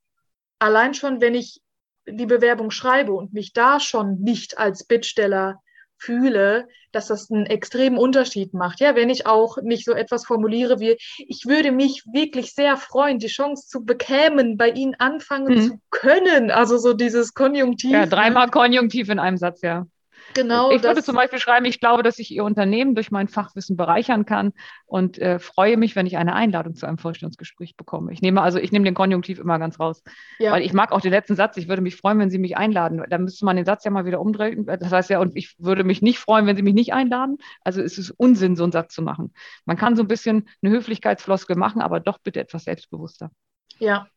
allein 0.59 0.93
schon, 0.93 1.21
wenn 1.21 1.35
ich 1.35 1.61
die 2.07 2.25
Bewerbung 2.25 2.71
schreibe 2.71 3.13
und 3.13 3.33
mich 3.33 3.53
da 3.53 3.79
schon 3.79 4.19
nicht 4.21 4.57
als 4.57 4.85
Bittsteller 4.85 5.61
fühle, 5.97 6.67
dass 6.91 7.07
das 7.07 7.29
einen 7.29 7.45
extremen 7.45 7.97
Unterschied 7.97 8.53
macht. 8.53 8.79
Ja, 8.79 8.95
wenn 8.95 9.09
ich 9.09 9.25
auch 9.25 9.57
nicht 9.61 9.85
so 9.85 9.93
etwas 9.93 10.25
formuliere 10.25 10.79
wie, 10.79 10.97
ich 11.17 11.43
würde 11.45 11.71
mich 11.71 12.03
wirklich 12.11 12.53
sehr 12.53 12.77
freuen, 12.77 13.19
die 13.19 13.27
Chance 13.27 13.67
zu 13.67 13.83
bekämen, 13.83 14.57
bei 14.57 14.69
Ihnen 14.69 14.95
anfangen 14.95 15.55
mhm. 15.55 15.61
zu 15.61 15.81
können. 15.89 16.51
Also 16.51 16.77
so 16.77 16.93
dieses 16.93 17.33
Konjunktiv. 17.33 17.91
Ja, 17.91 18.05
dreimal 18.05 18.49
Konjunktiv 18.49 19.09
in 19.09 19.19
einem 19.19 19.37
Satz, 19.37 19.61
ja. 19.61 19.85
Genau. 20.33 20.71
Ich 20.71 20.83
würde 20.83 21.03
zum 21.03 21.15
Beispiel 21.15 21.39
schreiben, 21.39 21.65
ich 21.65 21.79
glaube, 21.79 22.03
dass 22.03 22.19
ich 22.19 22.31
Ihr 22.31 22.43
Unternehmen 22.43 22.95
durch 22.95 23.11
mein 23.11 23.27
Fachwissen 23.27 23.77
bereichern 23.77 24.25
kann 24.25 24.53
und 24.85 25.17
äh, 25.17 25.39
freue 25.39 25.77
mich, 25.77 25.95
wenn 25.95 26.05
ich 26.05 26.17
eine 26.17 26.33
Einladung 26.33 26.75
zu 26.75 26.85
einem 26.85 26.97
Vorstellungsgespräch 26.97 27.75
bekomme. 27.75 28.11
Ich 28.13 28.21
nehme 28.21 28.41
also, 28.41 28.59
ich 28.59 28.71
nehme 28.71 28.85
den 28.85 28.93
Konjunktiv 28.93 29.39
immer 29.39 29.59
ganz 29.59 29.79
raus. 29.79 30.03
Ja. 30.39 30.51
Weil 30.51 30.63
ich 30.63 30.73
mag 30.73 30.91
auch 30.91 31.01
den 31.01 31.11
letzten 31.11 31.35
Satz, 31.35 31.57
ich 31.57 31.67
würde 31.67 31.81
mich 31.81 31.95
freuen, 31.95 32.19
wenn 32.19 32.29
Sie 32.29 32.39
mich 32.39 32.57
einladen. 32.57 33.03
Da 33.09 33.17
müsste 33.17 33.45
man 33.45 33.55
den 33.55 33.65
Satz 33.65 33.83
ja 33.83 33.91
mal 33.91 34.05
wieder 34.05 34.19
umdrehen. 34.19 34.65
Das 34.65 34.91
heißt 34.91 35.09
ja, 35.09 35.19
und 35.19 35.35
ich 35.35 35.55
würde 35.57 35.83
mich 35.83 36.01
nicht 36.01 36.19
freuen, 36.19 36.45
wenn 36.45 36.55
Sie 36.55 36.63
mich 36.63 36.75
nicht 36.75 36.93
einladen. 36.93 37.37
Also 37.61 37.81
es 37.81 37.97
ist 37.97 38.11
Unsinn, 38.11 38.55
so 38.55 38.63
einen 38.63 38.71
Satz 38.71 38.93
zu 38.93 39.01
machen. 39.01 39.33
Man 39.65 39.77
kann 39.77 39.95
so 39.95 40.03
ein 40.03 40.07
bisschen 40.07 40.47
eine 40.61 40.73
Höflichkeitsfloskel 40.73 41.55
machen, 41.55 41.81
aber 41.81 41.99
doch 41.99 42.19
bitte 42.19 42.39
etwas 42.39 42.65
selbstbewusster. 42.65 43.31
Ja, 43.79 44.07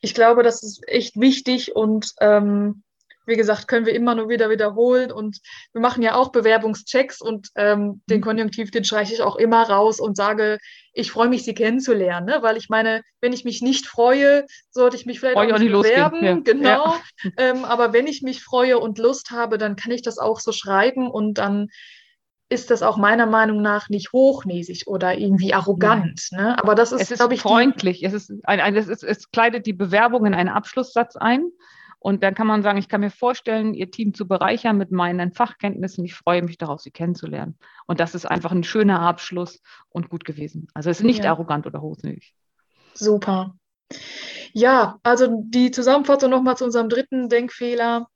ich 0.00 0.14
glaube, 0.14 0.42
das 0.42 0.62
ist 0.62 0.86
echt 0.86 1.18
wichtig 1.18 1.74
und 1.74 2.12
ähm, 2.20 2.82
wie 3.26 3.36
gesagt, 3.36 3.68
können 3.68 3.86
wir 3.86 3.94
immer 3.94 4.14
nur 4.14 4.28
wieder 4.28 4.50
wiederholen 4.50 5.10
und 5.10 5.40
wir 5.72 5.80
machen 5.80 6.02
ja 6.02 6.14
auch 6.14 6.32
Bewerbungschecks 6.32 7.20
und 7.20 7.48
ähm, 7.56 8.02
den 8.06 8.18
mhm. 8.18 8.24
Konjunktiv, 8.24 8.70
den 8.70 8.84
streiche 8.84 9.14
ich 9.14 9.22
auch 9.22 9.36
immer 9.36 9.62
raus 9.62 10.00
und 10.00 10.16
sage, 10.16 10.58
ich 10.92 11.10
freue 11.10 11.28
mich, 11.28 11.44
Sie 11.44 11.54
kennenzulernen, 11.54 12.26
ne? 12.26 12.38
weil 12.42 12.56
ich 12.56 12.68
meine, 12.68 13.02
wenn 13.20 13.32
ich 13.32 13.44
mich 13.44 13.62
nicht 13.62 13.86
freue, 13.86 14.44
sollte 14.70 14.96
ich 14.96 15.06
mich 15.06 15.20
vielleicht 15.20 15.36
Freu 15.36 15.52
auch 15.52 15.58
nicht 15.58 15.72
bewerben, 15.72 16.24
ja. 16.24 16.34
genau. 16.42 16.68
Ja. 16.68 17.00
Ähm, 17.36 17.64
aber 17.64 17.92
wenn 17.92 18.06
ich 18.06 18.22
mich 18.22 18.42
freue 18.42 18.78
und 18.78 18.98
Lust 18.98 19.30
habe, 19.30 19.58
dann 19.58 19.76
kann 19.76 19.90
ich 19.90 20.02
das 20.02 20.18
auch 20.18 20.40
so 20.40 20.52
schreiben 20.52 21.10
und 21.10 21.38
dann 21.38 21.68
ist 22.48 22.70
das 22.70 22.82
auch 22.82 22.96
meiner 22.96 23.26
Meinung 23.26 23.62
nach 23.62 23.88
nicht 23.88 24.12
hochnäsig 24.12 24.86
oder 24.86 25.16
irgendwie 25.16 25.54
arrogant. 25.54 26.28
Ne? 26.30 26.56
Aber 26.58 26.74
das 26.74 26.92
ist, 26.92 27.02
es 27.02 27.10
ist 27.12 27.18
glaube 27.18 27.34
ich, 27.34 27.40
freundlich. 27.40 28.04
Es, 28.04 28.12
ist 28.12 28.30
ein, 28.44 28.60
ein, 28.60 28.76
es, 28.76 28.88
ist, 28.88 29.02
es 29.02 29.30
kleidet 29.30 29.66
die 29.66 29.72
Bewerbung 29.72 30.26
in 30.26 30.34
einen 30.34 30.50
Abschlusssatz 30.50 31.16
ein 31.16 31.50
Und 32.04 32.22
dann 32.22 32.34
kann 32.34 32.46
man 32.46 32.62
sagen, 32.62 32.76
ich 32.76 32.90
kann 32.90 33.00
mir 33.00 33.10
vorstellen, 33.10 33.72
Ihr 33.72 33.90
Team 33.90 34.12
zu 34.12 34.28
bereichern 34.28 34.76
mit 34.76 34.92
meinen 34.92 35.32
Fachkenntnissen. 35.32 36.04
Ich 36.04 36.12
freue 36.12 36.42
mich 36.42 36.58
darauf, 36.58 36.82
Sie 36.82 36.90
kennenzulernen. 36.90 37.56
Und 37.86 37.98
das 37.98 38.14
ist 38.14 38.26
einfach 38.26 38.52
ein 38.52 38.62
schöner 38.62 39.00
Abschluss 39.00 39.62
und 39.88 40.10
gut 40.10 40.26
gewesen. 40.26 40.68
Also 40.74 40.90
es 40.90 41.00
ist 41.00 41.06
nicht 41.06 41.24
ja. 41.24 41.30
arrogant 41.30 41.66
oder 41.66 41.80
hochsinnig. 41.80 42.34
Super. 42.92 43.54
Ja, 44.52 44.98
also 45.02 45.44
die 45.46 45.70
Zusammenfassung 45.70 46.28
nochmal 46.28 46.58
zu 46.58 46.66
unserem 46.66 46.90
dritten 46.90 47.30
Denkfehler. 47.30 48.06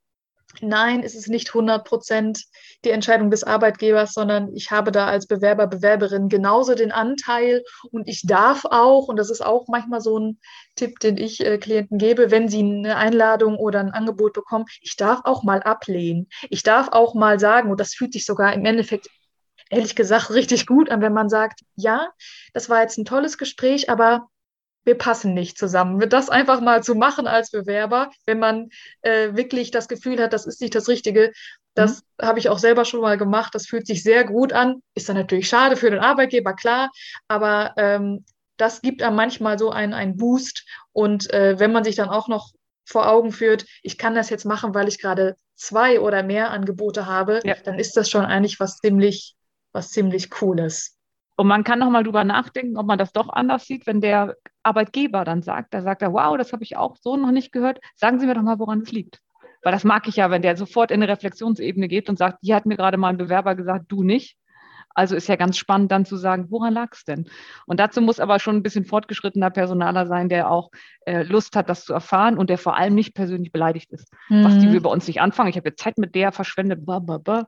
Nein, 0.61 1.03
es 1.03 1.15
ist 1.15 1.29
nicht 1.29 1.49
100 1.49 1.85
Prozent 1.85 2.45
die 2.85 2.91
Entscheidung 2.91 3.31
des 3.31 3.45
Arbeitgebers, 3.45 4.13
sondern 4.13 4.55
ich 4.55 4.71
habe 4.71 4.93
da 4.93 5.07
als 5.07 5.27
Bewerber, 5.27 5.67
Bewerberin 5.67 6.29
genauso 6.29 6.75
den 6.75 6.93
Anteil 6.93 7.65
und 7.91 8.09
ich 8.09 8.23
darf 8.27 8.65
auch, 8.65 9.09
und 9.09 9.17
das 9.17 9.31
ist 9.31 9.45
auch 9.45 9.67
manchmal 9.69 10.01
so 10.01 10.19
ein 10.19 10.39
Tipp, 10.77 10.99
den 11.01 11.17
ich 11.17 11.45
äh, 11.45 11.59
Klienten 11.59 11.99
gebe, 11.99 12.31
wenn 12.31 12.49
sie 12.49 12.61
eine 12.61 12.97
Einladung 12.97 13.57
oder 13.57 13.81
ein 13.81 13.93
Angebot 13.93 14.33
bekommen, 14.33 14.67
ich 14.81 14.97
darf 14.97 15.21
auch 15.25 15.43
mal 15.43 15.63
ablehnen. 15.63 16.29
Ich 16.51 16.63
darf 16.63 16.89
auch 16.93 17.15
mal 17.15 17.39
sagen, 17.39 17.71
und 17.71 17.81
das 17.81 17.95
fühlt 17.95 18.13
sich 18.13 18.25
sogar 18.25 18.53
im 18.53 18.65
Endeffekt 18.65 19.09
ehrlich 19.71 19.95
gesagt 19.95 20.31
richtig 20.31 20.67
gut 20.67 20.91
an, 20.91 21.03
wenn 21.03 21.13
man 21.13 21.29
sagt, 21.29 21.61
ja, 21.77 22.09
das 22.53 22.69
war 22.71 22.83
jetzt 22.83 22.99
ein 22.99 23.05
tolles 23.05 23.39
Gespräch, 23.39 23.91
aber 23.91 24.29
wir 24.85 24.97
passen 24.97 25.35
nicht 25.35 25.59
zusammen. 25.59 26.01
Das 26.09 26.31
einfach 26.31 26.61
mal 26.61 26.83
zu 26.83 26.95
machen 26.95 27.27
als 27.27 27.51
Bewerber, 27.51 28.11
wenn 28.27 28.39
man 28.39 28.71
äh, 29.03 29.35
wirklich 29.35 29.71
das 29.71 29.89
Gefühl 29.89 30.21
hat, 30.23 30.33
das 30.33 30.47
ist 30.47 30.61
nicht 30.61 30.75
das 30.75 30.89
Richtige, 30.89 31.33
das 31.75 32.03
mhm. 32.21 32.27
habe 32.27 32.39
ich 32.39 32.49
auch 32.49 32.59
selber 32.59 32.85
schon 32.85 33.01
mal 33.01 33.17
gemacht. 33.17 33.55
Das 33.55 33.67
fühlt 33.67 33.87
sich 33.87 34.03
sehr 34.03 34.25
gut 34.25 34.53
an. 34.53 34.83
Ist 34.95 35.09
dann 35.09 35.17
natürlich 35.17 35.49
schade 35.49 35.77
für 35.77 35.91
den 35.91 36.01
Arbeitgeber, 36.01 36.55
klar, 36.55 36.91
aber 37.29 37.75
ähm, 37.77 38.25
das 38.57 38.83
gibt 38.83 39.03
einem 39.03 39.15
manchmal 39.17 39.59
so 39.59 39.71
einen, 39.71 39.95
einen 39.95 40.17
Boost. 40.17 40.65
Und 40.93 41.33
äh, 41.33 41.59
wenn 41.59 41.73
man 41.73 41.85
sich 41.85 41.95
dann 41.95 42.09
auch 42.09 42.29
noch 42.29 42.51
vor 42.85 43.09
Augen 43.09 43.31
führt, 43.31 43.65
ich 43.83 43.99
kann 43.99 44.15
das 44.15 44.31
jetzt 44.31 44.45
machen, 44.45 44.75
weil 44.75 44.89
ich 44.89 45.01
gerade 45.01 45.37
zwei 45.55 46.01
oder 46.01 46.23
mehr 46.23 46.51
Angebote 46.51 47.07
habe, 47.07 47.41
ja. 47.45 47.55
dann 47.63 47.79
ist 47.79 47.97
das 47.97 48.11
schon 48.11 48.25
eigentlich 48.25 48.59
was 48.59 48.79
ziemlich, 48.79 49.37
was 49.73 49.91
ziemlich 49.91 50.31
Cooles. 50.31 50.98
Und 51.39 51.47
man 51.47 51.63
kann 51.63 51.79
nochmal 51.79 52.03
drüber 52.03 52.25
nachdenken, 52.25 52.77
ob 52.77 52.87
man 52.87 52.99
das 52.99 53.13
doch 53.13 53.29
anders 53.29 53.65
sieht, 53.65 53.87
wenn 53.87 54.01
der 54.01 54.35
Arbeitgeber 54.65 55.25
dann 55.25 55.41
sagt, 55.41 55.73
da 55.73 55.83
sagt 55.83 56.03
er, 56.03 56.13
wow, 56.13 56.37
das 56.37 56.53
habe 56.53 56.65
ich 56.65 56.77
auch 56.77 56.97
so 56.97 57.17
noch 57.17 57.31
nicht 57.31 57.53
gehört. 57.53 57.79
Sagen 57.95 58.19
Sie 58.19 58.27
mir 58.27 58.35
doch 58.35 58.43
mal, 58.43 58.59
woran 58.59 58.81
es 58.81 58.91
liegt. 58.91 59.21
Weil 59.63 59.71
das 59.71 59.85
mag 59.85 60.09
ich 60.09 60.17
ja, 60.17 60.33
wenn 60.33 60.43
der 60.43 60.57
sofort 60.57 60.91
in 60.91 61.01
eine 61.01 61.13
Reflexionsebene 61.13 61.87
geht 61.87 62.09
und 62.09 62.19
sagt, 62.19 62.39
hier 62.43 62.57
hat 62.57 62.67
mir 62.67 62.77
gerade 62.77 62.97
mal 62.97 63.11
ein 63.11 63.19
Bewerber 63.19 63.55
gesagt, 63.55 63.85
du 63.87 64.03
nicht. 64.03 64.37
Also 64.97 65.15
ist 65.15 65.29
ja 65.29 65.37
ganz 65.37 65.57
spannend 65.57 65.93
dann 65.93 66.05
zu 66.05 66.17
sagen, 66.17 66.47
woran 66.49 66.75
lag 66.75 66.89
es 66.91 67.05
denn? 67.05 67.29
Und 67.67 67.79
dazu 67.79 68.01
muss 68.01 68.19
aber 68.19 68.41
schon 68.41 68.57
ein 68.57 68.65
bisschen 68.65 68.85
fortgeschrittener 68.85 69.51
Personaler 69.51 70.09
sein, 70.09 70.29
der 70.29 70.51
auch 70.51 70.73
äh, 71.07 71.23
Lust 71.23 71.55
hat, 71.55 71.69
das 71.69 71.85
zu 71.85 71.93
erfahren 71.93 72.37
und 72.37 72.51
der 72.51 72.59
vor 72.59 72.77
allem 72.77 72.97
nicht 72.97 73.15
persönlich 73.15 73.53
beleidigt 73.53 73.93
ist. 73.93 74.13
Mhm. 74.29 74.45
Was 74.45 74.59
die 74.59 74.73
wir 74.73 74.83
bei 74.83 74.91
uns 74.91 75.07
nicht 75.07 75.21
anfangen. 75.21 75.51
Ich 75.51 75.57
habe 75.57 75.69
jetzt 75.69 75.81
Zeit 75.81 75.99
mit 75.99 76.17
der 76.17 76.33
verschwendet. 76.33 76.85
Bah, 76.85 76.99
bah, 76.99 77.19
bah. 77.19 77.47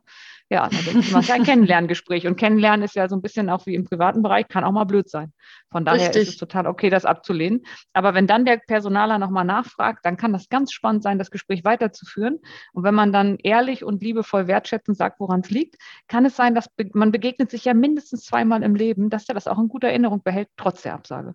Ja, 0.51 0.67
es 0.69 0.85
ist 0.85 1.29
ja 1.29 1.35
ein 1.35 1.45
Kennenlerngespräch. 1.45 2.27
Und 2.27 2.35
Kennenlernen 2.35 2.83
ist 2.83 2.93
ja 2.93 3.07
so 3.07 3.15
ein 3.15 3.21
bisschen 3.21 3.49
auch 3.49 3.65
wie 3.67 3.73
im 3.73 3.85
privaten 3.85 4.21
Bereich, 4.21 4.49
kann 4.49 4.65
auch 4.65 4.73
mal 4.73 4.83
blöd 4.83 5.09
sein. 5.09 5.31
Von 5.71 5.85
daher 5.85 6.07
Richtig. 6.07 6.23
ist 6.23 6.29
es 6.31 6.35
total 6.35 6.67
okay, 6.67 6.89
das 6.89 7.05
abzulehnen. 7.05 7.63
Aber 7.93 8.13
wenn 8.15 8.27
dann 8.27 8.43
der 8.43 8.57
Personaler 8.57 9.17
nochmal 9.17 9.45
nachfragt, 9.45 10.03
dann 10.03 10.17
kann 10.17 10.33
das 10.33 10.49
ganz 10.49 10.73
spannend 10.73 11.03
sein, 11.03 11.17
das 11.17 11.31
Gespräch 11.31 11.63
weiterzuführen. 11.63 12.39
Und 12.73 12.83
wenn 12.83 12.93
man 12.93 13.13
dann 13.13 13.37
ehrlich 13.37 13.85
und 13.85 14.03
liebevoll 14.03 14.47
wertschätzend 14.47 14.97
sagt, 14.97 15.21
woran 15.21 15.39
es 15.39 15.51
liegt, 15.51 15.77
kann 16.09 16.25
es 16.25 16.35
sein, 16.35 16.53
dass 16.53 16.67
man 16.91 17.13
begegnet 17.13 17.49
sich 17.49 17.63
ja 17.63 17.73
mindestens 17.73 18.25
zweimal 18.25 18.61
im 18.61 18.75
Leben, 18.75 19.09
dass 19.09 19.29
er 19.29 19.35
das 19.35 19.47
auch 19.47 19.57
in 19.57 19.69
guter 19.69 19.87
Erinnerung 19.87 20.21
behält, 20.21 20.49
trotz 20.57 20.81
der 20.81 20.95
Absage. 20.95 21.33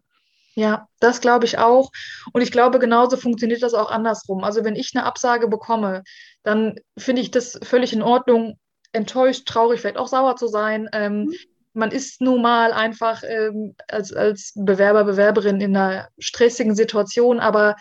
Ja, 0.57 0.88
das 1.00 1.22
glaube 1.22 1.46
ich 1.46 1.57
auch. 1.57 1.90
Und 2.35 2.42
ich 2.42 2.52
glaube, 2.52 2.79
genauso 2.79 3.16
funktioniert 3.16 3.62
das 3.62 3.72
auch 3.72 3.90
andersrum. 3.90 4.44
Also 4.44 4.62
wenn 4.62 4.76
ich 4.76 4.92
eine 4.94 5.07
Absage 5.07 5.48
bekomme, 5.48 6.02
dann 6.42 6.76
finde 6.98 7.22
ich 7.22 7.31
das 7.31 7.59
völlig 7.62 7.94
in 7.94 8.02
Ordnung, 8.02 8.59
enttäuscht, 8.97 9.47
traurig, 9.47 9.81
vielleicht 9.81 9.99
auch 9.99 10.09
sauer 10.09 10.37
zu 10.37 10.49
sein. 10.49 10.89
Ähm, 10.93 11.25
mhm. 11.25 11.35
Man 11.75 11.91
ist 11.91 12.21
nun 12.21 12.43
mal 12.43 12.73
einfach 12.73 13.23
ähm, 13.23 13.77
als, 13.89 14.13
als 14.13 14.53
Bewerber, 14.57 15.05
Bewerberin 15.05 15.61
in 15.61 15.77
einer 15.77 16.09
stressigen 16.19 16.75
Situation, 16.75 17.39
aber 17.39 17.77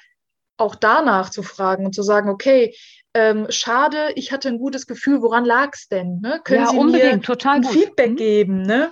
auch 0.58 0.76
danach 0.76 1.30
zu 1.30 1.44
fragen 1.44 1.86
und 1.86 1.96
zu 1.96 2.04
sagen, 2.04 2.30
okay, 2.30 2.76
ähm, 3.14 3.48
schade, 3.50 4.12
ich 4.16 4.32
hatte 4.32 4.50
ein 4.50 4.60
gutes 4.60 4.88
Gefühl, 4.88 5.22
woran 5.22 5.46
lag 5.46 5.70
es 5.74 5.88
denn? 5.88 6.20
Ne? 6.22 6.42
Können 6.44 6.66
ja, 6.66 6.70
Sie 6.70 6.84
mir 6.84 7.22
total 7.22 7.58
ein 7.58 7.64
Feedback 7.64 8.12
mhm. 8.12 8.16
geben? 8.18 8.62
Ne? 8.62 8.92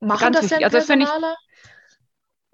Machen 0.00 0.32
Ganz 0.32 0.48
das 0.48 0.58
denn 0.58 0.70
Personaler? 0.70 1.36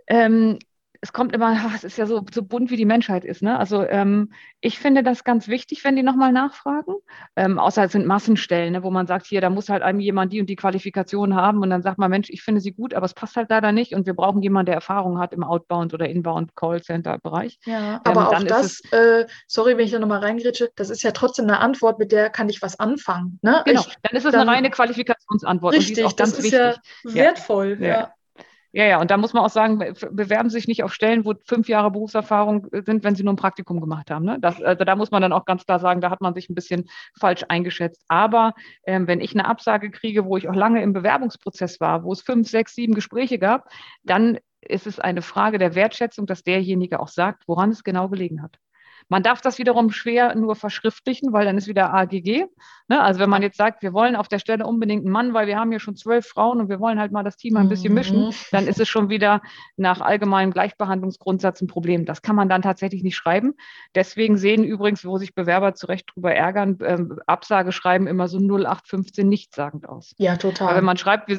Also 0.07 0.23
ähm, 0.25 0.59
es 1.03 1.13
kommt 1.13 1.35
immer, 1.35 1.57
es 1.75 1.85
ist 1.85 1.97
ja 1.97 2.07
so, 2.07 2.25
so 2.33 2.43
bunt, 2.43 2.71
wie 2.71 2.77
die 2.77 2.85
Menschheit 2.85 3.25
ist. 3.25 3.43
Ne? 3.43 3.59
Also 3.59 3.83
ähm, 3.85 4.33
ich 4.61 4.79
finde 4.79 5.03
das 5.03 5.25
ganz 5.25 5.49
wichtig, 5.49 5.83
wenn 5.85 5.97
die 5.97 6.03
nochmal 6.03 6.33
nachfragen. 6.33 6.95
Ähm, 7.37 7.59
außer 7.59 7.85
es 7.85 7.93
sind 7.93 8.07
Massenstellen, 8.07 8.73
ne, 8.73 8.83
wo 8.83 8.91
man 8.91 9.07
sagt, 9.07 9.27
hier, 9.27 9.41
da 9.41 9.49
muss 9.49 9.71
halt 9.71 9.83
einem 9.83 10.01
jemand 10.01 10.33
die 10.33 10.41
und 10.41 10.51
die 10.51 10.57
Qualifikation 10.57 11.35
haben 11.35 11.63
und 11.63 11.71
dann 11.71 11.83
sagt 11.83 11.99
man, 11.99 12.11
Mensch, 12.11 12.29
ich 12.29 12.43
finde 12.43 12.61
sie 12.61 12.73
gut, 12.73 12.93
aber 12.93 13.07
es 13.07 13.15
passt 13.15 13.37
halt 13.37 13.49
leider 13.49 13.73
nicht 13.73 13.95
und 13.95 14.07
wir 14.07 14.15
brauchen 14.15 14.43
jemanden, 14.43 14.67
der 14.67 14.75
Erfahrung 14.75 15.19
hat 15.19 15.33
im 15.33 15.43
Outbound 15.43 15.95
oder 15.95 16.09
Inbound 16.09 16.55
Callcenter-Bereich. 16.55 17.59
Ja, 17.65 17.95
ähm, 17.95 18.01
aber 18.05 18.29
auch 18.29 18.43
das, 18.45 18.83
äh, 18.93 19.27
sorry, 19.47 19.79
wenn 19.79 19.87
ich 19.87 19.93
da 19.93 19.99
nochmal 19.99 20.21
reingrätsche, 20.21 20.71
das 20.77 20.91
ist 20.91 21.03
ja 21.03 21.13
trotzdem 21.13 21.47
eine 21.47 21.61
Antwort, 21.61 21.99
mit 21.99 22.13
der 22.13 22.29
kann 22.29 22.49
ich 22.51 22.61
was 22.61 22.79
anfangen. 22.79 23.39
Ne? 23.41 23.63
Genau, 23.65 23.81
ich, 23.81 23.97
dann 24.03 24.17
ist 24.17 24.27
es 24.27 24.33
dann, 24.33 24.43
eine 24.43 24.51
reine 24.51 24.71
Qualifikationsantwort. 24.71 25.75
Richtig, 25.75 25.91
und 25.91 25.97
die 25.97 26.01
ist 26.03 26.07
auch 26.07 26.17
ganz 26.17 26.31
das 26.31 26.39
ist 26.41 26.53
wichtig. 26.53 26.61
ja 27.05 27.15
wertvoll. 27.15 27.79
Ja. 27.81 27.89
ja. 27.89 28.15
Ja, 28.73 28.85
ja, 28.85 29.01
und 29.01 29.11
da 29.11 29.17
muss 29.17 29.33
man 29.33 29.45
auch 29.45 29.51
sagen, 29.51 29.79
bewerben 30.13 30.49
Sie 30.49 30.57
sich 30.57 30.69
nicht 30.69 30.85
auf 30.85 30.95
Stellen, 30.95 31.25
wo 31.25 31.35
fünf 31.45 31.69
Jahre 31.69 31.91
Berufserfahrung 31.91 32.69
sind, 32.71 33.03
wenn 33.03 33.17
Sie 33.17 33.25
nur 33.25 33.33
ein 33.33 33.37
Praktikum 33.37 33.81
gemacht 33.81 34.13
haben. 34.13 34.25
Ne? 34.25 34.39
Das, 34.41 34.63
also 34.63 34.85
da 34.85 34.95
muss 34.95 35.11
man 35.11 35.23
dann 35.23 35.33
auch 35.33 35.45
ganz 35.45 35.67
klar 35.67 35.81
sagen, 35.81 36.01
da 36.01 36.11
hat 36.11 36.21
man 36.21 36.35
sich 36.35 36.49
ein 36.49 36.55
bisschen 36.55 36.89
falsch 37.19 37.45
eingeschätzt. 37.49 38.05
Aber 38.07 38.55
ähm, 38.87 39.09
wenn 39.09 39.21
ich 39.21 39.35
eine 39.35 39.47
Absage 39.47 39.91
kriege, 39.91 40.25
wo 40.25 40.37
ich 40.37 40.49
auch 40.49 40.55
lange 40.55 40.83
im 40.83 40.93
Bewerbungsprozess 40.93 41.81
war, 41.81 42.05
wo 42.05 42.13
es 42.13 42.23
fünf, 42.23 42.49
sechs, 42.49 42.77
sieben 42.77 42.95
Gespräche 42.95 43.41
gab, 43.41 43.69
dann 44.05 44.39
ist 44.61 44.87
es 44.87 45.01
eine 45.01 45.23
Frage 45.23 45.59
der 45.59 45.75
Wertschätzung, 45.75 46.27
dass 46.27 46.45
derjenige 46.45 47.01
auch 47.01 47.09
sagt, 47.09 47.49
woran 47.49 47.71
es 47.71 47.83
genau 47.83 48.09
gelegen 48.09 48.41
hat. 48.41 48.59
Man 49.11 49.25
darf 49.25 49.41
das 49.41 49.59
wiederum 49.59 49.91
schwer 49.91 50.37
nur 50.37 50.55
verschriftlichen, 50.55 51.33
weil 51.33 51.45
dann 51.45 51.59
ist 51.59 51.67
wieder 51.67 51.93
AGG. 51.93 52.47
Ne? 52.89 53.03
Also 53.03 53.19
wenn 53.19 53.29
man 53.29 53.43
jetzt 53.43 53.57
sagt, 53.57 53.83
wir 53.83 53.93
wollen 53.93 54.15
auf 54.15 54.29
der 54.29 54.39
Stelle 54.39 54.65
unbedingt 54.65 55.05
einen 55.05 55.13
Mann, 55.13 55.35
weil 55.35 55.49
wir 55.49 55.59
haben 55.59 55.71
hier 55.71 55.81
schon 55.81 55.97
zwölf 55.97 56.27
Frauen 56.27 56.61
und 56.61 56.69
wir 56.69 56.79
wollen 56.79 57.01
halt 57.01 57.11
mal 57.11 57.25
das 57.25 57.37
Team 57.37 57.57
ein 57.57 57.69
bisschen 57.69 57.93
mischen, 57.93 58.27
mhm. 58.27 58.35
dann 58.53 58.69
ist 58.69 58.79
es 58.79 58.89
schon 58.89 59.11
wieder 59.11 59.43
nach 59.77 60.01
allgemeinem 60.01 60.53
Gleichbehandlungsgrundsatz 60.53 61.61
ein 61.61 61.67
Problem. 61.67 62.05
Das 62.05 62.23
kann 62.23 62.37
man 62.37 62.49
dann 62.49 62.63
tatsächlich 62.63 63.03
nicht 63.03 63.17
schreiben. 63.17 63.55
Deswegen 63.97 64.37
sehen 64.37 64.63
übrigens, 64.63 65.05
wo 65.05 65.19
sich 65.19 65.35
Bewerber 65.35 65.75
zu 65.75 65.87
Recht 65.87 66.09
drüber 66.15 66.33
ärgern, 66.33 66.79
ähm, 66.85 67.19
Absage 67.27 67.73
schreiben 67.73 68.07
immer 68.07 68.29
so 68.29 68.39
0815 68.39 69.29
nichtssagend 69.29 69.89
aus. 69.89 70.15
Ja, 70.19 70.37
total. 70.37 70.69
Aber 70.69 70.77
wenn 70.77 70.85
man 70.85 70.97
schreibt, 70.97 71.33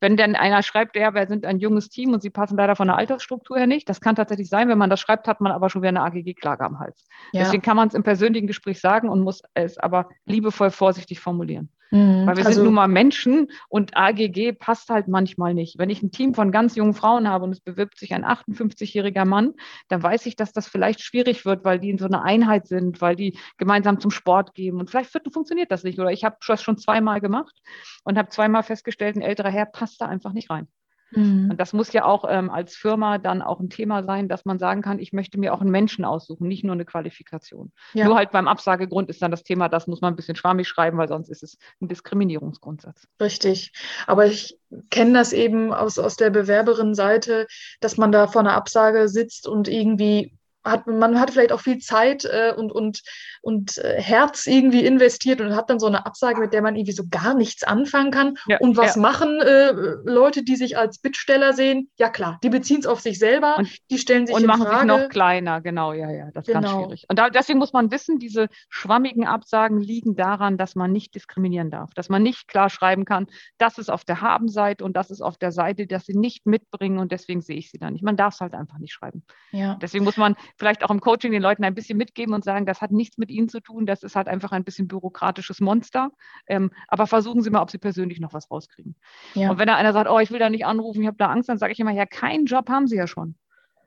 wenn 0.00 0.16
denn 0.16 0.34
einer 0.34 0.62
schreibt, 0.62 0.96
ja, 0.96 1.12
wir 1.12 1.26
sind 1.26 1.44
ein 1.44 1.58
junges 1.58 1.90
Team 1.90 2.14
und 2.14 2.22
sie 2.22 2.30
passen 2.30 2.56
leider 2.56 2.74
von 2.74 2.88
der 2.88 2.96
Altersstruktur 2.96 3.58
her 3.58 3.66
nicht, 3.66 3.88
das 3.88 4.00
kann 4.00 4.16
tatsächlich 4.16 4.48
sein. 4.48 4.68
Wenn 4.68 4.78
man 4.78 4.90
das 4.90 5.00
schreibt, 5.00 5.28
hat 5.28 5.40
man 5.42 5.52
aber 5.52 5.68
schon 5.68 5.82
wieder 5.82 5.90
eine 5.90 6.02
AGG-Klage 6.02 6.64
am 6.64 6.78
Hals. 6.78 7.06
Ja. 7.32 7.44
Deswegen 7.44 7.62
kann 7.62 7.76
man 7.76 7.88
es 7.88 7.94
im 7.94 8.02
persönlichen 8.02 8.46
Gespräch 8.46 8.80
sagen 8.80 9.08
und 9.08 9.20
muss 9.20 9.42
es 9.54 9.78
aber 9.78 10.08
liebevoll 10.26 10.70
vorsichtig 10.70 11.20
formulieren. 11.20 11.70
Mhm. 11.90 12.26
Weil 12.26 12.36
wir 12.36 12.46
also, 12.46 12.56
sind 12.56 12.64
nun 12.64 12.74
mal 12.74 12.88
Menschen 12.88 13.50
und 13.68 13.96
AGG 13.96 14.52
passt 14.52 14.90
halt 14.90 15.08
manchmal 15.08 15.54
nicht. 15.54 15.78
Wenn 15.78 15.90
ich 15.90 16.02
ein 16.02 16.10
Team 16.10 16.34
von 16.34 16.52
ganz 16.52 16.76
jungen 16.76 16.94
Frauen 16.94 17.28
habe 17.28 17.44
und 17.44 17.52
es 17.52 17.60
bewirbt 17.60 17.98
sich 17.98 18.12
ein 18.14 18.24
58-jähriger 18.24 19.24
Mann, 19.24 19.54
dann 19.88 20.02
weiß 20.02 20.26
ich, 20.26 20.36
dass 20.36 20.52
das 20.52 20.68
vielleicht 20.68 21.00
schwierig 21.00 21.44
wird, 21.44 21.64
weil 21.64 21.78
die 21.78 21.90
in 21.90 21.98
so 21.98 22.06
einer 22.06 22.22
Einheit 22.22 22.66
sind, 22.66 23.00
weil 23.00 23.16
die 23.16 23.38
gemeinsam 23.56 24.00
zum 24.00 24.10
Sport 24.10 24.54
gehen. 24.54 24.78
Und 24.78 24.90
vielleicht 24.90 25.10
funktioniert 25.32 25.70
das 25.70 25.84
nicht. 25.84 25.98
Oder 25.98 26.12
ich 26.12 26.24
habe 26.24 26.36
das 26.46 26.62
schon 26.62 26.78
zweimal 26.78 27.20
gemacht 27.20 27.56
und 28.04 28.18
habe 28.18 28.28
zweimal 28.28 28.62
festgestellt, 28.62 29.16
ein 29.16 29.22
älterer 29.22 29.50
Herr 29.50 29.66
passt 29.66 30.00
da 30.00 30.06
einfach 30.06 30.32
nicht 30.32 30.50
rein. 30.50 30.68
Mhm. 31.10 31.50
Und 31.50 31.60
das 31.60 31.72
muss 31.72 31.92
ja 31.92 32.04
auch 32.04 32.24
ähm, 32.28 32.50
als 32.50 32.76
Firma 32.76 33.18
dann 33.18 33.42
auch 33.42 33.60
ein 33.60 33.70
Thema 33.70 34.02
sein, 34.02 34.28
dass 34.28 34.44
man 34.44 34.58
sagen 34.58 34.82
kann, 34.82 34.98
ich 34.98 35.12
möchte 35.12 35.38
mir 35.38 35.54
auch 35.54 35.60
einen 35.60 35.70
Menschen 35.70 36.04
aussuchen, 36.04 36.48
nicht 36.48 36.64
nur 36.64 36.74
eine 36.74 36.84
Qualifikation. 36.84 37.72
Ja. 37.94 38.06
Nur 38.06 38.16
halt 38.16 38.30
beim 38.30 38.48
Absagegrund 38.48 39.08
ist 39.08 39.22
dann 39.22 39.30
das 39.30 39.42
Thema, 39.42 39.68
das 39.68 39.86
muss 39.86 40.00
man 40.00 40.12
ein 40.12 40.16
bisschen 40.16 40.36
schwammig 40.36 40.68
schreiben, 40.68 40.98
weil 40.98 41.08
sonst 41.08 41.28
ist 41.28 41.42
es 41.42 41.58
ein 41.80 41.88
Diskriminierungsgrundsatz. 41.88 43.08
Richtig. 43.20 43.72
Aber 44.06 44.26
ich 44.26 44.58
kenne 44.90 45.14
das 45.14 45.32
eben 45.32 45.72
aus, 45.72 45.98
aus 45.98 46.16
der 46.16 46.30
Bewerberin-Seite, 46.30 47.46
dass 47.80 47.96
man 47.96 48.12
da 48.12 48.26
vor 48.26 48.40
einer 48.40 48.54
Absage 48.54 49.08
sitzt 49.08 49.48
und 49.48 49.68
irgendwie 49.68 50.37
hat, 50.64 50.86
man 50.86 51.18
hat 51.18 51.30
vielleicht 51.30 51.52
auch 51.52 51.60
viel 51.60 51.78
Zeit 51.78 52.24
äh, 52.24 52.52
und, 52.56 52.72
und, 52.72 53.02
und 53.42 53.78
äh, 53.78 54.00
Herz 54.00 54.46
irgendwie 54.46 54.84
investiert 54.84 55.40
und 55.40 55.54
hat 55.54 55.70
dann 55.70 55.78
so 55.78 55.86
eine 55.86 56.06
Absage, 56.06 56.40
mit 56.40 56.52
der 56.52 56.62
man 56.62 56.76
irgendwie 56.76 56.92
so 56.92 57.04
gar 57.08 57.34
nichts 57.34 57.62
anfangen 57.62 58.10
kann. 58.10 58.34
Ja, 58.46 58.58
und 58.58 58.76
was 58.76 58.96
ja. 58.96 59.02
machen 59.02 59.40
äh, 59.40 59.72
Leute, 60.04 60.42
die 60.42 60.56
sich 60.56 60.76
als 60.76 60.98
Bittsteller 60.98 61.52
sehen? 61.52 61.90
Ja 61.98 62.08
klar, 62.08 62.38
die 62.42 62.50
beziehen 62.50 62.80
es 62.80 62.86
auf 62.86 63.00
sich 63.00 63.18
selber, 63.18 63.56
und, 63.58 63.68
die 63.90 63.98
stellen 63.98 64.26
sich 64.26 64.34
und 64.34 64.46
machen 64.46 64.62
Frage. 64.62 64.78
sich 64.78 64.86
noch 64.86 65.08
kleiner, 65.08 65.60
genau, 65.60 65.92
ja, 65.92 66.10
ja, 66.10 66.30
das 66.32 66.46
ist 66.46 66.54
genau. 66.54 66.60
ganz 66.60 66.84
schwierig. 66.84 67.06
Und 67.08 67.18
da, 67.18 67.30
deswegen 67.30 67.58
muss 67.58 67.72
man 67.72 67.90
wissen, 67.90 68.18
diese 68.18 68.48
schwammigen 68.68 69.26
Absagen 69.26 69.80
liegen 69.80 70.16
daran, 70.16 70.58
dass 70.58 70.74
man 70.74 70.92
nicht 70.92 71.14
diskriminieren 71.14 71.70
darf, 71.70 71.94
dass 71.94 72.08
man 72.08 72.22
nicht 72.22 72.48
klar 72.48 72.70
schreiben 72.70 73.04
kann, 73.04 73.26
das 73.58 73.78
ist 73.78 73.90
auf 73.90 74.04
der 74.04 74.20
Habenseite 74.20 74.84
und 74.84 74.96
das 74.96 75.10
ist 75.10 75.20
auf 75.20 75.38
der 75.38 75.52
Seite, 75.52 75.86
dass 75.86 76.06
sie 76.06 76.16
nicht 76.16 76.46
mitbringen 76.46 76.98
und 76.98 77.12
deswegen 77.12 77.40
sehe 77.40 77.56
ich 77.56 77.70
sie 77.70 77.78
dann 77.78 77.92
nicht. 77.92 78.04
Man 78.04 78.16
darf 78.16 78.34
es 78.34 78.40
halt 78.40 78.54
einfach 78.54 78.78
nicht 78.78 78.92
schreiben. 78.92 79.22
Ja. 79.52 79.76
Deswegen 79.80 80.04
muss 80.04 80.16
man 80.16 80.36
vielleicht 80.56 80.84
auch 80.84 80.90
im 80.90 81.00
Coaching 81.00 81.32
den 81.32 81.42
Leuten 81.42 81.64
ein 81.64 81.74
bisschen 81.74 81.98
mitgeben 81.98 82.34
und 82.34 82.44
sagen, 82.44 82.66
das 82.66 82.80
hat 82.80 82.90
nichts 82.90 83.18
mit 83.18 83.30
ihnen 83.30 83.48
zu 83.48 83.60
tun, 83.60 83.86
das 83.86 84.02
ist 84.02 84.16
halt 84.16 84.28
einfach 84.28 84.52
ein 84.52 84.64
bisschen 84.64 84.88
bürokratisches 84.88 85.60
Monster. 85.60 86.10
Ähm, 86.46 86.70
aber 86.88 87.06
versuchen 87.06 87.42
Sie 87.42 87.50
mal, 87.50 87.62
ob 87.62 87.70
Sie 87.70 87.78
persönlich 87.78 88.20
noch 88.20 88.32
was 88.32 88.50
rauskriegen. 88.50 88.96
Ja. 89.34 89.50
Und 89.50 89.58
wenn 89.58 89.66
da 89.66 89.76
einer 89.76 89.92
sagt, 89.92 90.10
oh, 90.10 90.18
ich 90.18 90.30
will 90.30 90.38
da 90.38 90.50
nicht 90.50 90.66
anrufen, 90.66 91.02
ich 91.02 91.06
habe 91.06 91.16
da 91.16 91.26
Angst, 91.26 91.48
dann 91.48 91.58
sage 91.58 91.72
ich 91.72 91.80
immer, 91.80 91.92
ja, 91.92 92.06
keinen 92.06 92.46
Job 92.46 92.68
haben 92.68 92.86
Sie 92.86 92.96
ja 92.96 93.06
schon. 93.06 93.36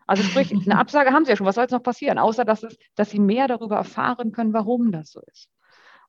Also 0.07 0.23
sprich, 0.23 0.51
eine 0.65 0.77
Absage 0.77 1.11
haben 1.11 1.25
Sie 1.25 1.31
ja 1.31 1.37
schon. 1.37 1.47
Was 1.47 1.55
soll 1.55 1.63
jetzt 1.63 1.71
noch 1.71 1.83
passieren? 1.83 2.17
Außer, 2.17 2.45
dass, 2.45 2.63
es, 2.63 2.77
dass 2.95 3.09
Sie 3.09 3.19
mehr 3.19 3.47
darüber 3.47 3.77
erfahren 3.77 4.31
können, 4.31 4.53
warum 4.53 4.91
das 4.91 5.11
so 5.11 5.21
ist. 5.31 5.49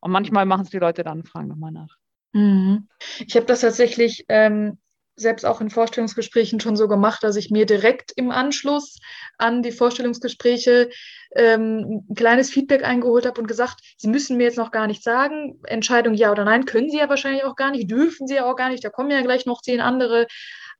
Und 0.00 0.10
manchmal 0.10 0.46
machen 0.46 0.62
es 0.62 0.70
die 0.70 0.78
Leute 0.78 1.04
dann 1.04 1.24
fragen 1.24 1.48
nochmal 1.48 1.70
nach. 1.70 1.96
Mhm. 2.32 2.88
Ich 3.26 3.36
habe 3.36 3.46
das 3.46 3.60
tatsächlich 3.60 4.24
ähm, 4.28 4.78
selbst 5.16 5.44
auch 5.44 5.60
in 5.60 5.70
Vorstellungsgesprächen 5.70 6.60
schon 6.60 6.76
so 6.76 6.88
gemacht, 6.88 7.22
dass 7.22 7.36
ich 7.36 7.50
mir 7.50 7.66
direkt 7.66 8.12
im 8.16 8.30
Anschluss 8.30 8.98
an 9.38 9.62
die 9.62 9.72
Vorstellungsgespräche 9.72 10.90
ähm, 11.34 12.04
ein 12.08 12.14
kleines 12.14 12.50
Feedback 12.50 12.84
eingeholt 12.84 13.26
habe 13.26 13.40
und 13.40 13.46
gesagt, 13.46 13.80
Sie 13.96 14.08
müssen 14.08 14.36
mir 14.36 14.44
jetzt 14.44 14.58
noch 14.58 14.70
gar 14.70 14.86
nicht 14.86 15.02
sagen, 15.02 15.60
Entscheidung 15.64 16.14
ja 16.14 16.30
oder 16.30 16.44
nein, 16.44 16.64
können 16.64 16.90
Sie 16.90 16.98
ja 16.98 17.08
wahrscheinlich 17.08 17.44
auch 17.44 17.56
gar 17.56 17.70
nicht, 17.70 17.90
dürfen 17.90 18.26
Sie 18.26 18.36
ja 18.36 18.50
auch 18.50 18.56
gar 18.56 18.70
nicht, 18.70 18.84
da 18.84 18.90
kommen 18.90 19.10
ja 19.10 19.20
gleich 19.22 19.46
noch 19.46 19.62
zehn 19.62 19.80
andere. 19.80 20.26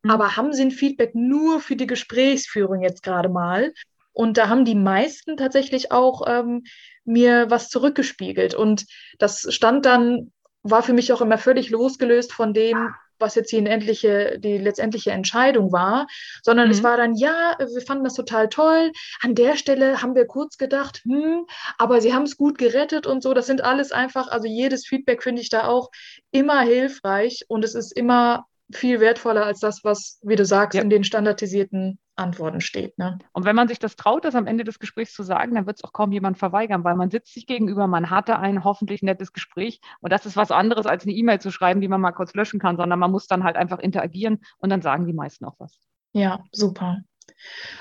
Mhm. 0.03 0.11
Aber 0.11 0.37
haben 0.37 0.53
Sie 0.53 0.63
ein 0.63 0.71
Feedback 0.71 1.15
nur 1.15 1.61
für 1.61 1.77
die 1.77 1.87
Gesprächsführung 1.87 2.83
jetzt 2.83 3.03
gerade 3.03 3.29
mal? 3.29 3.73
Und 4.13 4.37
da 4.37 4.49
haben 4.49 4.65
die 4.65 4.75
meisten 4.75 5.37
tatsächlich 5.37 5.91
auch 5.91 6.27
ähm, 6.27 6.65
mir 7.05 7.51
was 7.51 7.69
zurückgespiegelt. 7.69 8.55
Und 8.55 8.85
das 9.19 9.47
stand 9.55 9.87
dann, 9.87 10.33
war 10.63 10.83
für 10.83 10.93
mich 10.93 11.13
auch 11.13 11.23
immer 11.23 11.39
völlig 11.39 11.71
losgelöst 11.71 12.33
von 12.33 12.53
dem, 12.53 12.95
was 13.23 13.35
jetzt 13.35 13.51
die, 13.53 13.65
endliche, 13.65 14.39
die 14.39 14.59
letztendliche 14.59 15.13
Entscheidung 15.13 15.73
war, 15.73 16.07
sondern 16.43 16.67
mhm. 16.67 16.73
es 16.73 16.83
war 16.83 16.97
dann, 16.99 17.15
ja, 17.15 17.57
wir 17.59 17.81
fanden 17.81 18.05
das 18.05 18.15
total 18.15 18.49
toll. 18.49 18.93
An 19.23 19.35
der 19.35 19.57
Stelle 19.57 20.03
haben 20.03 20.15
wir 20.15 20.27
kurz 20.27 20.59
gedacht, 20.59 21.01
hm, 21.05 21.47
aber 21.79 22.01
sie 22.01 22.13
haben 22.13 22.25
es 22.25 22.37
gut 22.37 22.59
gerettet 22.59 23.07
und 23.07 23.23
so. 23.23 23.33
Das 23.33 23.47
sind 23.47 23.63
alles 23.63 23.93
einfach, 23.93 24.29
also 24.29 24.47
jedes 24.47 24.87
Feedback 24.87 25.23
finde 25.23 25.41
ich 25.41 25.49
da 25.49 25.65
auch 25.65 25.91
immer 26.31 26.61
hilfreich 26.61 27.45
und 27.49 27.65
es 27.65 27.75
ist 27.75 27.97
immer 27.97 28.47
viel 28.75 29.01
wertvoller 29.01 29.45
als 29.45 29.61
das, 29.61 29.85
was, 29.85 30.19
wie 30.23 30.37
du 30.37 30.45
sagst, 30.45 30.77
ja. 30.77 30.83
in 30.83 30.91
den 30.91 31.05
standardisierten 31.05 31.99
Antworten 32.17 32.61
steht. 32.61 32.99
Ne? 32.99 33.19
Und 33.33 33.45
wenn 33.45 33.57
man 33.57 33.69
sich 33.69 33.79
das 33.79 33.97
traut, 33.97 34.25
das 34.25 34.35
am 34.35 34.47
Ende 34.47 34.65
des 34.65 34.79
Gesprächs 34.79 35.15
zu 35.15 35.23
sagen, 35.23 35.55
dann 35.55 35.67
wird 35.67 35.79
es 35.79 35.85
auch 35.85 35.93
kaum 35.93 36.13
jemand 36.13 36.39
verweigern, 36.39 36.85
weil 36.85 36.95
man 36.95 37.11
sitzt 37.11 37.33
sich 37.33 37.47
gegenüber, 37.47 37.87
man 37.87 38.11
hatte 38.11 38.39
ein 38.39 38.65
hoffentlich 38.65 39.03
nettes 39.03 39.33
Gespräch 39.33 39.81
und 40.01 40.13
das 40.13 40.27
ist 40.27 40.37
was 40.37 40.51
anderes 40.51 40.87
als 40.87 41.05
eine 41.05 41.13
E-Mail 41.13 41.41
zu 41.41 41.51
schreiben, 41.51 41.81
die 41.81 41.89
man 41.89 42.01
mal 42.01 42.13
kurz 42.13 42.35
löschen 42.35 42.61
kann, 42.61 42.77
sondern 42.77 42.99
man 42.99 43.11
muss 43.11 43.27
dann 43.27 43.45
halt 43.45 43.57
einfach 43.57 43.79
interagieren 43.79 44.41
und 44.59 44.71
dann 44.71 44.83
sagen 44.83 45.07
die 45.07 45.15
meisten 45.15 45.45
auch 45.45 45.57
was. 45.59 45.79
Ja, 46.13 46.45
super. 46.53 46.99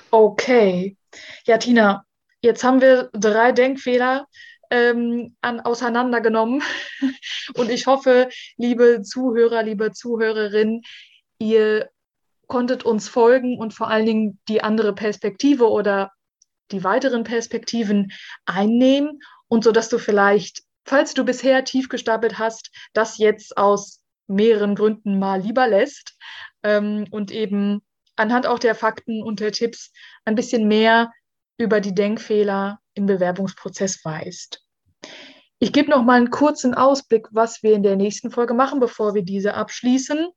Okay. 0.09 0.97
Ja, 1.45 1.57
Tina, 1.57 2.05
jetzt 2.41 2.63
haben 2.63 2.81
wir 2.81 3.09
drei 3.13 3.51
Denkfehler 3.51 4.27
ähm, 4.69 5.35
an, 5.41 5.59
auseinandergenommen. 5.59 6.63
Und 7.55 7.69
ich 7.69 7.87
hoffe, 7.87 8.29
liebe 8.57 9.01
Zuhörer, 9.03 9.63
liebe 9.63 9.91
Zuhörerinnen, 9.91 10.81
ihr 11.39 11.89
konntet 12.51 12.83
uns 12.83 13.07
folgen 13.07 13.57
und 13.57 13.73
vor 13.73 13.89
allen 13.89 14.05
Dingen 14.05 14.39
die 14.49 14.61
andere 14.61 14.93
Perspektive 14.93 15.69
oder 15.69 16.11
die 16.71 16.83
weiteren 16.83 17.23
Perspektiven 17.23 18.11
einnehmen 18.45 19.21
und 19.47 19.63
so 19.63 19.71
dass 19.71 19.87
du 19.87 19.97
vielleicht, 19.97 20.61
falls 20.83 21.13
du 21.13 21.23
bisher 21.23 21.63
tief 21.63 21.87
gestapelt 21.87 22.39
hast, 22.39 22.69
das 22.91 23.17
jetzt 23.19 23.55
aus 23.57 24.03
mehreren 24.27 24.75
Gründen 24.75 25.17
mal 25.17 25.39
lieber 25.39 25.65
lässt 25.65 26.17
ähm, 26.63 27.07
und 27.09 27.31
eben 27.31 27.83
anhand 28.17 28.47
auch 28.47 28.59
der 28.59 28.75
Fakten 28.75 29.23
und 29.23 29.39
der 29.39 29.53
Tipps 29.53 29.93
ein 30.25 30.35
bisschen 30.35 30.67
mehr 30.67 31.09
über 31.57 31.79
die 31.79 31.95
Denkfehler 31.95 32.81
im 32.95 33.05
Bewerbungsprozess 33.05 34.03
weißt. 34.03 34.61
Ich 35.59 35.71
gebe 35.71 35.89
noch 35.89 36.03
mal 36.03 36.17
einen 36.17 36.31
kurzen 36.31 36.73
Ausblick, 36.73 37.29
was 37.31 37.63
wir 37.63 37.75
in 37.75 37.83
der 37.83 37.95
nächsten 37.95 38.29
Folge 38.29 38.53
machen, 38.53 38.81
bevor 38.81 39.13
wir 39.13 39.23
diese 39.23 39.53
abschließen. 39.53 40.27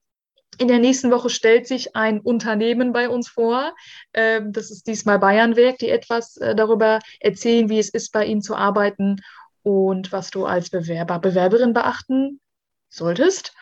In 0.59 0.69
der 0.69 0.79
nächsten 0.79 1.11
Woche 1.11 1.31
stellt 1.31 1.67
sich 1.67 1.97
ein 1.97 2.21
Unternehmen 2.21 2.93
bei 2.93 3.09
uns 3.09 3.29
vor. 3.29 3.75
Ähm, 4.13 4.53
das 4.53 4.71
ist 4.71 4.87
diesmal 4.87 5.19
Bayernwerk, 5.19 5.79
die 5.79 5.91
etwas 5.91 6.37
äh, 6.37 6.55
darüber 6.55 7.01
erzählen, 7.21 7.69
wie 7.69 7.79
es 7.79 7.89
ist, 7.89 8.13
bei 8.13 8.25
ihnen 8.25 8.43
zu 8.43 8.55
arbeiten 8.55 9.17
und 9.63 10.13
was 10.13 10.31
du 10.31 10.45
als 10.45 10.71
Bewerber, 10.71 11.19
Bewerberin 11.19 11.73
beachten 11.73 12.41
solltest. 12.89 13.55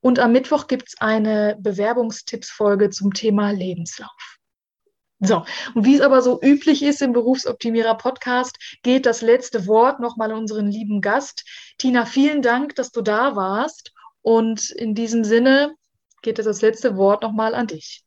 Und 0.00 0.18
am 0.18 0.32
Mittwoch 0.32 0.66
gibt 0.66 0.88
es 0.88 1.00
eine 1.00 1.56
Bewerbungstippsfolge 1.60 2.90
zum 2.90 3.14
Thema 3.14 3.52
Lebenslauf. 3.52 4.38
So, 5.20 5.44
und 5.74 5.86
wie 5.86 5.94
es 5.94 6.00
aber 6.02 6.20
so 6.20 6.40
üblich 6.42 6.82
ist 6.82 7.00
im 7.00 7.12
Berufsoptimierer 7.14 7.94
Podcast, 7.94 8.58
geht 8.82 9.06
das 9.06 9.22
letzte 9.22 9.66
Wort 9.66 10.00
nochmal 10.00 10.32
an 10.32 10.38
unseren 10.38 10.70
lieben 10.70 11.00
Gast. 11.00 11.44
Tina, 11.78 12.04
vielen 12.04 12.42
Dank, 12.42 12.74
dass 12.74 12.90
du 12.90 13.00
da 13.00 13.34
warst. 13.34 13.92
Und 14.20 14.70
in 14.70 14.94
diesem 14.94 15.24
Sinne 15.24 15.74
geht 16.24 16.38
das 16.38 16.62
letzte 16.62 16.96
Wort 16.96 17.22
nochmal 17.22 17.54
an 17.54 17.68
dich 17.68 18.04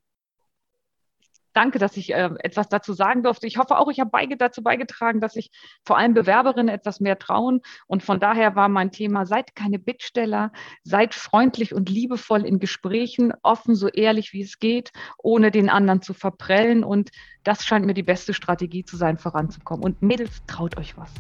danke, 1.57 1.79
dass 1.79 1.97
ich 1.97 2.13
äh, 2.13 2.29
etwas 2.39 2.69
dazu 2.69 2.93
sagen 2.93 3.23
durfte. 3.23 3.47
Ich 3.47 3.57
hoffe 3.57 3.79
auch, 3.79 3.89
ich 3.89 3.99
habe 3.99 4.11
beige, 4.11 4.37
dazu 4.37 4.61
beigetragen, 4.61 5.19
dass 5.19 5.33
sich 5.33 5.49
vor 5.83 5.97
allem 5.97 6.13
Bewerberinnen 6.13 6.69
etwas 6.69 6.99
mehr 6.99 7.17
trauen. 7.17 7.61
Und 7.87 8.03
von 8.03 8.19
daher 8.19 8.55
war 8.55 8.69
mein 8.69 8.91
Thema, 8.91 9.25
seid 9.25 9.55
keine 9.55 9.79
Bittsteller, 9.79 10.51
seid 10.83 11.15
freundlich 11.15 11.73
und 11.73 11.89
liebevoll 11.89 12.45
in 12.45 12.59
Gesprächen, 12.59 13.33
offen, 13.41 13.73
so 13.73 13.87
ehrlich 13.87 14.33
wie 14.33 14.43
es 14.43 14.59
geht, 14.59 14.91
ohne 15.17 15.49
den 15.49 15.69
anderen 15.69 16.03
zu 16.03 16.13
verprellen. 16.13 16.83
Und 16.83 17.09
das 17.43 17.65
scheint 17.65 17.87
mir 17.87 17.95
die 17.95 18.03
beste 18.03 18.35
Strategie 18.35 18.85
zu 18.85 18.95
sein, 18.95 19.17
voranzukommen. 19.17 19.83
Und 19.83 20.03
Mädels, 20.03 20.43
traut 20.45 20.77
euch 20.77 20.95
was. 20.95 21.11